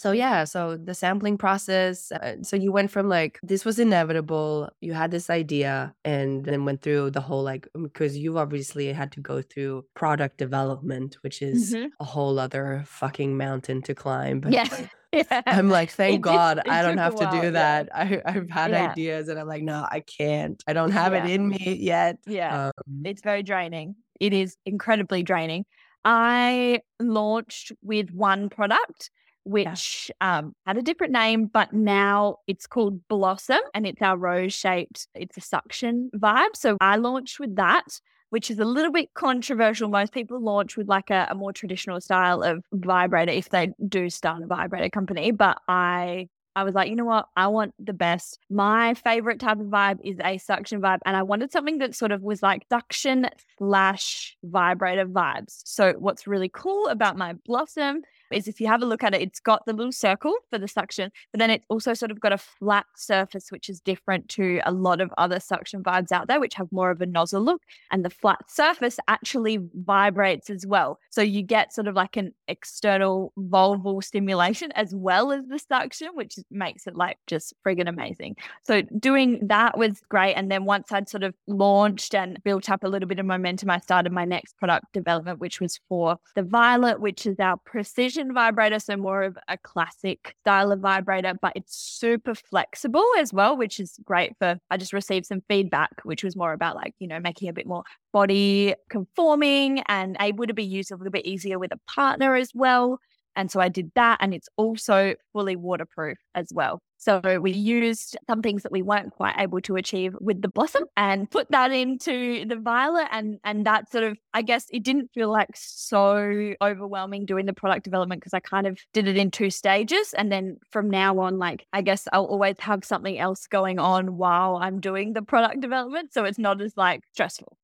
so 0.01 0.13
yeah, 0.13 0.45
so 0.45 0.61
the 0.89 0.95
sampling 0.95 1.37
process. 1.39 2.11
Uh, 2.13 2.37
so 2.43 2.57
you 2.57 2.71
went 2.73 2.91
from 2.91 3.07
like 3.09 3.39
this 3.43 3.65
was 3.65 3.79
inevitable. 3.79 4.71
You 4.81 4.93
had 4.95 5.11
this 5.11 5.29
idea, 5.31 5.95
and 6.05 6.45
then 6.45 6.65
went 6.65 6.81
through 6.83 7.11
the 7.11 7.21
whole 7.21 7.43
like 7.53 7.69
because 7.87 8.17
you 8.17 8.39
obviously 8.39 8.87
had 9.01 9.11
to 9.13 9.21
go 9.21 9.43
through 9.43 9.85
product 9.95 10.39
development, 10.39 11.11
which 11.23 11.43
is 11.43 11.75
Mhm. 11.75 11.89
a 12.01 12.05
whole 12.05 12.39
other 12.39 12.83
fucking 12.87 13.37
mountain 13.37 13.83
to 13.83 13.95
climb. 13.95 14.43
yeah. 14.49 14.69
yeah. 15.13 15.43
I'm 15.47 15.69
like, 15.69 15.91
thank 15.91 16.15
It 16.15 16.23
God 16.23 16.59
it 16.59 16.69
I 16.69 16.83
don't 16.83 16.99
have 16.99 17.17
to 17.17 17.25
while, 17.25 17.41
do 17.41 17.47
yeah. 17.49 17.51
that. 17.51 17.89
I, 18.03 18.23
I've 18.25 18.49
had 18.49 18.71
Yeah. 18.71 18.91
ideas, 18.93 19.29
and 19.29 19.41
I'm 19.41 19.49
like, 19.49 19.65
no, 19.65 19.85
I 19.91 20.01
can't. 20.19 20.63
I 20.69 20.73
don't 20.73 20.93
have 20.93 21.13
Yeah. 21.13 21.25
it 21.27 21.31
in 21.35 21.49
me 21.49 21.77
yet. 21.81 22.19
yeah. 22.27 22.67
Um, 22.69 23.03
It's 23.05 23.21
very 23.23 23.43
draining. 23.43 23.97
It 24.21 24.33
is 24.33 24.57
incredibly 24.65 25.23
draining. 25.25 25.65
I 26.05 26.81
launched 27.01 27.73
with 27.83 28.11
one 28.13 28.49
product, 28.49 29.11
which 29.45 30.11
um, 30.21 30.55
had 30.67 30.77
a 30.77 30.83
different 30.83 31.13
name, 31.13 31.47
but 31.47 31.73
now 31.73 32.37
it's 32.47 32.67
called 32.67 33.07
Blossom 33.09 33.61
and 33.75 33.87
it's 33.87 34.03
our 34.03 34.17
rose 34.17 34.53
shaped, 34.53 35.09
it's 35.15 35.37
a 35.37 35.41
suction 35.41 36.11
vibe. 36.17 36.55
So 36.55 36.77
I 36.81 36.97
launched 36.97 37.41
with 37.41 37.57
that, 37.57 38.01
which 38.31 38.51
is 38.51 38.59
a 38.59 38.65
little 38.65 38.93
bit 38.93 39.15
controversial. 39.15 39.89
Most 39.89 40.13
people 40.13 40.41
launch 40.41 40.77
with 40.77 40.89
like 40.89 41.11
a, 41.11 41.29
a 41.31 41.35
more 41.35 41.53
traditional 41.53 42.01
style 42.01 42.43
of 42.43 42.65
vibrator 42.73 43.33
if 43.33 43.49
they 43.49 43.73
do 43.89 44.11
start 44.11 44.43
a 44.43 44.47
vibrator 44.47 44.91
company. 44.91 45.31
But 45.31 45.59
I 45.69 46.29
I 46.57 46.65
was 46.65 46.75
like, 46.75 46.91
you 46.91 46.97
know 46.97 47.05
what? 47.05 47.27
I 47.37 47.47
want 47.47 47.75
the 47.79 47.93
best. 47.93 48.39
My 48.51 48.95
favorite 48.95 49.39
type 49.39 49.61
of 49.61 49.67
vibe 49.67 49.99
is 50.03 50.17
a 50.23 50.39
suction 50.39 50.81
vibe. 50.81 50.99
And 51.07 51.17
I 51.17 51.23
wanted 51.23 51.53
something 51.53 51.79
that 51.79 51.95
sort 51.95 52.11
of 52.11 52.23
was 52.23 52.43
like 52.43 52.67
suction 52.69 53.29
slash 53.59 54.37
vibrator 54.43 55.07
vibes. 55.07 55.63
So, 55.65 55.95
what's 55.99 56.27
really 56.27 56.51
cool 56.53 56.89
about 56.89 57.17
my 57.17 57.35
Blossom 57.47 58.03
is 58.33 58.49
if 58.49 58.61
you 58.61 58.67
have 58.67 58.83
a 58.83 58.87
look 58.87 59.03
at 59.03 59.15
it, 59.15 59.23
it's 59.23 59.41
got 59.41 59.65
the 59.67 59.73
little 59.73 59.93
circle 59.93 60.35
for 60.51 60.59
the 60.59 60.69
suction, 60.69 61.11
but 61.33 61.39
then 61.39 61.51
it's 61.51 61.67
also 61.69 61.95
sort 61.95 62.11
of 62.11 62.21
got 62.21 62.33
a 62.33 62.39
flat 62.39 62.87
surface, 62.97 63.51
which 63.51 63.69
is 63.69 63.81
different 63.81 64.29
to 64.31 64.61
a 64.65 64.73
lot 64.73 65.01
of 65.01 65.13
other 65.19 65.41
suction 65.41 65.83
vibes 65.83 66.13
out 66.13 66.29
there, 66.29 66.41
which 66.41 66.55
have 66.55 66.71
more 66.73 66.91
of 66.91 67.01
a 67.01 67.07
nozzle 67.07 67.43
look. 67.43 67.63
And 67.91 68.05
the 68.05 68.11
flat 68.11 68.51
surface 68.51 68.99
actually 69.09 69.59
vibrates 69.75 70.51
as 70.51 70.67
well. 70.67 70.99
So, 71.11 71.23
you 71.23 71.43
get 71.43 71.73
sort 71.73 71.89
of 71.89 71.95
like 71.95 72.17
an 72.17 72.33
external 72.49 73.33
vulval 73.39 74.03
stimulation 74.03 74.73
as 74.73 74.95
well 74.95 75.33
as 75.33 75.47
the 75.47 75.59
suction, 75.59 76.09
which 76.15 76.37
makes 76.51 76.87
it 76.87 76.97
like 76.97 77.19
just 77.27 77.55
friggin' 77.67 77.89
amazing. 77.89 78.37
So 78.63 78.83
doing 78.99 79.47
that 79.49 79.77
was 79.77 80.01
great. 80.09 80.35
And 80.35 80.51
then 80.51 80.65
once 80.65 80.93
I'd 80.93 81.09
sort 81.09 81.23
of 81.23 81.35
launched 81.47 82.15
and 82.15 82.43
built 82.45 82.71
up 82.71 82.85
a 82.85 82.89
little 82.89 83.09
bit 83.09 83.19
of 83.19 83.27
momentum, 83.27 83.71
I 83.71 83.79
started 83.79 84.13
my 84.13 84.25
next 84.25 84.57
product 84.59 84.87
development, 84.93 85.41
which 85.41 85.61
was 85.61 85.81
for 85.89 86.19
the 86.35 86.43
Violet, 86.43 87.01
which 87.01 87.27
is 87.27 87.39
our 87.39 87.57
precision 87.57 88.20
vibrator. 88.29 88.79
So 88.79 88.97
more 88.97 89.23
of 89.23 89.39
a 89.49 89.59
classic 89.59 90.35
style 90.41 90.73
of 90.73 90.81
vibrator, 90.81 91.35
but 91.41 91.53
it's 91.57 91.77
super 91.77 92.35
flexible 92.35 93.05
as 93.19 93.33
well, 93.33 93.57
which 93.57 93.81
is 93.81 93.99
great 94.05 94.33
for, 94.39 94.59
I 94.71 94.77
just 94.77 94.93
received 94.93 95.27
some 95.27 95.43
feedback, 95.49 95.91
which 96.05 96.23
was 96.23 96.37
more 96.37 96.53
about 96.53 96.77
like, 96.77 96.95
you 96.99 97.09
know, 97.09 97.21
making 97.21 97.49
a 97.49 97.53
bit 97.53 97.67
more 97.67 97.85
body 98.13 98.75
conforming 98.89 99.83
and 99.89 100.17
able 100.21 100.47
to 100.47 100.55
be 100.55 100.65
used 100.65 100.91
a 100.93 100.97
little 100.97 101.11
bit 101.11 101.27
easier 101.27 101.59
with 101.59 101.73
a 101.73 101.81
partner 101.87 102.37
as 102.37 102.53
well. 102.55 103.01
And 103.37 103.51
so 103.51 103.61
I 103.61 103.69
did 103.69 103.93
that. 103.95 104.19
And 104.21 104.35
it's 104.35 104.49
also 104.57 105.15
fully 105.33 105.57
waterproof 105.57 106.19
as 106.35 106.49
well. 106.53 106.81
So 107.01 107.41
we 107.41 107.53
used 107.53 108.19
some 108.29 108.43
things 108.43 108.63
that 108.63 108.73
we 108.73 108.83
weren't 108.83 109.15
quite 109.15 109.35
able 109.39 109.63
to 109.63 109.77
achieve 109.77 110.15
with 110.21 110.43
the 110.43 110.49
blossom 110.49 110.85
and 110.99 111.31
put 111.31 111.51
that 111.51 111.73
into 111.73 112.45
the 112.45 112.57
violet. 112.57 113.09
And, 113.11 113.39
and 113.43 113.65
that 113.65 113.91
sort 113.91 114.05
of, 114.05 114.19
I 114.35 114.43
guess 114.43 114.67
it 114.71 114.83
didn't 114.83 115.11
feel 115.15 115.33
like 115.33 115.49
so 115.55 116.53
overwhelming 116.61 117.25
doing 117.25 117.47
the 117.47 117.55
product 117.55 117.85
development 117.85 118.21
because 118.21 118.35
I 118.35 118.41
kind 118.41 118.67
of 118.67 118.79
did 118.93 119.09
it 119.09 119.17
in 119.17 119.31
two 119.31 119.49
stages. 119.49 120.13
And 120.13 120.31
then 120.31 120.59
from 120.71 120.91
now 120.91 121.19
on, 121.21 121.39
like, 121.39 121.67
I 121.73 121.81
guess 121.81 122.07
I'll 122.13 122.27
always 122.27 122.59
have 122.59 122.85
something 122.85 123.19
else 123.19 123.47
going 123.47 123.79
on 123.79 124.19
while 124.19 124.57
I'm 124.57 124.79
doing 124.79 125.15
the 125.15 125.23
product 125.23 125.61
development. 125.61 126.13
So 126.13 126.25
it's 126.25 126.39
not 126.39 126.61
as 126.61 126.77
like 126.77 127.01
stressful. 127.15 127.57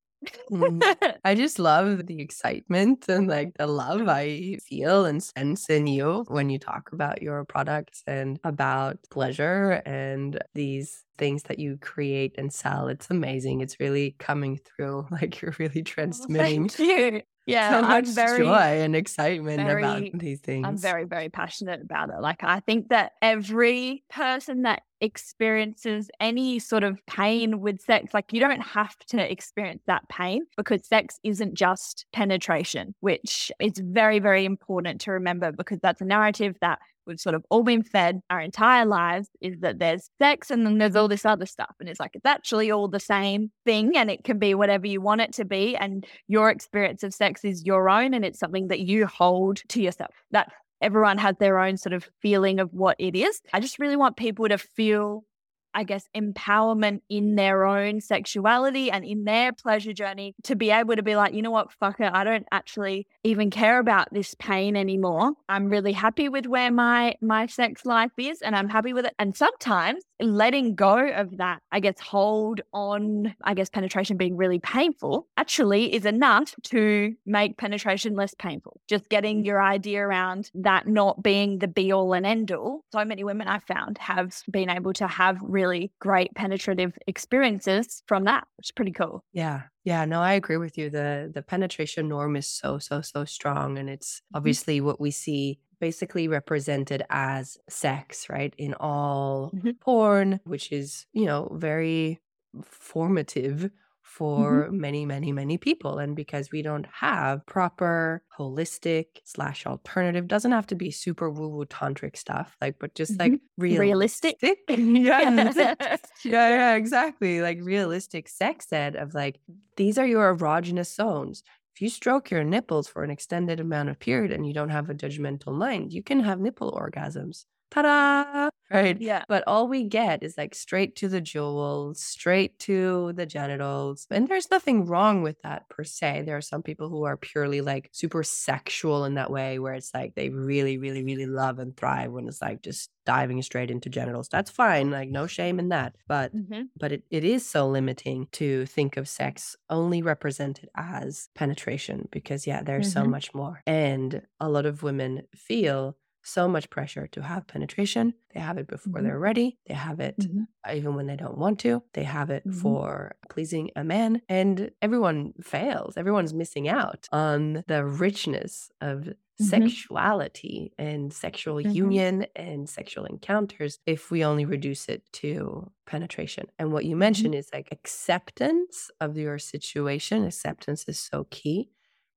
Mm. 0.51 1.17
I 1.23 1.35
just 1.35 1.59
love 1.59 2.07
the 2.07 2.19
excitement 2.21 3.05
and 3.09 3.27
like 3.27 3.53
the 3.57 3.67
love 3.67 4.07
I 4.07 4.57
feel 4.63 5.05
and 5.05 5.23
sense 5.23 5.69
in 5.69 5.87
you 5.87 6.25
when 6.27 6.49
you 6.49 6.59
talk 6.59 6.91
about 6.91 7.21
your 7.21 7.45
products 7.45 8.03
and 8.07 8.39
about 8.43 8.97
pleasure 9.09 9.81
and 9.85 10.39
these 10.53 11.03
things 11.17 11.43
that 11.43 11.59
you 11.59 11.77
create 11.77 12.35
and 12.37 12.51
sell. 12.51 12.87
It's 12.87 13.09
amazing. 13.09 13.61
It's 13.61 13.79
really 13.79 14.15
coming 14.19 14.57
through. 14.57 15.07
Like 15.17 15.41
you're 15.41 15.55
really 15.57 15.81
oh, 15.81 15.83
transmitting 15.83 16.69
Thank 16.69 16.79
you. 16.89 17.21
Yeah, 17.47 17.69
so 17.69 17.77
I'm 17.77 17.87
much 17.87 18.07
very, 18.07 18.39
joy 18.39 18.81
and 18.81 18.93
excitement 18.93 19.61
about 19.61 20.03
these 20.13 20.41
things. 20.41 20.67
I'm 20.67 20.77
very, 20.77 21.05
very 21.05 21.29
passionate 21.29 21.81
about 21.81 22.09
it. 22.09 22.19
Like, 22.19 22.43
I 22.43 22.59
think 22.59 22.89
that 22.89 23.13
every 23.21 24.03
person 24.09 24.63
that 24.63 24.81
experiences 24.99 26.09
any 26.19 26.59
sort 26.59 26.83
of 26.83 26.99
pain 27.07 27.61
with 27.61 27.79
sex, 27.79 28.13
like, 28.13 28.33
you 28.33 28.41
don't 28.41 28.59
have 28.59 28.97
to 29.11 29.31
experience 29.31 29.81
that 29.87 30.07
pain 30.09 30.41
because 30.57 30.85
sex 30.85 31.21
isn't 31.23 31.53
just 31.53 32.05
penetration, 32.11 32.93
which 32.99 33.49
is 33.61 33.79
very, 33.79 34.19
very 34.19 34.43
important 34.43 34.99
to 35.01 35.11
remember 35.11 35.53
because 35.53 35.79
that's 35.81 36.01
a 36.01 36.05
narrative 36.05 36.57
that 36.59 36.79
we've 37.07 37.19
sort 37.19 37.35
of 37.35 37.45
all 37.49 37.63
been 37.63 37.83
fed 37.83 38.21
our 38.29 38.39
entire 38.41 38.85
lives 38.85 39.29
is 39.41 39.55
that 39.61 39.79
there's 39.79 40.09
sex 40.19 40.51
and 40.51 40.65
then 40.65 40.77
there's 40.77 40.95
all 40.95 41.07
this 41.07 41.25
other 41.25 41.45
stuff. 41.45 41.75
And 41.79 41.89
it's 41.89 41.99
like, 41.99 42.11
it's 42.13 42.25
actually 42.25 42.71
all 42.71 42.87
the 42.87 42.99
same 42.99 43.51
thing 43.65 43.97
and 43.97 44.11
it 44.11 44.23
can 44.23 44.37
be 44.37 44.53
whatever 44.53 44.87
you 44.87 45.01
want 45.01 45.21
it 45.21 45.33
to 45.33 45.45
be. 45.45 45.75
And 45.75 46.05
your 46.27 46.49
experience 46.49 47.03
of 47.03 47.13
sex 47.13 47.43
is 47.43 47.65
your 47.65 47.89
own 47.89 48.13
and 48.13 48.25
it's 48.25 48.39
something 48.39 48.67
that 48.67 48.81
you 48.81 49.07
hold 49.07 49.61
to 49.69 49.81
yourself. 49.81 50.13
That 50.31 50.51
everyone 50.81 51.17
has 51.17 51.35
their 51.39 51.59
own 51.59 51.77
sort 51.77 51.93
of 51.93 52.07
feeling 52.21 52.59
of 52.59 52.71
what 52.73 52.95
it 52.99 53.15
is. 53.15 53.41
I 53.53 53.59
just 53.59 53.79
really 53.79 53.95
want 53.95 54.17
people 54.17 54.47
to 54.47 54.57
feel, 54.57 55.23
I 55.73 55.83
guess, 55.83 56.07
empowerment 56.15 57.01
in 57.09 57.35
their 57.35 57.65
own 57.65 58.01
sexuality 58.01 58.89
and 58.91 59.05
in 59.05 59.25
their 59.25 59.53
pleasure 59.53 59.93
journey 59.93 60.35
to 60.43 60.55
be 60.55 60.71
able 60.71 60.95
to 60.95 61.03
be 61.03 61.15
like, 61.15 61.33
you 61.33 61.41
know 61.41 61.51
what, 61.51 61.71
fuck 61.71 61.99
it, 61.99 62.11
I 62.13 62.23
don't 62.23 62.47
actually 62.51 63.07
even 63.23 63.49
care 63.49 63.79
about 63.79 64.13
this 64.13 64.35
pain 64.35 64.75
anymore. 64.75 65.33
I'm 65.49 65.69
really 65.69 65.93
happy 65.93 66.29
with 66.29 66.45
where 66.45 66.71
my 66.71 67.15
my 67.21 67.45
sex 67.47 67.85
life 67.85 68.11
is 68.17 68.41
and 68.41 68.55
I'm 68.55 68.69
happy 68.69 68.93
with 68.93 69.05
it. 69.05 69.13
And 69.19 69.35
sometimes 69.35 70.03
letting 70.19 70.75
go 70.75 71.09
of 71.09 71.37
that, 71.37 71.61
I 71.71 71.79
guess, 71.79 71.99
hold 71.99 72.61
on, 72.73 73.35
I 73.43 73.53
guess, 73.53 73.69
penetration 73.69 74.17
being 74.17 74.35
really 74.35 74.59
painful 74.59 75.27
actually 75.37 75.93
is 75.93 76.05
enough 76.05 76.55
to 76.63 77.13
make 77.25 77.57
penetration 77.57 78.15
less 78.15 78.33
painful. 78.33 78.79
Just 78.87 79.09
getting 79.09 79.45
your 79.45 79.61
idea 79.61 80.01
around 80.01 80.49
that 80.55 80.87
not 80.87 81.21
being 81.21 81.59
the 81.59 81.67
be 81.67 81.91
all 81.91 82.13
and 82.13 82.25
end 82.25 82.51
all. 82.51 82.83
So 82.91 83.03
many 83.05 83.23
women 83.23 83.47
I 83.47 83.59
found 83.59 83.97
have 83.99 84.41
been 84.49 84.69
able 84.69 84.93
to 84.93 85.07
have 85.07 85.37
really 85.57 85.91
great 85.99 86.33
penetrative 86.35 86.97
experiences 87.07 88.03
from 88.07 88.25
that, 88.25 88.47
which 88.57 88.67
is 88.67 88.71
pretty 88.71 88.91
cool. 88.93 89.23
Yeah. 89.33 89.63
Yeah, 89.83 90.05
no, 90.05 90.21
I 90.21 90.33
agree 90.33 90.57
with 90.57 90.77
you. 90.77 90.89
The 90.89 91.29
the 91.33 91.41
penetration 91.41 92.07
norm 92.07 92.35
is 92.35 92.47
so 92.47 92.79
so 92.79 93.01
so 93.01 93.25
strong 93.25 93.77
and 93.77 93.89
it's 93.89 94.21
obviously 94.33 94.81
what 94.81 94.99
we 94.99 95.11
see 95.11 95.59
basically 95.79 96.27
represented 96.27 97.03
as 97.09 97.57
sex, 97.69 98.29
right? 98.29 98.53
In 98.57 98.73
all 98.75 99.53
Mhm. 99.53 99.77
porn, 99.79 100.39
which 100.43 100.71
is, 100.71 101.05
you 101.13 101.25
know, 101.25 101.49
very 101.55 102.19
formative 102.63 103.69
for 104.07 104.63
mm-hmm. 104.63 104.79
many, 104.79 105.05
many, 105.05 105.31
many 105.33 105.57
people. 105.57 105.99
And 105.99 106.15
because 106.15 106.49
we 106.49 106.61
don't 106.61 106.87
have 106.91 107.45
proper, 107.45 108.23
holistic, 108.39 109.05
slash 109.25 109.65
alternative, 109.67 110.27
doesn't 110.27 110.53
have 110.53 110.65
to 110.67 110.75
be 110.75 110.91
super 110.91 111.29
woo 111.29 111.49
woo 111.49 111.65
tantric 111.65 112.15
stuff, 112.15 112.55
like, 112.61 112.77
but 112.79 112.95
just 112.95 113.17
mm-hmm. 113.17 113.33
like 113.33 113.41
realistic. 113.57 114.37
realistic. 114.41 114.59
yeah. 115.05 115.97
yeah, 116.23 116.49
yeah, 116.49 116.75
exactly. 116.75 117.41
Like 117.41 117.59
realistic 117.61 118.29
sex 118.29 118.71
ed 118.71 118.95
of 118.95 119.13
like, 119.13 119.39
these 119.75 119.97
are 119.97 120.07
your 120.07 120.35
erogenous 120.35 120.95
zones. 120.95 121.43
If 121.75 121.81
you 121.81 121.89
stroke 121.89 122.31
your 122.31 122.43
nipples 122.43 122.87
for 122.87 123.03
an 123.03 123.11
extended 123.11 123.59
amount 123.59 123.89
of 123.89 123.99
period 123.99 124.31
and 124.31 124.47
you 124.47 124.53
don't 124.53 124.69
have 124.69 124.89
a 124.89 124.95
judgmental 124.95 125.53
mind, 125.53 125.93
you 125.93 126.01
can 126.01 126.21
have 126.21 126.39
nipple 126.39 126.71
orgasms 126.71 127.43
ta-da! 127.69 128.49
Right. 128.69 128.99
Yeah. 128.99 129.23
But 129.29 129.45
all 129.47 129.67
we 129.67 129.83
get 129.85 130.23
is 130.23 130.37
like 130.37 130.53
straight 130.53 130.95
to 130.97 131.07
the 131.07 131.21
jewels 131.21 132.01
straight 132.01 132.59
to 132.59 133.13
the 133.13 133.25
genitals 133.25 134.07
and 134.11 134.27
there's 134.27 134.51
nothing 134.51 134.85
wrong 134.85 135.21
with 135.21 135.41
that 135.43 135.69
per 135.69 135.83
se. 135.83 136.23
There 136.25 136.35
are 136.35 136.41
some 136.41 136.63
people 136.63 136.89
who 136.89 137.03
are 137.03 137.15
purely 137.15 137.61
like 137.61 137.89
super 137.93 138.23
sexual 138.23 139.05
in 139.05 139.13
that 139.13 139.31
way 139.31 139.57
where 139.59 139.73
it's 139.73 139.93
like 139.93 140.15
they 140.15 140.29
really 140.29 140.77
really 140.77 141.03
really 141.03 141.25
love 141.25 141.59
and 141.59 141.75
thrive 141.77 142.11
when 142.11 142.27
it's 142.27 142.41
like 142.41 142.61
just 142.61 142.89
diving 143.05 143.41
straight 143.41 143.71
into 143.71 143.89
genitals. 143.89 144.27
That's 144.27 144.51
fine 144.51 144.91
like 144.91 145.09
no 145.09 145.27
shame 145.27 145.59
in 145.59 145.69
that 145.69 145.95
but 146.07 146.35
mm-hmm. 146.35 146.63
but 146.77 146.91
it, 146.91 147.03
it 147.09 147.23
is 147.23 147.45
so 147.45 147.67
limiting 147.67 148.27
to 148.33 148.65
think 148.65 148.97
of 148.97 149.07
sex 149.07 149.55
only 149.69 150.01
represented 150.01 150.69
as 150.75 151.29
penetration 151.35 152.07
because 152.11 152.45
yeah 152.45 152.61
there's 152.63 152.93
mm-hmm. 152.93 153.05
so 153.05 153.09
much 153.09 153.33
more 153.33 153.61
and 153.65 154.21
a 154.39 154.49
lot 154.49 154.65
of 154.65 154.83
women 154.83 155.23
feel 155.33 155.95
so 156.27 156.47
much 156.47 156.69
pressure 156.69 157.07
to 157.07 157.21
have 157.21 157.47
penetration. 157.47 158.13
They 158.33 158.39
have 158.39 158.57
it 158.57 158.67
before 158.67 158.93
mm-hmm. 158.93 159.05
they're 159.05 159.19
ready. 159.19 159.57
They 159.65 159.73
have 159.73 159.99
it 159.99 160.17
mm-hmm. 160.19 160.75
even 160.75 160.95
when 160.95 161.07
they 161.07 161.15
don't 161.15 161.37
want 161.37 161.59
to. 161.59 161.81
They 161.93 162.03
have 162.03 162.29
it 162.29 162.45
mm-hmm. 162.45 162.59
for 162.59 163.15
pleasing 163.29 163.71
a 163.75 163.83
man. 163.83 164.21
And 164.27 164.71
everyone 164.81 165.33
fails. 165.41 165.95
Everyone's 165.95 166.33
missing 166.33 166.67
out 166.67 167.07
on 167.11 167.63
the 167.67 167.85
richness 167.85 168.69
of 168.81 168.99
mm-hmm. 168.99 169.45
sexuality 169.45 170.73
and 170.77 171.13
sexual 171.13 171.55
mm-hmm. 171.55 171.71
union 171.71 172.25
and 172.35 172.69
sexual 172.69 173.05
encounters 173.05 173.79
if 173.85 174.11
we 174.11 174.25
only 174.25 174.45
reduce 174.45 174.89
it 174.89 175.03
to 175.13 175.71
penetration. 175.85 176.47
And 176.59 176.73
what 176.73 176.83
you 176.83 176.91
mm-hmm. 176.91 176.99
mentioned 176.99 177.35
is 177.35 177.49
like 177.53 177.69
acceptance 177.71 178.91
of 178.99 179.17
your 179.17 179.39
situation. 179.39 180.25
Acceptance 180.25 180.85
is 180.87 180.99
so 180.99 181.25
key. 181.31 181.69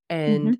And 0.09 0.59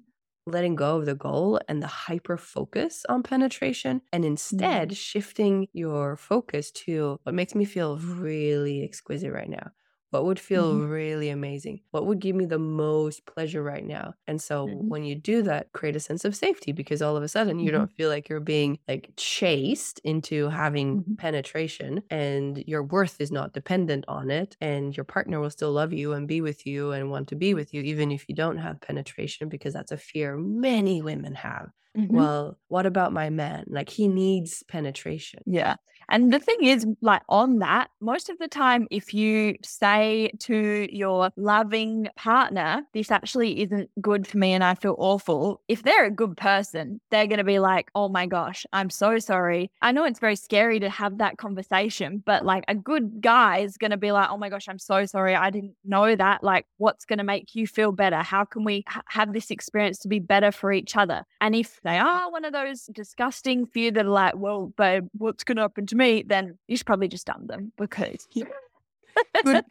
letting 0.51 0.75
go 0.75 0.99
of 0.99 1.07
the 1.07 1.15
goal 1.15 1.61
and 1.69 1.83
the 1.83 1.87
hyper 1.87 2.37
focus 2.37 3.05
on 3.09 3.23
penetration 3.23 4.03
and 4.13 4.25
instead 4.25 4.89
mm-hmm. 4.89 4.95
shifting 4.95 5.69
your 5.73 6.17
focus 6.17 6.71
to 6.71 7.19
what 7.23 7.35
makes 7.35 7.55
me 7.55 7.65
feel 7.65 7.99
really 7.99 8.83
exquisite 8.83 9.33
right 9.33 9.51
now 9.51 9.71
what 10.11 10.25
would 10.25 10.41
feel 10.41 10.75
mm-hmm. 10.75 10.89
really 10.89 11.31
amazing? 11.31 11.81
What 11.91 12.07
would 12.07 12.19
give 12.19 12.37
me 12.37 12.45
the 12.45 12.59
most 12.59 13.25
pleasure 13.27 13.63
right 13.63 13.85
now? 13.85 14.15
And 14.27 14.41
so 14.41 14.67
mm-hmm. 14.67 14.89
when 14.89 15.05
you 15.05 15.15
do 15.15 15.43
that, 15.43 15.73
create 15.73 15.97
a 15.97 16.01
sense 16.01 16.25
of 16.25 16.37
safety 16.37 16.73
because 16.73 17.01
all 17.01 17.17
of 17.17 17.23
a 17.23 17.29
sudden 17.29 17.59
you 17.59 17.71
mm-hmm. 17.71 17.79
don't 17.79 17.93
feel 17.93 18.09
like 18.09 18.29
you're 18.29 18.41
being 18.41 18.79
like 18.89 19.11
chased 19.17 20.01
into 20.05 20.49
having 20.49 20.99
mm-hmm. 20.99 21.15
penetration 21.15 22.03
and 22.11 22.63
your 22.67 22.83
worth 22.83 23.21
is 23.21 23.31
not 23.31 23.53
dependent 23.53 24.05
on 24.09 24.31
it. 24.31 24.57
And 24.61 24.97
your 24.97 25.05
partner 25.05 25.41
will 25.41 25.51
still 25.51 25.73
love 25.73 25.93
you 25.93 26.13
and 26.13 26.27
be 26.27 26.41
with 26.41 26.67
you 26.67 26.93
and 26.93 27.11
want 27.11 27.29
to 27.29 27.37
be 27.37 27.55
with 27.55 27.73
you, 27.73 27.83
even 27.83 28.11
if 28.11 28.29
you 28.29 28.35
don't 28.35 28.59
have 28.59 28.81
penetration, 28.81 29.49
because 29.49 29.73
that's 29.73 29.93
a 29.93 29.97
fear 29.97 30.37
many 30.37 31.03
women 31.03 31.35
have. 31.35 31.71
Mm-hmm. 31.97 32.17
Well, 32.17 32.59
what 32.69 32.87
about 32.87 33.13
my 33.13 33.31
man? 33.31 33.65
Like 33.69 33.89
he 33.89 34.09
needs 34.09 34.63
penetration. 34.69 35.43
Yeah. 35.47 35.77
And 36.11 36.33
the 36.33 36.41
thing 36.41 36.65
is, 36.65 36.87
like 37.01 37.23
on 37.29 37.61
that, 37.61 37.89
most 38.01 38.29
of 38.29 38.39
the 38.39 38.49
time, 38.49 38.89
if 38.91 39.15
you 39.15 39.55
say 39.63 40.33
to 40.41 40.89
your 40.91 41.31
loving 41.37 42.09
partner, 42.17 42.83
this 42.93 43.13
actually 43.13 43.63
isn't 43.63 43.91
good 44.01 44.27
for 44.27 44.39
me 44.39 44.53
and 44.53 44.65
I 44.65 44.75
feel 44.75 44.97
awful, 44.99 45.63
if 45.69 45.85
they're 45.85 46.07
a 46.07 46.11
good 46.11 46.37
person, 46.37 47.01
they're 47.11 47.29
going 47.29 47.39
to 47.39 47.45
be 47.45 47.61
like, 47.61 47.91
oh 47.95 48.09
my 48.09 48.27
gosh, 48.27 48.67
I'm 48.73 48.91
so 48.91 49.21
sorry. 49.21 49.71
I 49.83 49.93
know 49.93 50.05
it's 50.05 50.19
very 50.19 50.35
scary 50.35 50.81
to 50.81 50.91
have 50.91 51.19
that 51.19 51.39
conversation, 51.39 52.23
but 52.27 52.45
like 52.45 52.65
a 52.67 52.75
good 52.75 53.21
guy 53.21 53.59
is 53.59 53.77
going 53.77 53.93
to 53.93 53.97
be 53.97 54.11
like, 54.11 54.31
oh 54.31 54.37
my 54.37 54.49
gosh, 54.49 54.69
I'm 54.69 54.81
so 54.81 55.07
sorry. 55.07 55.37
I 55.37 55.51
didn't 55.51 55.77
know 55.85 56.17
that. 56.17 56.43
Like, 56.43 56.67
what's 56.79 57.05
going 57.05 57.19
to 57.19 57.25
make 57.25 57.55
you 57.55 57.69
feel 57.69 57.93
better? 57.93 58.17
How 58.17 58.45
can 58.45 58.65
we 58.65 58.83
ha- 58.89 59.03
have 59.07 59.33
this 59.33 59.53
experience 59.53 59.99
to 60.01 60.09
be 60.09 60.19
better 60.19 60.51
for 60.51 60.73
each 60.73 60.97
other? 60.97 61.25
And 61.41 61.55
if 61.55 61.80
they 61.83 61.99
are 61.99 62.31
one 62.31 62.45
of 62.45 62.53
those 62.53 62.85
disgusting 62.93 63.67
few 63.67 63.91
that 63.93 64.05
are 64.05 64.09
like, 64.09 64.37
well, 64.37 64.73
babe, 64.77 65.09
what's 65.17 65.45
going 65.45 65.57
to 65.57 65.63
happen 65.63 65.87
to 65.87 65.97
me? 65.97 66.23
Then 66.27 66.59
you 66.69 66.77
should 66.77 66.87
probably 66.87 67.09
just 67.09 67.27
dump 67.27 67.49
them 67.49 67.73
because 67.79 68.29
they're, 69.45 69.63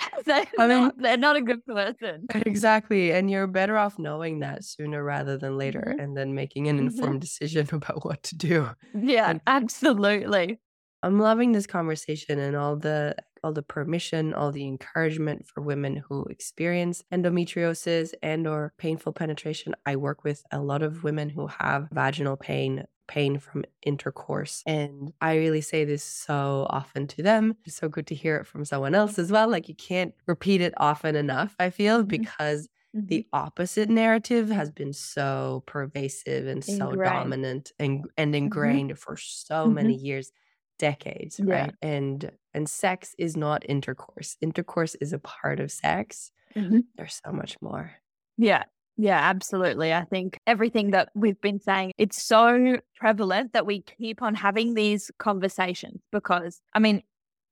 I 0.58 0.68
mean, 0.68 0.70
not, 0.70 0.98
they're 0.98 1.18
not 1.18 1.36
a 1.36 1.42
good 1.42 1.66
person. 1.66 2.26
Exactly. 2.34 3.12
And 3.12 3.30
you're 3.30 3.48
better 3.48 3.78
off 3.78 4.00
knowing 4.00 4.40
that 4.40 4.64
sooner 4.64 5.04
rather 5.04 5.38
than 5.38 5.58
later 5.58 5.84
mm-hmm. 5.88 6.00
and 6.00 6.18
then 6.18 6.34
making 6.34 6.68
an 6.68 6.78
mm-hmm. 6.78 6.88
informed 6.88 7.22
decision 7.22 7.68
about 7.74 8.04
what 8.06 8.24
to 8.24 8.36
do. 8.36 8.70
Yeah, 8.94 9.30
and 9.30 9.42
absolutely. 9.46 10.60
I'm 11.02 11.20
loving 11.20 11.54
this 11.54 11.68
conversation 11.68 12.40
and 12.40 12.56
all 12.56 12.76
the 12.76 13.16
all 13.44 13.54
the 13.54 13.64
permission, 13.64 14.34
all 14.34 14.52
the 14.52 14.66
encouragement 14.66 15.48
for 15.48 15.62
women 15.62 15.98
who 16.08 16.26
experience 16.26 17.04
endometriosis 17.12 18.14
and 18.22 18.48
or 18.48 18.74
painful 18.78 19.14
penetration. 19.14 19.76
I 19.86 19.96
work 19.96 20.24
with 20.24 20.44
a 20.52 20.60
lot 20.60 20.82
of 20.82 21.04
women 21.04 21.30
who 21.30 21.48
have 21.48 21.88
vaginal 21.92 22.38
pain 22.38 22.86
pain 23.10 23.40
from 23.40 23.66
intercourse. 23.82 24.62
And 24.68 25.12
I 25.20 25.36
really 25.38 25.62
say 25.62 25.84
this 25.84 26.04
so 26.04 26.68
often 26.70 27.08
to 27.08 27.24
them. 27.24 27.58
It's 27.66 27.76
so 27.76 27.90
good 27.90 28.06
to 28.08 28.16
hear 28.16 28.38
it 28.38 28.46
from 28.46 28.64
someone 28.64 28.94
else 28.94 29.18
as 29.18 29.32
well. 29.32 29.50
Like 29.50 29.68
you 29.68 29.76
can't 29.76 30.14
repeat 30.28 30.62
it 30.62 30.76
often 30.78 31.16
enough, 31.16 31.56
I 31.60 31.72
feel, 31.72 32.00
mm-hmm. 32.00 32.08
because 32.08 32.70
mm-hmm. 32.96 33.08
the 33.08 33.28
opposite 33.34 33.90
narrative 33.90 34.50
has 34.50 34.70
been 34.70 34.94
so 34.94 35.64
pervasive 35.66 36.46
and 36.46 36.64
ingrained. 36.70 36.94
so 36.94 37.04
dominant 37.04 37.72
and, 37.80 38.06
and 38.16 38.34
mm-hmm. 38.34 38.44
ingrained 38.44 38.92
mm-hmm. 38.92 38.98
for 38.98 39.18
so 39.18 39.66
many 39.66 39.96
mm-hmm. 39.96 40.06
years 40.06 40.32
decades 40.78 41.40
yeah. 41.44 41.64
right 41.64 41.74
and 41.82 42.32
and 42.54 42.70
sex 42.70 43.16
is 43.18 43.38
not 43.38 43.64
intercourse. 43.68 44.38
Intercourse 44.42 44.96
is 44.96 45.14
a 45.14 45.20
part 45.20 45.60
of 45.60 45.72
sex. 45.72 46.32
Mm-hmm. 46.56 46.80
there's 46.96 47.22
so 47.24 47.32
much 47.32 47.58
more. 47.62 47.92
Yeah. 48.38 48.64
Yeah 48.98 49.20
absolutely. 49.20 49.94
I 49.94 50.04
think 50.06 50.40
everything 50.48 50.92
that 50.92 51.10
we've 51.14 51.40
been 51.40 51.60
saying 51.60 51.92
it's 51.98 52.22
so 52.22 52.78
prevalent 52.96 53.54
that 53.54 53.66
we 53.66 53.82
keep 53.82 54.22
on 54.22 54.36
having 54.36 54.74
these 54.74 55.12
conversations 55.20 56.02
because 56.12 56.60
i 56.74 56.80
mean 56.80 57.04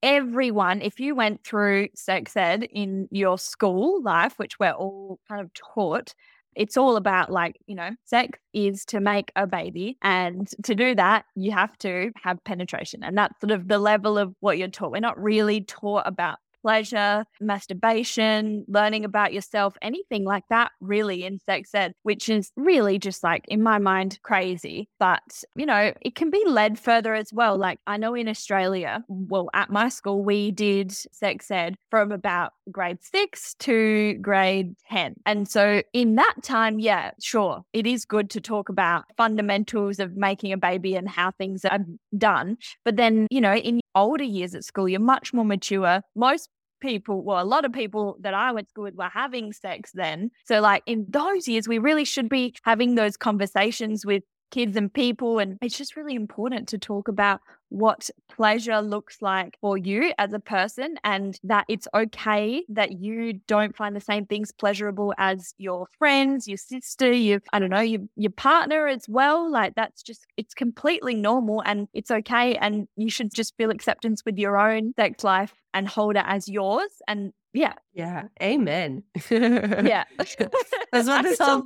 everyone, 0.04 0.82
if 0.82 1.00
you 1.00 1.16
went 1.16 1.44
through 1.44 1.90
sex 1.96 2.36
ed 2.36 2.64
in 2.64 3.08
your 3.12 3.38
school 3.38 4.02
life, 4.02 4.34
which 4.38 4.60
we're 4.60 4.72
all 4.72 5.20
kind 5.28 5.42
of 5.42 5.52
taught, 5.54 6.14
it's 6.58 6.76
all 6.76 6.98
about 6.98 7.32
like, 7.32 7.56
you 7.68 7.76
know, 7.76 7.92
sex 8.04 8.40
is 8.52 8.84
to 8.86 9.00
make 9.00 9.32
a 9.36 9.46
baby. 9.46 9.98
And 10.02 10.50
to 10.64 10.74
do 10.74 10.96
that, 10.96 11.26
you 11.36 11.52
have 11.52 11.78
to 11.80 12.12
have 12.22 12.44
penetration. 12.44 13.04
And 13.04 13.18
that's 13.18 13.40
sort 13.40 13.52
of 13.52 13.68
the 13.68 13.78
level 13.78 14.18
of 14.18 14.34
what 14.40 14.58
you're 14.58 14.68
taught. 14.68 14.92
We're 14.92 15.00
not 15.00 15.22
really 15.22 15.62
taught 15.62 16.08
about 16.08 16.40
pleasure, 16.68 17.24
masturbation, 17.40 18.66
learning 18.68 19.06
about 19.06 19.32
yourself, 19.32 19.74
anything 19.82 20.26
like 20.26 20.44
that, 20.50 20.70
really, 20.82 21.24
in 21.24 21.40
sex 21.40 21.74
ed, 21.74 21.94
which 22.04 22.28
is 22.28 22.52
really 22.58 23.00
just 23.00 23.24
like, 23.24 23.46
in 23.48 23.64
my 23.64 23.78
mind, 23.78 24.20
crazy. 24.22 24.90
But, 25.00 25.46
you 25.56 25.66
know, 25.66 25.94
it 26.02 26.16
can 26.16 26.30
be 26.30 26.44
led 26.46 26.78
further 26.78 27.14
as 27.14 27.32
well. 27.32 27.58
Like, 27.58 27.80
I 27.88 27.96
know 27.96 28.16
in 28.16 28.28
Australia, 28.28 29.02
well, 29.08 29.50
at 29.54 29.70
my 29.70 29.88
school, 29.88 30.22
we 30.22 30.52
did 30.52 30.92
sex 30.92 31.50
ed 31.50 31.78
from 31.90 32.12
about 32.12 32.52
grade 32.70 33.02
six 33.02 33.54
to 33.60 34.16
grade 34.16 34.76
10. 34.90 35.16
And 35.26 35.48
so 35.48 35.82
in 35.94 36.16
that 36.16 36.36
time, 36.44 36.80
yeah, 36.80 37.12
sure, 37.22 37.64
it 37.72 37.88
is 37.88 38.04
good 38.04 38.30
to 38.32 38.42
talk 38.42 38.68
about 38.68 39.06
fundamentals 39.16 40.00
of 40.00 40.18
making 40.18 40.52
a 40.52 40.58
baby 40.58 40.96
and 40.96 41.08
how 41.08 41.32
things 41.32 41.64
are 41.64 41.80
done. 42.18 42.58
But 42.84 42.98
then, 42.98 43.26
you 43.32 43.40
know, 43.40 43.56
in 43.56 43.80
older 43.96 44.26
years 44.26 44.54
at 44.54 44.66
school, 44.66 44.90
you're 44.90 45.00
much 45.00 45.34
more 45.34 45.46
mature. 45.46 46.02
Most 46.14 46.50
people, 46.80 47.24
well, 47.24 47.42
a 47.42 47.46
lot 47.46 47.66
of 47.66 47.74
people 47.74 48.18
that 48.22 48.34
I 48.34 48.52
went 48.52 48.68
to 48.68 48.72
school 48.72 48.84
with 48.86 48.96
were 48.96 49.10
having 49.14 49.54
sex 49.54 49.92
then. 49.94 50.32
So, 50.46 50.62
like 50.62 50.84
in 50.86 51.06
those 51.10 51.48
years, 51.48 51.68
we 51.68 51.78
really 51.78 52.06
should 52.06 52.30
be 52.30 52.56
having 52.64 52.96
those 52.96 53.18
conversations 53.18 54.06
with 54.06 54.24
kids 54.52 54.76
and 54.76 54.94
people. 54.94 55.40
And 55.40 55.58
it's 55.62 55.78
just 55.78 55.96
really 55.96 56.16
important 56.16 56.68
to 56.70 56.78
talk 56.78 57.08
about 57.08 57.42
what 57.70 58.10
pleasure 58.30 58.82
looks 58.82 59.22
like 59.22 59.58
for 59.60 59.78
you 59.78 60.14
as 60.18 60.32
a 60.32 60.40
person 60.40 60.96
and 61.04 61.38
that 61.44 61.66
it's 61.68 61.88
okay 61.94 62.64
that 62.70 62.94
you 62.94 63.34
don't 63.48 63.76
find 63.76 63.96
the 63.96 64.02
same 64.02 64.26
things 64.26 64.52
pleasurable 64.52 65.14
as 65.18 65.54
your 65.58 65.88
friends, 65.98 66.48
your 66.48 66.58
sister, 66.58 67.12
your 67.12 67.42
I 67.52 67.60
don't 67.60 67.70
know, 67.70 67.82
your 67.82 68.02
your 68.16 68.32
partner 68.32 68.88
as 68.88 69.06
well. 69.10 69.52
Like 69.52 69.76
that's 69.76 70.02
just 70.02 70.26
it's 70.38 70.54
completely 70.54 71.16
normal 71.16 71.62
and 71.66 71.88
it's 71.94 72.12
okay 72.12 72.56
and 72.56 72.88
you 72.96 73.10
should 73.10 73.34
just 73.34 73.56
feel 73.58 73.70
acceptance 73.70 74.24
with 74.26 74.38
your 74.38 74.58
own 74.58 74.94
sex 74.96 75.24
life 75.24 75.54
and 75.74 75.88
hold 75.88 76.16
it 76.16 76.26
as 76.26 76.48
yours 76.48 76.92
and 77.08 77.34
yeah. 77.58 77.74
Yeah. 77.94 78.28
Amen. 78.42 79.04
yeah. 79.32 80.04
That's 80.18 80.36
what 80.38 80.52
this 81.24 81.40
whole, 81.40 81.64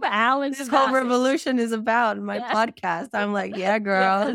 this 0.49 0.67
whole 0.67 0.91
revolution 0.93 1.59
is 1.59 1.73
about 1.73 2.17
in 2.17 2.23
my 2.23 2.37
yeah. 2.37 2.53
podcast. 2.53 3.09
I'm 3.13 3.33
like, 3.33 3.57
yeah, 3.57 3.77
girl. 3.91 4.33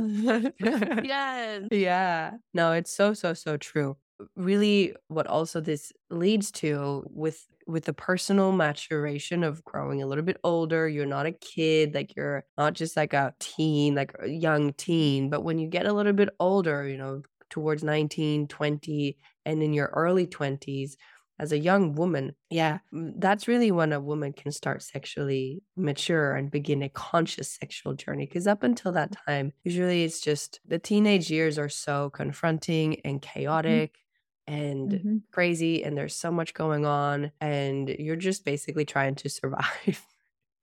yes. 1.03 1.63
Yeah. 1.71 2.33
No, 2.53 2.73
it's 2.73 2.95
so, 2.95 3.15
so, 3.15 3.33
so 3.33 3.57
true. 3.57 3.97
Really, 4.37 4.95
what 5.09 5.27
also 5.27 5.61
this 5.61 5.93
leads 6.11 6.51
to 6.53 7.05
with 7.11 7.47
with 7.67 7.85
the 7.85 7.93
personal 7.93 8.53
maturation 8.53 9.43
of 9.43 9.65
growing 9.65 10.01
a 10.01 10.07
little 10.07 10.25
bit 10.25 10.39
older. 10.45 10.89
You're 10.89 11.05
not 11.05 11.27
a 11.27 11.33
kid, 11.33 11.95
like 11.95 12.15
you're 12.17 12.45
not 12.57 12.75
just 12.75 12.97
like 12.97 13.13
a 13.13 13.35
teen, 13.41 13.95
like 13.95 14.15
a 14.21 14.29
young 14.29 14.73
teen. 14.75 15.29
But 15.29 15.43
when 15.43 15.59
you 15.59 15.69
get 15.69 15.85
a 15.85 15.93
little 15.93 16.13
bit 16.13 16.31
older, 16.39 16.87
you 16.87 16.97
know, 16.97 17.23
towards 17.51 17.83
19, 17.83 18.49
20, 18.49 19.19
and 19.45 19.63
in 19.63 19.73
your 19.73 19.91
early 19.95 20.27
20s, 20.27 20.97
as 21.39 21.53
a 21.53 21.59
young 21.59 21.95
woman, 21.95 22.34
yeah, 22.51 22.78
that's 22.93 23.47
really 23.47 23.70
when 23.70 23.93
a 23.93 24.01
woman 24.01 24.32
can 24.32 24.53
start 24.53 24.82
sexually 24.82 25.62
mature 25.76 26.34
and 26.34 26.51
begin 26.51 26.82
a 26.82 26.89
conscious 26.89 27.51
sexual 27.51 27.95
journey. 27.95 28.26
Because 28.26 28.47
up 28.47 28.62
until 28.62 28.93
that 28.93 29.16
time, 29.26 29.53
usually 29.62 30.05
it's 30.05 30.20
just 30.20 30.61
the 30.66 30.78
teenage 30.78 31.30
years 31.30 31.59
are 31.59 31.68
so 31.68 32.11
confronting 32.11 33.01
and 33.05 33.20
mm-hmm. 33.20 33.32
chaotic. 33.32 33.93
Mm-hmm 33.93 34.01
and 34.49 34.93
mm-hmm. 34.93 35.16
crazy 35.32 35.82
and 35.82 35.97
there's 35.97 36.14
so 36.14 36.30
much 36.30 36.55
going 36.55 36.87
on 36.87 37.32
and 37.41 37.89
you're 37.89 38.16
just 38.16 38.45
basically 38.45 38.84
trying 38.84 39.14
to 39.14 39.28
survive 39.28 40.07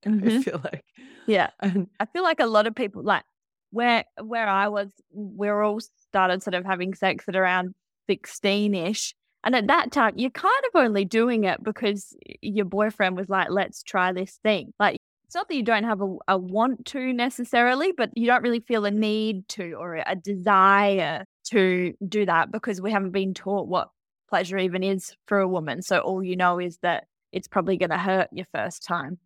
mm-hmm. 0.06 0.28
i 0.28 0.42
feel 0.42 0.62
like 0.64 0.86
yeah 1.28 1.50
and, 1.60 1.88
i 2.00 2.06
feel 2.06 2.24
like 2.24 2.40
a 2.40 2.46
lot 2.46 2.68
of 2.68 2.76
people 2.76 3.04
like 3.04 3.24
where 3.72 4.06
where 4.22 4.48
i 4.48 4.68
was 4.68 4.92
we're 5.12 5.62
all 5.62 5.80
started 6.08 6.42
sort 6.42 6.54
of 6.54 6.64
having 6.66 6.94
sex 6.94 7.26
at 7.28 7.36
around 7.36 7.74
16ish 8.10 9.14
and 9.44 9.56
at 9.56 9.68
that 9.68 9.92
time, 9.92 10.14
you're 10.16 10.30
kind 10.30 10.64
of 10.74 10.82
only 10.82 11.06
doing 11.06 11.44
it 11.44 11.64
because 11.64 12.16
your 12.42 12.66
boyfriend 12.66 13.18
was 13.18 13.30
like, 13.30 13.48
let's 13.50 13.84
try 13.84 14.12
this 14.12 14.40
thing. 14.44 14.74
Like, 14.80 14.98
it's 15.26 15.36
not 15.36 15.48
that 15.50 15.56
you 15.56 15.64
don't 15.64 15.84
have 15.84 16.02
a, 16.02 16.16
a 16.28 16.38
want 16.38 16.86
to 16.88 17.12
necessarily, 17.12 17.92
but 17.92 18.12
you 18.16 18.28
don't 18.28 18.44
really 18.44 18.60
feel 18.60 18.86
a 18.86 18.92
need 18.92 19.48
to 19.50 19.74
or 19.74 20.02
a 20.06 20.16
desire 20.16 21.26
to 21.46 21.94
do 22.08 22.26
that 22.26 22.52
because 22.52 22.80
we 22.80 22.92
haven't 22.92 23.12
been 23.12 23.34
taught 23.34 23.68
what 23.68 23.90
pleasure 24.30 24.58
even 24.58 24.84
is 24.84 25.16
for 25.28 25.40
a 25.40 25.48
woman. 25.48 25.82
So 25.82 26.00
all 26.00 26.24
you 26.24 26.36
know 26.36 26.60
is 26.60 26.78
that 26.84 27.08
it's 27.32 27.48
probably 27.48 27.78
going 27.78 27.90
to 27.90 27.98
hurt 27.98 28.30
your 28.32 28.46
first 28.54 28.84
time. 28.84 29.18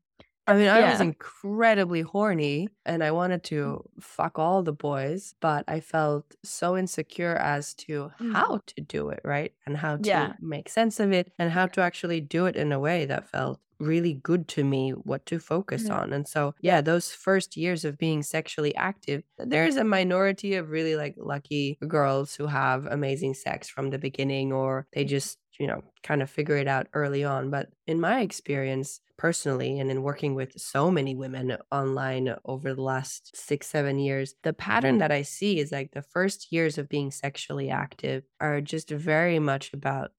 I 0.49 0.55
mean, 0.55 0.69
I 0.69 0.81
was 0.81 1.01
incredibly 1.01 2.01
horny 2.01 2.69
and 2.85 3.03
I 3.03 3.11
wanted 3.11 3.43
to 3.45 3.83
fuck 3.99 4.39
all 4.39 4.63
the 4.63 4.71
boys, 4.71 5.35
but 5.41 5.65
I 5.67 5.81
felt 5.81 6.35
so 6.43 6.77
insecure 6.77 7.35
as 7.35 7.73
to 7.75 8.11
mm. 8.19 8.33
how 8.33 8.61
to 8.67 8.81
do 8.81 9.09
it, 9.09 9.19
right? 9.25 9.53
And 9.65 9.75
how 9.75 9.97
to 9.97 10.07
Yeah. 10.07 10.33
make 10.39 10.69
sense 10.69 10.99
of 11.01 11.11
it 11.11 11.33
and 11.37 11.51
how 11.51 11.67
to 11.67 11.81
actually 11.81 12.21
do 12.21 12.45
it 12.45 12.55
in 12.55 12.71
a 12.71 12.79
way 12.79 13.05
that 13.05 13.27
felt 13.29 13.59
really 13.79 14.13
good 14.15 14.47
to 14.49 14.63
me, 14.63 14.91
what 14.91 15.25
to 15.27 15.39
focus 15.39 15.89
Mhm. 15.89 15.91
on. 15.91 16.13
And 16.13 16.27
so, 16.27 16.55
yeah, 16.61 16.81
those 16.81 17.11
first 17.11 17.55
years 17.57 17.85
of 17.85 17.97
being 17.97 18.23
sexually 18.23 18.75
active, 18.75 19.23
there's 19.37 19.75
a 19.77 19.83
minority 19.83 20.55
of 20.55 20.69
really 20.69 20.95
like 20.95 21.15
lucky 21.17 21.77
girls 21.87 22.35
who 22.35 22.47
have 22.47 22.85
amazing 22.85 23.33
sex 23.33 23.69
from 23.69 23.89
the 23.89 23.99
beginning 23.99 24.51
or 24.53 24.87
they 24.93 25.05
just 25.05 25.39
you 25.59 25.65
know, 25.65 25.81
kind 26.03 26.21
of 26.21 26.29
figure 26.29 26.55
it 26.55 26.67
out 26.67 26.85
early 26.93 27.23
on. 27.23 27.49
But 27.49 27.69
in 27.87 27.99
my 27.99 28.21
experience, 28.21 29.01
personally, 29.17 29.79
and 29.79 29.89
in 29.89 30.03
working 30.03 30.35
with 30.35 30.51
so 30.61 30.91
many 30.91 31.15
women 31.15 31.57
online 31.71 32.35
over 32.45 32.75
the 32.75 32.81
last 32.83 33.35
six, 33.35 33.65
seven 33.65 33.97
years, 33.97 34.35
the 34.43 34.53
pattern 34.53 34.99
that 34.99 35.11
I 35.11 35.23
see 35.23 35.57
is 35.59 35.71
like 35.71 35.93
the 35.93 36.03
first 36.03 36.51
years 36.51 36.77
of 36.77 36.87
being 36.89 37.09
sexually 37.09 37.71
active 37.71 38.23
are 38.39 38.61
just 38.61 38.91
very 38.91 39.39
much 39.39 39.73
about 39.73 40.11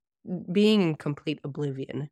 being 0.53 0.83
in 0.83 0.95
complete 0.97 1.41
oblivion 1.45 2.11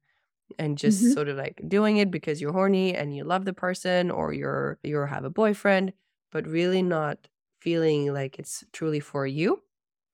and 0.59 0.79
just 0.79 1.03
mm-hmm. 1.03 1.13
sort 1.13 1.29
of 1.29 1.37
like 1.37 1.61
doing 1.69 1.97
it 1.99 2.11
because 2.11 2.41
you're 2.41 2.53
horny 2.53 2.95
and 2.95 3.15
you 3.15 3.25
love 3.25 3.45
the 3.45 3.53
person 3.53 4.11
or 4.11 4.33
you're 4.33 4.79
you 4.83 4.99
have 4.99 5.25
a 5.25 5.31
boyfriend 5.31 5.93
but 6.33 6.47
really 6.47 6.83
not 6.83 7.29
feeling 7.61 8.13
like 8.13 8.39
it's 8.39 8.65
truly 8.73 9.01
for 9.01 9.27
you 9.27 9.63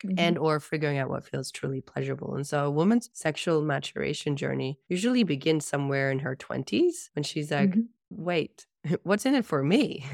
mm-hmm. 0.04 0.18
and 0.18 0.38
or 0.38 0.60
figuring 0.60 0.98
out 0.98 1.08
what 1.08 1.24
feels 1.24 1.50
truly 1.50 1.80
pleasurable. 1.80 2.34
And 2.34 2.46
so 2.46 2.66
a 2.66 2.70
woman's 2.70 3.10
sexual 3.12 3.62
maturation 3.62 4.36
journey 4.36 4.78
usually 4.88 5.24
begins 5.24 5.66
somewhere 5.66 6.10
in 6.10 6.20
her 6.20 6.36
20s 6.36 7.10
when 7.14 7.22
she's 7.22 7.50
like, 7.50 7.70
mm-hmm. 7.70 7.82
wait, 8.10 8.66
what's 9.02 9.26
in 9.26 9.34
it 9.34 9.44
for 9.44 9.62
me? 9.62 10.04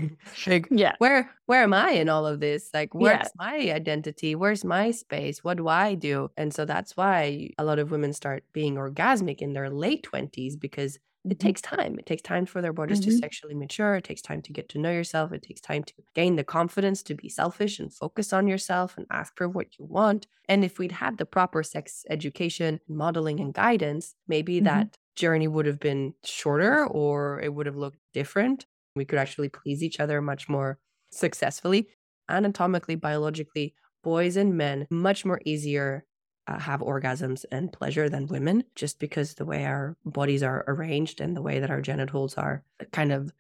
like, 0.47 0.69
yeah. 0.71 0.95
Where 0.99 1.31
where 1.47 1.63
am 1.63 1.75
I 1.75 1.91
in 1.93 2.09
all 2.09 2.27
of 2.27 2.41
this? 2.41 2.71
Like, 2.75 2.95
where's 2.95 3.25
yeah. 3.25 3.29
my 3.37 3.57
identity? 3.73 4.35
Where's 4.35 4.65
my 4.65 4.91
space? 4.91 5.43
What 5.43 5.57
do 5.57 5.69
I 5.69 5.95
do? 5.95 6.31
And 6.37 6.53
so 6.53 6.65
that's 6.65 6.97
why 6.97 7.51
a 7.59 7.65
lot 7.65 7.79
of 7.79 7.91
women 7.91 8.13
start 8.13 8.45
being 8.53 8.77
orgasmic 8.77 9.39
in 9.39 9.53
their 9.53 9.71
late 9.71 10.07
20s 10.11 10.59
because 10.59 10.99
it 11.29 11.41
takes 11.41 11.61
time. 11.61 11.99
It 11.99 12.07
takes 12.07 12.23
time 12.23 12.47
for 12.47 12.63
their 12.63 12.73
bodies 12.73 13.01
mm-hmm. 13.01 13.11
to 13.11 13.19
sexually 13.19 13.55
mature. 13.55 13.97
It 13.97 14.05
takes 14.05 14.23
time 14.23 14.41
to 14.43 14.53
get 14.53 14.69
to 14.71 14.79
know 14.79 14.93
yourself. 14.93 15.33
It 15.33 15.43
takes 15.43 15.61
time 15.61 15.83
to 15.85 15.95
gain 16.15 16.37
the 16.37 16.45
confidence 16.45 17.03
to 17.05 17.15
be 17.15 17.29
selfish 17.29 17.79
and 17.79 17.93
focus 17.93 18.33
on 18.33 18.47
yourself 18.47 18.97
and 18.97 19.07
ask 19.11 19.37
for 19.37 19.49
what 19.49 19.79
you 19.79 19.85
want. 19.85 20.27
And 20.49 20.65
if 20.65 20.79
we'd 20.79 20.93
had 20.93 21.19
the 21.19 21.27
proper 21.27 21.63
sex 21.63 22.05
education, 22.09 22.81
modeling, 22.89 23.41
and 23.41 23.53
guidance, 23.53 24.15
maybe 24.27 24.57
mm-hmm. 24.57 24.67
that 24.67 24.97
journey 25.19 25.49
would 25.49 25.67
have 25.67 25.81
been 25.81 26.15
shorter 26.25 26.87
or 26.87 27.41
it 27.41 27.53
would 27.53 27.67
have 27.67 27.77
looked 27.77 27.99
different. 28.15 28.67
We 28.95 29.05
could 29.05 29.19
actually 29.19 29.49
please 29.49 29.83
each 29.83 30.01
other 30.01 30.23
much 30.23 30.49
more 30.49 30.79
successfully. 31.11 31.89
Anatomically, 32.31 32.95
biologically, 32.95 33.75
boys 34.03 34.37
and 34.37 34.57
men 34.57 34.87
much 34.91 35.25
more 35.25 35.41
easier 35.45 36.05
uh, 36.47 36.59
have 36.59 36.81
orgasms 36.81 37.45
and 37.51 37.73
pleasure 37.73 38.09
than 38.09 38.27
women 38.27 38.65
just 38.75 38.99
because 38.99 39.35
the 39.35 39.45
way 39.45 39.65
our 39.67 39.97
bodies 40.05 40.43
are 40.43 40.65
arranged 40.67 41.21
and 41.21 41.37
the 41.37 41.43
way 41.43 41.59
that 41.59 41.71
our 41.71 41.83
genitals 41.83 42.35
are 42.35 42.63
kind 42.93 43.13
of 43.13 43.33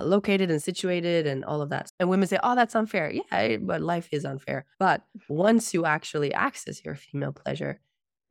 located 0.00 0.50
and 0.50 0.62
situated 0.62 1.26
and 1.26 1.44
all 1.44 1.60
of 1.60 1.70
that. 1.70 1.92
And 1.98 2.08
women 2.08 2.28
say, 2.28 2.38
oh, 2.42 2.54
that's 2.54 2.74
unfair. 2.74 3.10
Yeah, 3.10 3.56
but 3.58 3.80
life 3.80 4.08
is 4.12 4.24
unfair. 4.24 4.64
But 4.78 5.02
once 5.28 5.74
you 5.74 5.84
actually 5.84 6.32
access 6.32 6.84
your 6.84 6.94
female 6.94 7.32
pleasure, 7.32 7.80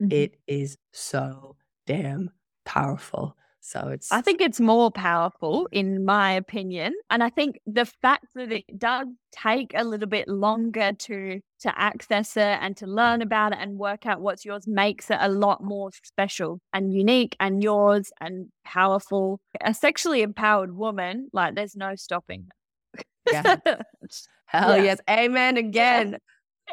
mm-hmm. 0.02 0.12
it 0.12 0.38
is 0.46 0.78
so 0.92 1.56
damn 1.86 2.30
powerful. 2.64 3.36
So 3.64 3.88
it's 3.88 4.10
I 4.10 4.20
think 4.22 4.40
it's 4.40 4.58
more 4.58 4.90
powerful 4.90 5.68
in 5.70 6.04
my 6.04 6.32
opinion. 6.32 6.94
And 7.10 7.22
I 7.22 7.30
think 7.30 7.60
the 7.64 7.86
fact 7.86 8.26
that 8.34 8.50
it 8.50 8.64
does 8.76 9.06
take 9.30 9.70
a 9.76 9.84
little 9.84 10.08
bit 10.08 10.26
longer 10.26 10.92
to 10.92 11.40
to 11.60 11.78
access 11.78 12.36
it 12.36 12.58
and 12.60 12.76
to 12.78 12.88
learn 12.88 13.22
about 13.22 13.52
it 13.52 13.58
and 13.60 13.78
work 13.78 14.04
out 14.04 14.20
what's 14.20 14.44
yours 14.44 14.66
makes 14.66 15.12
it 15.12 15.18
a 15.20 15.28
lot 15.28 15.62
more 15.62 15.90
special 16.02 16.60
and 16.72 16.92
unique 16.92 17.36
and 17.38 17.62
yours 17.62 18.10
and 18.20 18.48
powerful. 18.64 19.40
A 19.60 19.72
sexually 19.72 20.22
empowered 20.22 20.74
woman, 20.74 21.28
like 21.32 21.54
there's 21.54 21.76
no 21.76 21.94
stopping. 21.94 22.48
Mm. 22.98 23.04
Yeah. 23.30 23.56
Hell 24.46 24.76
yeah. 24.78 24.82
yes. 24.82 25.00
Amen 25.08 25.56
again. 25.56 26.18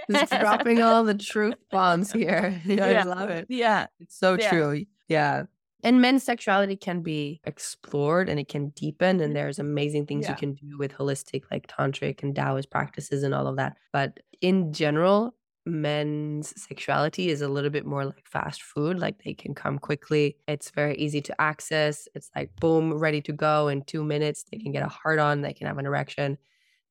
Just 0.10 0.32
dropping 0.32 0.82
all 0.82 1.04
the 1.04 1.14
truth 1.14 1.56
bombs 1.70 2.12
here. 2.12 2.60
I 2.68 2.72
yeah. 2.74 3.04
love 3.04 3.30
it. 3.30 3.46
Yeah. 3.48 3.86
It's 4.00 4.18
so 4.18 4.38
yeah. 4.40 4.50
true. 4.50 4.86
Yeah 5.08 5.44
and 5.84 6.02
men's 6.02 6.24
sexuality 6.24 6.76
can 6.76 7.02
be 7.02 7.42
explored 7.46 8.30
and 8.30 8.40
it 8.40 8.48
can 8.48 8.70
deepen 8.70 9.10
and 9.10 9.22
mm-hmm. 9.22 9.34
there's 9.34 9.60
amazing 9.60 10.06
things 10.06 10.26
yeah. 10.26 10.32
you 10.32 10.38
can 10.38 10.54
do 10.54 10.78
with 10.78 10.94
holistic 10.94 11.44
like 11.52 11.68
tantric 11.68 12.24
and 12.24 12.36
taoist 12.36 12.70
practices 12.70 13.24
and 13.24 13.34
all 13.34 13.48
of 13.48 13.56
that. 13.58 13.78
But 13.94 14.20
in 14.42 14.74
general 14.74 15.36
men's 15.66 16.54
sexuality 16.62 17.30
is 17.30 17.42
a 17.42 17.48
little 17.48 17.70
bit 17.70 17.86
more 17.86 18.06
like 18.06 18.28
fast 18.28 18.62
food 18.62 18.98
like 18.98 19.24
they 19.24 19.34
can 19.34 19.54
come 19.54 19.78
quickly. 19.78 20.38
It's 20.48 20.72
very 20.72 20.96
easy 20.96 21.22
to 21.22 21.42
access. 21.42 22.08
It's 22.16 22.30
like 22.36 22.56
boom 22.60 22.94
ready 22.94 23.22
to 23.22 23.34
go 23.34 23.68
in 23.68 23.84
2 23.84 24.04
minutes. 24.04 24.46
They 24.52 24.58
can 24.58 24.72
get 24.72 24.84
a 24.84 24.90
hard 24.90 25.20
on. 25.20 25.42
They 25.42 25.54
can 25.54 25.68
have 25.68 25.78
an 25.78 25.86
erection. 25.86 26.38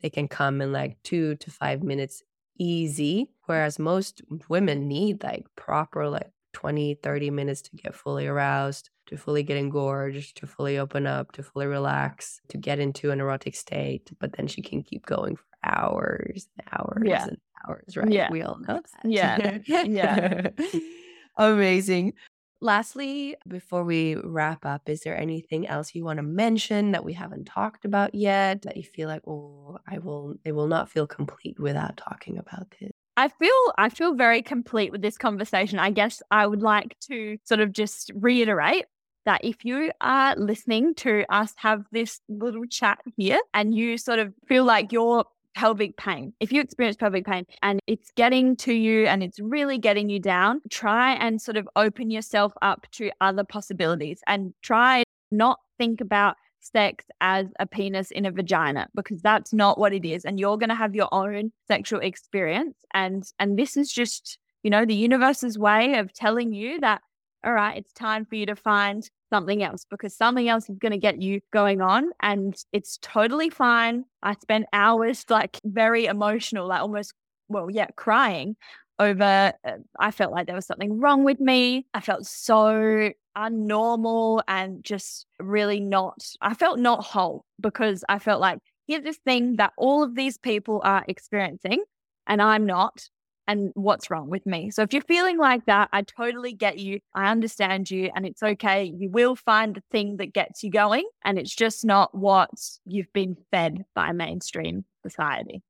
They 0.00 0.10
can 0.10 0.28
come 0.28 0.60
in 0.60 0.72
like 0.72 0.96
2 1.04 1.36
to 1.36 1.50
5 1.50 1.82
minutes 1.82 2.22
easy. 2.58 3.24
Mm-hmm. 3.24 3.32
Whereas 3.46 3.78
most 3.78 4.22
women 4.48 4.88
need 4.88 5.22
like 5.22 5.46
proper 5.56 6.08
like 6.08 6.30
20, 6.58 6.94
30 7.04 7.30
minutes 7.30 7.62
to 7.62 7.76
get 7.76 7.94
fully 7.94 8.26
aroused, 8.26 8.90
to 9.06 9.16
fully 9.16 9.44
get 9.44 9.56
engorged, 9.56 10.36
to 10.38 10.46
fully 10.46 10.76
open 10.76 11.06
up, 11.06 11.30
to 11.30 11.40
fully 11.44 11.66
relax, 11.66 12.40
to 12.48 12.58
get 12.58 12.80
into 12.80 13.12
an 13.12 13.20
erotic 13.20 13.54
state. 13.54 14.10
But 14.18 14.32
then 14.32 14.48
she 14.48 14.60
can 14.60 14.82
keep 14.82 15.06
going 15.06 15.36
for 15.36 15.44
hours 15.62 16.48
and 16.58 16.66
hours 16.72 17.04
yeah. 17.06 17.26
and 17.28 17.36
hours, 17.68 17.96
right? 17.96 18.10
Yeah. 18.10 18.28
We 18.32 18.42
all 18.42 18.58
know 18.58 18.80
that. 18.82 19.04
Yeah. 19.04 19.58
yeah. 19.66 20.48
Amazing. 21.36 22.14
Lastly, 22.60 23.36
before 23.46 23.84
we 23.84 24.16
wrap 24.16 24.66
up, 24.66 24.88
is 24.88 25.02
there 25.02 25.16
anything 25.16 25.68
else 25.68 25.94
you 25.94 26.04
want 26.04 26.16
to 26.16 26.24
mention 26.24 26.90
that 26.90 27.04
we 27.04 27.12
haven't 27.12 27.44
talked 27.44 27.84
about 27.84 28.16
yet 28.16 28.62
that 28.62 28.76
you 28.76 28.82
feel 28.82 29.08
like, 29.08 29.22
oh, 29.28 29.78
I 29.88 29.98
will, 29.98 30.34
it 30.44 30.50
will 30.50 30.66
not 30.66 30.90
feel 30.90 31.06
complete 31.06 31.60
without 31.60 31.96
talking 31.96 32.36
about 32.36 32.74
this? 32.80 32.90
I 33.18 33.26
feel 33.26 33.72
I 33.76 33.88
feel 33.88 34.14
very 34.14 34.42
complete 34.42 34.92
with 34.92 35.02
this 35.02 35.18
conversation. 35.18 35.80
I 35.80 35.90
guess 35.90 36.22
I 36.30 36.46
would 36.46 36.62
like 36.62 36.96
to 37.08 37.36
sort 37.42 37.58
of 37.58 37.72
just 37.72 38.12
reiterate 38.14 38.84
that 39.26 39.40
if 39.42 39.64
you 39.64 39.90
are 40.00 40.36
listening 40.36 40.94
to 40.94 41.24
us 41.28 41.52
have 41.56 41.82
this 41.90 42.20
little 42.28 42.64
chat 42.66 43.00
here 43.16 43.40
and 43.52 43.74
you 43.74 43.98
sort 43.98 44.20
of 44.20 44.32
feel 44.46 44.62
like 44.62 44.92
your 44.92 45.24
pelvic 45.56 45.96
pain, 45.96 46.32
if 46.38 46.52
you 46.52 46.60
experience 46.60 46.96
pelvic 46.96 47.26
pain 47.26 47.44
and 47.60 47.80
it's 47.88 48.12
getting 48.14 48.54
to 48.58 48.72
you 48.72 49.06
and 49.06 49.24
it's 49.24 49.40
really 49.40 49.78
getting 49.78 50.08
you 50.08 50.20
down, 50.20 50.60
try 50.70 51.14
and 51.14 51.42
sort 51.42 51.56
of 51.56 51.68
open 51.74 52.12
yourself 52.12 52.52
up 52.62 52.86
to 52.92 53.10
other 53.20 53.42
possibilities 53.42 54.20
and 54.28 54.54
try 54.62 55.02
not 55.32 55.58
think 55.76 56.00
about 56.00 56.36
sex 56.60 57.04
as 57.20 57.46
a 57.58 57.66
penis 57.66 58.10
in 58.10 58.26
a 58.26 58.30
vagina 58.30 58.88
because 58.94 59.20
that's 59.22 59.52
not 59.52 59.78
what 59.78 59.92
it 59.92 60.04
is 60.04 60.24
and 60.24 60.38
you're 60.38 60.58
going 60.58 60.68
to 60.68 60.74
have 60.74 60.94
your 60.94 61.08
own 61.12 61.52
sexual 61.66 62.00
experience 62.00 62.76
and 62.94 63.24
and 63.38 63.58
this 63.58 63.76
is 63.76 63.92
just 63.92 64.38
you 64.62 64.70
know 64.70 64.84
the 64.84 64.94
universe's 64.94 65.58
way 65.58 65.98
of 65.98 66.12
telling 66.12 66.52
you 66.52 66.80
that 66.80 67.00
all 67.44 67.52
right 67.52 67.78
it's 67.78 67.92
time 67.92 68.24
for 68.24 68.34
you 68.34 68.46
to 68.46 68.56
find 68.56 69.08
something 69.30 69.62
else 69.62 69.84
because 69.90 70.14
something 70.16 70.48
else 70.48 70.68
is 70.68 70.78
going 70.78 70.92
to 70.92 70.98
get 70.98 71.20
you 71.20 71.40
going 71.52 71.80
on 71.80 72.10
and 72.22 72.56
it's 72.72 72.98
totally 73.02 73.50
fine. 73.50 74.04
I 74.22 74.34
spent 74.34 74.66
hours 74.72 75.24
like 75.28 75.60
very 75.64 76.06
emotional, 76.06 76.66
like 76.66 76.80
almost, 76.80 77.14
well, 77.48 77.70
yeah, 77.70 77.88
crying 77.96 78.56
over, 78.98 79.52
uh, 79.64 79.72
I 79.98 80.10
felt 80.10 80.32
like 80.32 80.46
there 80.46 80.56
was 80.56 80.66
something 80.66 80.98
wrong 80.98 81.24
with 81.24 81.40
me. 81.40 81.86
I 81.94 82.00
felt 82.00 82.26
so 82.26 83.12
unnormal 83.38 84.42
and 84.48 84.82
just 84.84 85.26
really 85.38 85.80
not, 85.80 86.26
I 86.40 86.54
felt 86.54 86.78
not 86.78 87.04
whole 87.04 87.44
because 87.60 88.04
I 88.08 88.18
felt 88.18 88.40
like 88.40 88.58
here's 88.86 89.04
this 89.04 89.18
thing 89.18 89.56
that 89.56 89.72
all 89.78 90.02
of 90.02 90.16
these 90.16 90.36
people 90.36 90.80
are 90.84 91.04
experiencing 91.06 91.84
and 92.26 92.42
I'm 92.42 92.66
not 92.66 93.08
and 93.46 93.70
what's 93.74 94.10
wrong 94.10 94.28
with 94.28 94.44
me. 94.44 94.70
So 94.70 94.82
if 94.82 94.92
you're 94.92 95.02
feeling 95.02 95.38
like 95.38 95.64
that, 95.66 95.88
I 95.92 96.02
totally 96.02 96.52
get 96.52 96.78
you. 96.78 97.00
I 97.14 97.30
understand 97.30 97.90
you 97.90 98.10
and 98.14 98.26
it's 98.26 98.42
okay. 98.42 98.84
You 98.84 99.08
will 99.08 99.36
find 99.36 99.74
the 99.74 99.82
thing 99.90 100.18
that 100.18 100.34
gets 100.34 100.62
you 100.62 100.70
going 100.70 101.08
and 101.24 101.38
it's 101.38 101.54
just 101.54 101.84
not 101.84 102.14
what 102.14 102.50
you've 102.84 103.12
been 103.14 103.36
fed 103.50 103.84
by 103.94 104.12
mainstream 104.12 104.84
society. 105.02 105.62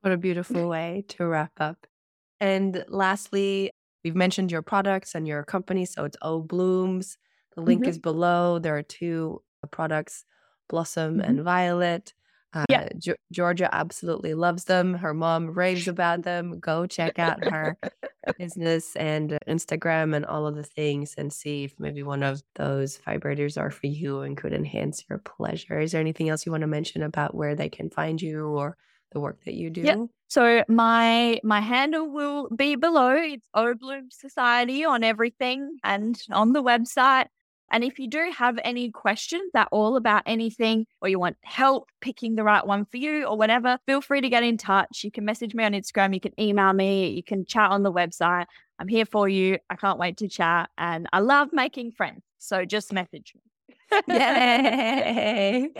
What 0.00 0.14
a 0.14 0.16
beautiful 0.16 0.66
way 0.68 1.04
to 1.08 1.26
wrap 1.26 1.52
up. 1.58 1.86
And 2.40 2.86
lastly, 2.88 3.72
we've 4.04 4.16
mentioned 4.16 4.50
your 4.50 4.62
products 4.62 5.14
and 5.14 5.26
your 5.26 5.42
company. 5.44 5.84
So 5.84 6.04
it's 6.04 6.16
O 6.22 6.40
Blooms. 6.40 7.18
The 7.54 7.62
link 7.62 7.82
mm-hmm. 7.82 7.90
is 7.90 7.98
below. 7.98 8.58
There 8.58 8.76
are 8.76 8.82
two 8.82 9.42
products, 9.70 10.24
Blossom 10.68 11.18
mm-hmm. 11.18 11.28
and 11.28 11.42
Violet. 11.42 12.14
Uh, 12.52 12.64
yeah. 12.68 12.88
G- 12.98 13.14
Georgia 13.32 13.68
absolutely 13.72 14.34
loves 14.34 14.64
them. 14.64 14.94
Her 14.94 15.14
mom 15.14 15.50
raves 15.50 15.86
about 15.86 16.22
them. 16.22 16.58
Go 16.58 16.86
check 16.86 17.18
out 17.18 17.44
her 17.44 17.76
business 18.38 18.96
and 18.96 19.38
Instagram 19.46 20.16
and 20.16 20.26
all 20.26 20.46
of 20.46 20.56
the 20.56 20.64
things 20.64 21.14
and 21.16 21.32
see 21.32 21.64
if 21.64 21.74
maybe 21.78 22.02
one 22.02 22.24
of 22.24 22.42
those 22.56 22.98
vibrators 23.06 23.60
are 23.60 23.70
for 23.70 23.86
you 23.86 24.22
and 24.22 24.36
could 24.36 24.52
enhance 24.52 25.04
your 25.08 25.18
pleasure. 25.18 25.78
Is 25.78 25.92
there 25.92 26.00
anything 26.00 26.28
else 26.28 26.44
you 26.44 26.50
want 26.50 26.62
to 26.62 26.68
mention 26.68 27.02
about 27.02 27.34
where 27.34 27.54
they 27.54 27.68
can 27.68 27.88
find 27.88 28.20
you 28.20 28.46
or 28.46 28.76
the 29.12 29.20
work 29.20 29.44
that 29.44 29.54
you 29.54 29.70
do? 29.70 29.80
Yeah. 29.82 30.04
So 30.28 30.64
my 30.68 31.40
my 31.42 31.60
handle 31.60 32.08
will 32.10 32.48
be 32.50 32.76
below. 32.76 33.16
It's 33.16 33.46
O 33.54 33.74
Bloom 33.74 34.08
Society 34.10 34.84
on 34.84 35.02
everything 35.02 35.78
and 35.82 36.20
on 36.30 36.52
the 36.52 36.62
website. 36.62 37.26
And 37.72 37.84
if 37.84 37.98
you 37.98 38.08
do 38.08 38.32
have 38.36 38.58
any 38.64 38.90
questions 38.90 39.52
at 39.54 39.68
all 39.70 39.96
about 39.96 40.24
anything, 40.26 40.86
or 41.00 41.08
you 41.08 41.20
want 41.20 41.36
help 41.42 41.88
picking 42.00 42.34
the 42.34 42.42
right 42.42 42.66
one 42.66 42.84
for 42.84 42.96
you, 42.96 43.24
or 43.24 43.36
whatever, 43.36 43.78
feel 43.86 44.00
free 44.00 44.20
to 44.20 44.28
get 44.28 44.42
in 44.42 44.56
touch. 44.56 45.04
You 45.04 45.10
can 45.10 45.24
message 45.24 45.54
me 45.54 45.64
on 45.64 45.72
Instagram, 45.72 46.12
you 46.12 46.20
can 46.20 46.38
email 46.40 46.72
me, 46.72 47.10
you 47.10 47.22
can 47.22 47.44
chat 47.44 47.70
on 47.70 47.84
the 47.84 47.92
website. 47.92 48.46
I'm 48.80 48.88
here 48.88 49.04
for 49.04 49.28
you. 49.28 49.58
I 49.68 49.76
can't 49.76 49.98
wait 49.98 50.16
to 50.18 50.28
chat. 50.28 50.70
And 50.78 51.06
I 51.12 51.20
love 51.20 51.50
making 51.52 51.92
friends. 51.92 52.22
So 52.38 52.64
just 52.64 52.92
message 52.92 53.34
me. 53.34 53.76
Yay! 54.08 55.70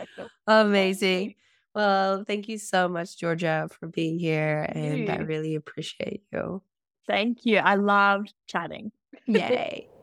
Amazing. 0.47 1.35
Well, 1.73 2.23
thank 2.25 2.49
you 2.49 2.57
so 2.57 2.89
much, 2.89 3.17
Georgia, 3.17 3.69
for 3.79 3.87
being 3.87 4.19
here. 4.19 4.67
And 4.69 5.09
I 5.09 5.17
really 5.17 5.55
appreciate 5.55 6.23
you. 6.31 6.61
Thank 7.07 7.45
you. 7.45 7.57
I 7.57 7.75
loved 7.75 8.33
chatting. 8.47 8.91
Yay. 9.25 9.87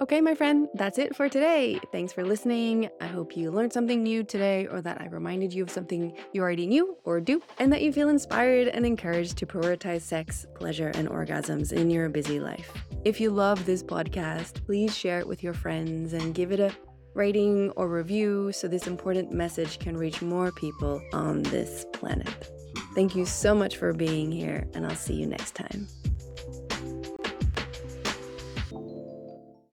Okay, 0.00 0.20
my 0.20 0.34
friend, 0.34 0.68
that's 0.74 0.98
it 0.98 1.16
for 1.16 1.30
today. 1.30 1.80
Thanks 1.90 2.12
for 2.12 2.24
listening. 2.24 2.90
I 3.00 3.06
hope 3.06 3.36
you 3.38 3.50
learned 3.50 3.72
something 3.72 4.02
new 4.02 4.22
today, 4.22 4.66
or 4.66 4.82
that 4.82 5.00
I 5.00 5.06
reminded 5.06 5.54
you 5.54 5.62
of 5.62 5.70
something 5.70 6.14
you 6.34 6.42
already 6.42 6.66
knew 6.66 6.98
or 7.04 7.22
do, 7.22 7.40
and 7.58 7.72
that 7.72 7.80
you 7.80 7.90
feel 7.90 8.10
inspired 8.10 8.68
and 8.68 8.84
encouraged 8.84 9.38
to 9.38 9.46
prioritize 9.46 10.02
sex, 10.02 10.44
pleasure, 10.56 10.88
and 10.94 11.08
orgasms 11.08 11.72
in 11.72 11.88
your 11.88 12.10
busy 12.10 12.38
life. 12.38 12.70
If 13.04 13.18
you 13.18 13.30
love 13.30 13.64
this 13.64 13.82
podcast, 13.82 14.66
please 14.66 14.94
share 14.94 15.20
it 15.20 15.26
with 15.26 15.42
your 15.42 15.54
friends 15.54 16.12
and 16.12 16.34
give 16.34 16.52
it 16.52 16.60
a 16.60 16.74
rating 17.14 17.70
or 17.70 17.88
review 17.88 18.52
so 18.52 18.68
this 18.68 18.86
important 18.86 19.32
message 19.32 19.78
can 19.78 19.96
reach 19.96 20.20
more 20.20 20.52
people 20.52 21.02
on 21.12 21.42
this 21.44 21.86
planet. 21.92 22.50
Thank 22.94 23.16
you 23.16 23.24
so 23.24 23.54
much 23.54 23.76
for 23.76 23.92
being 23.92 24.30
here, 24.30 24.68
and 24.74 24.86
I'll 24.86 24.94
see 24.94 25.14
you 25.14 25.26
next 25.26 25.54
time. 25.54 25.88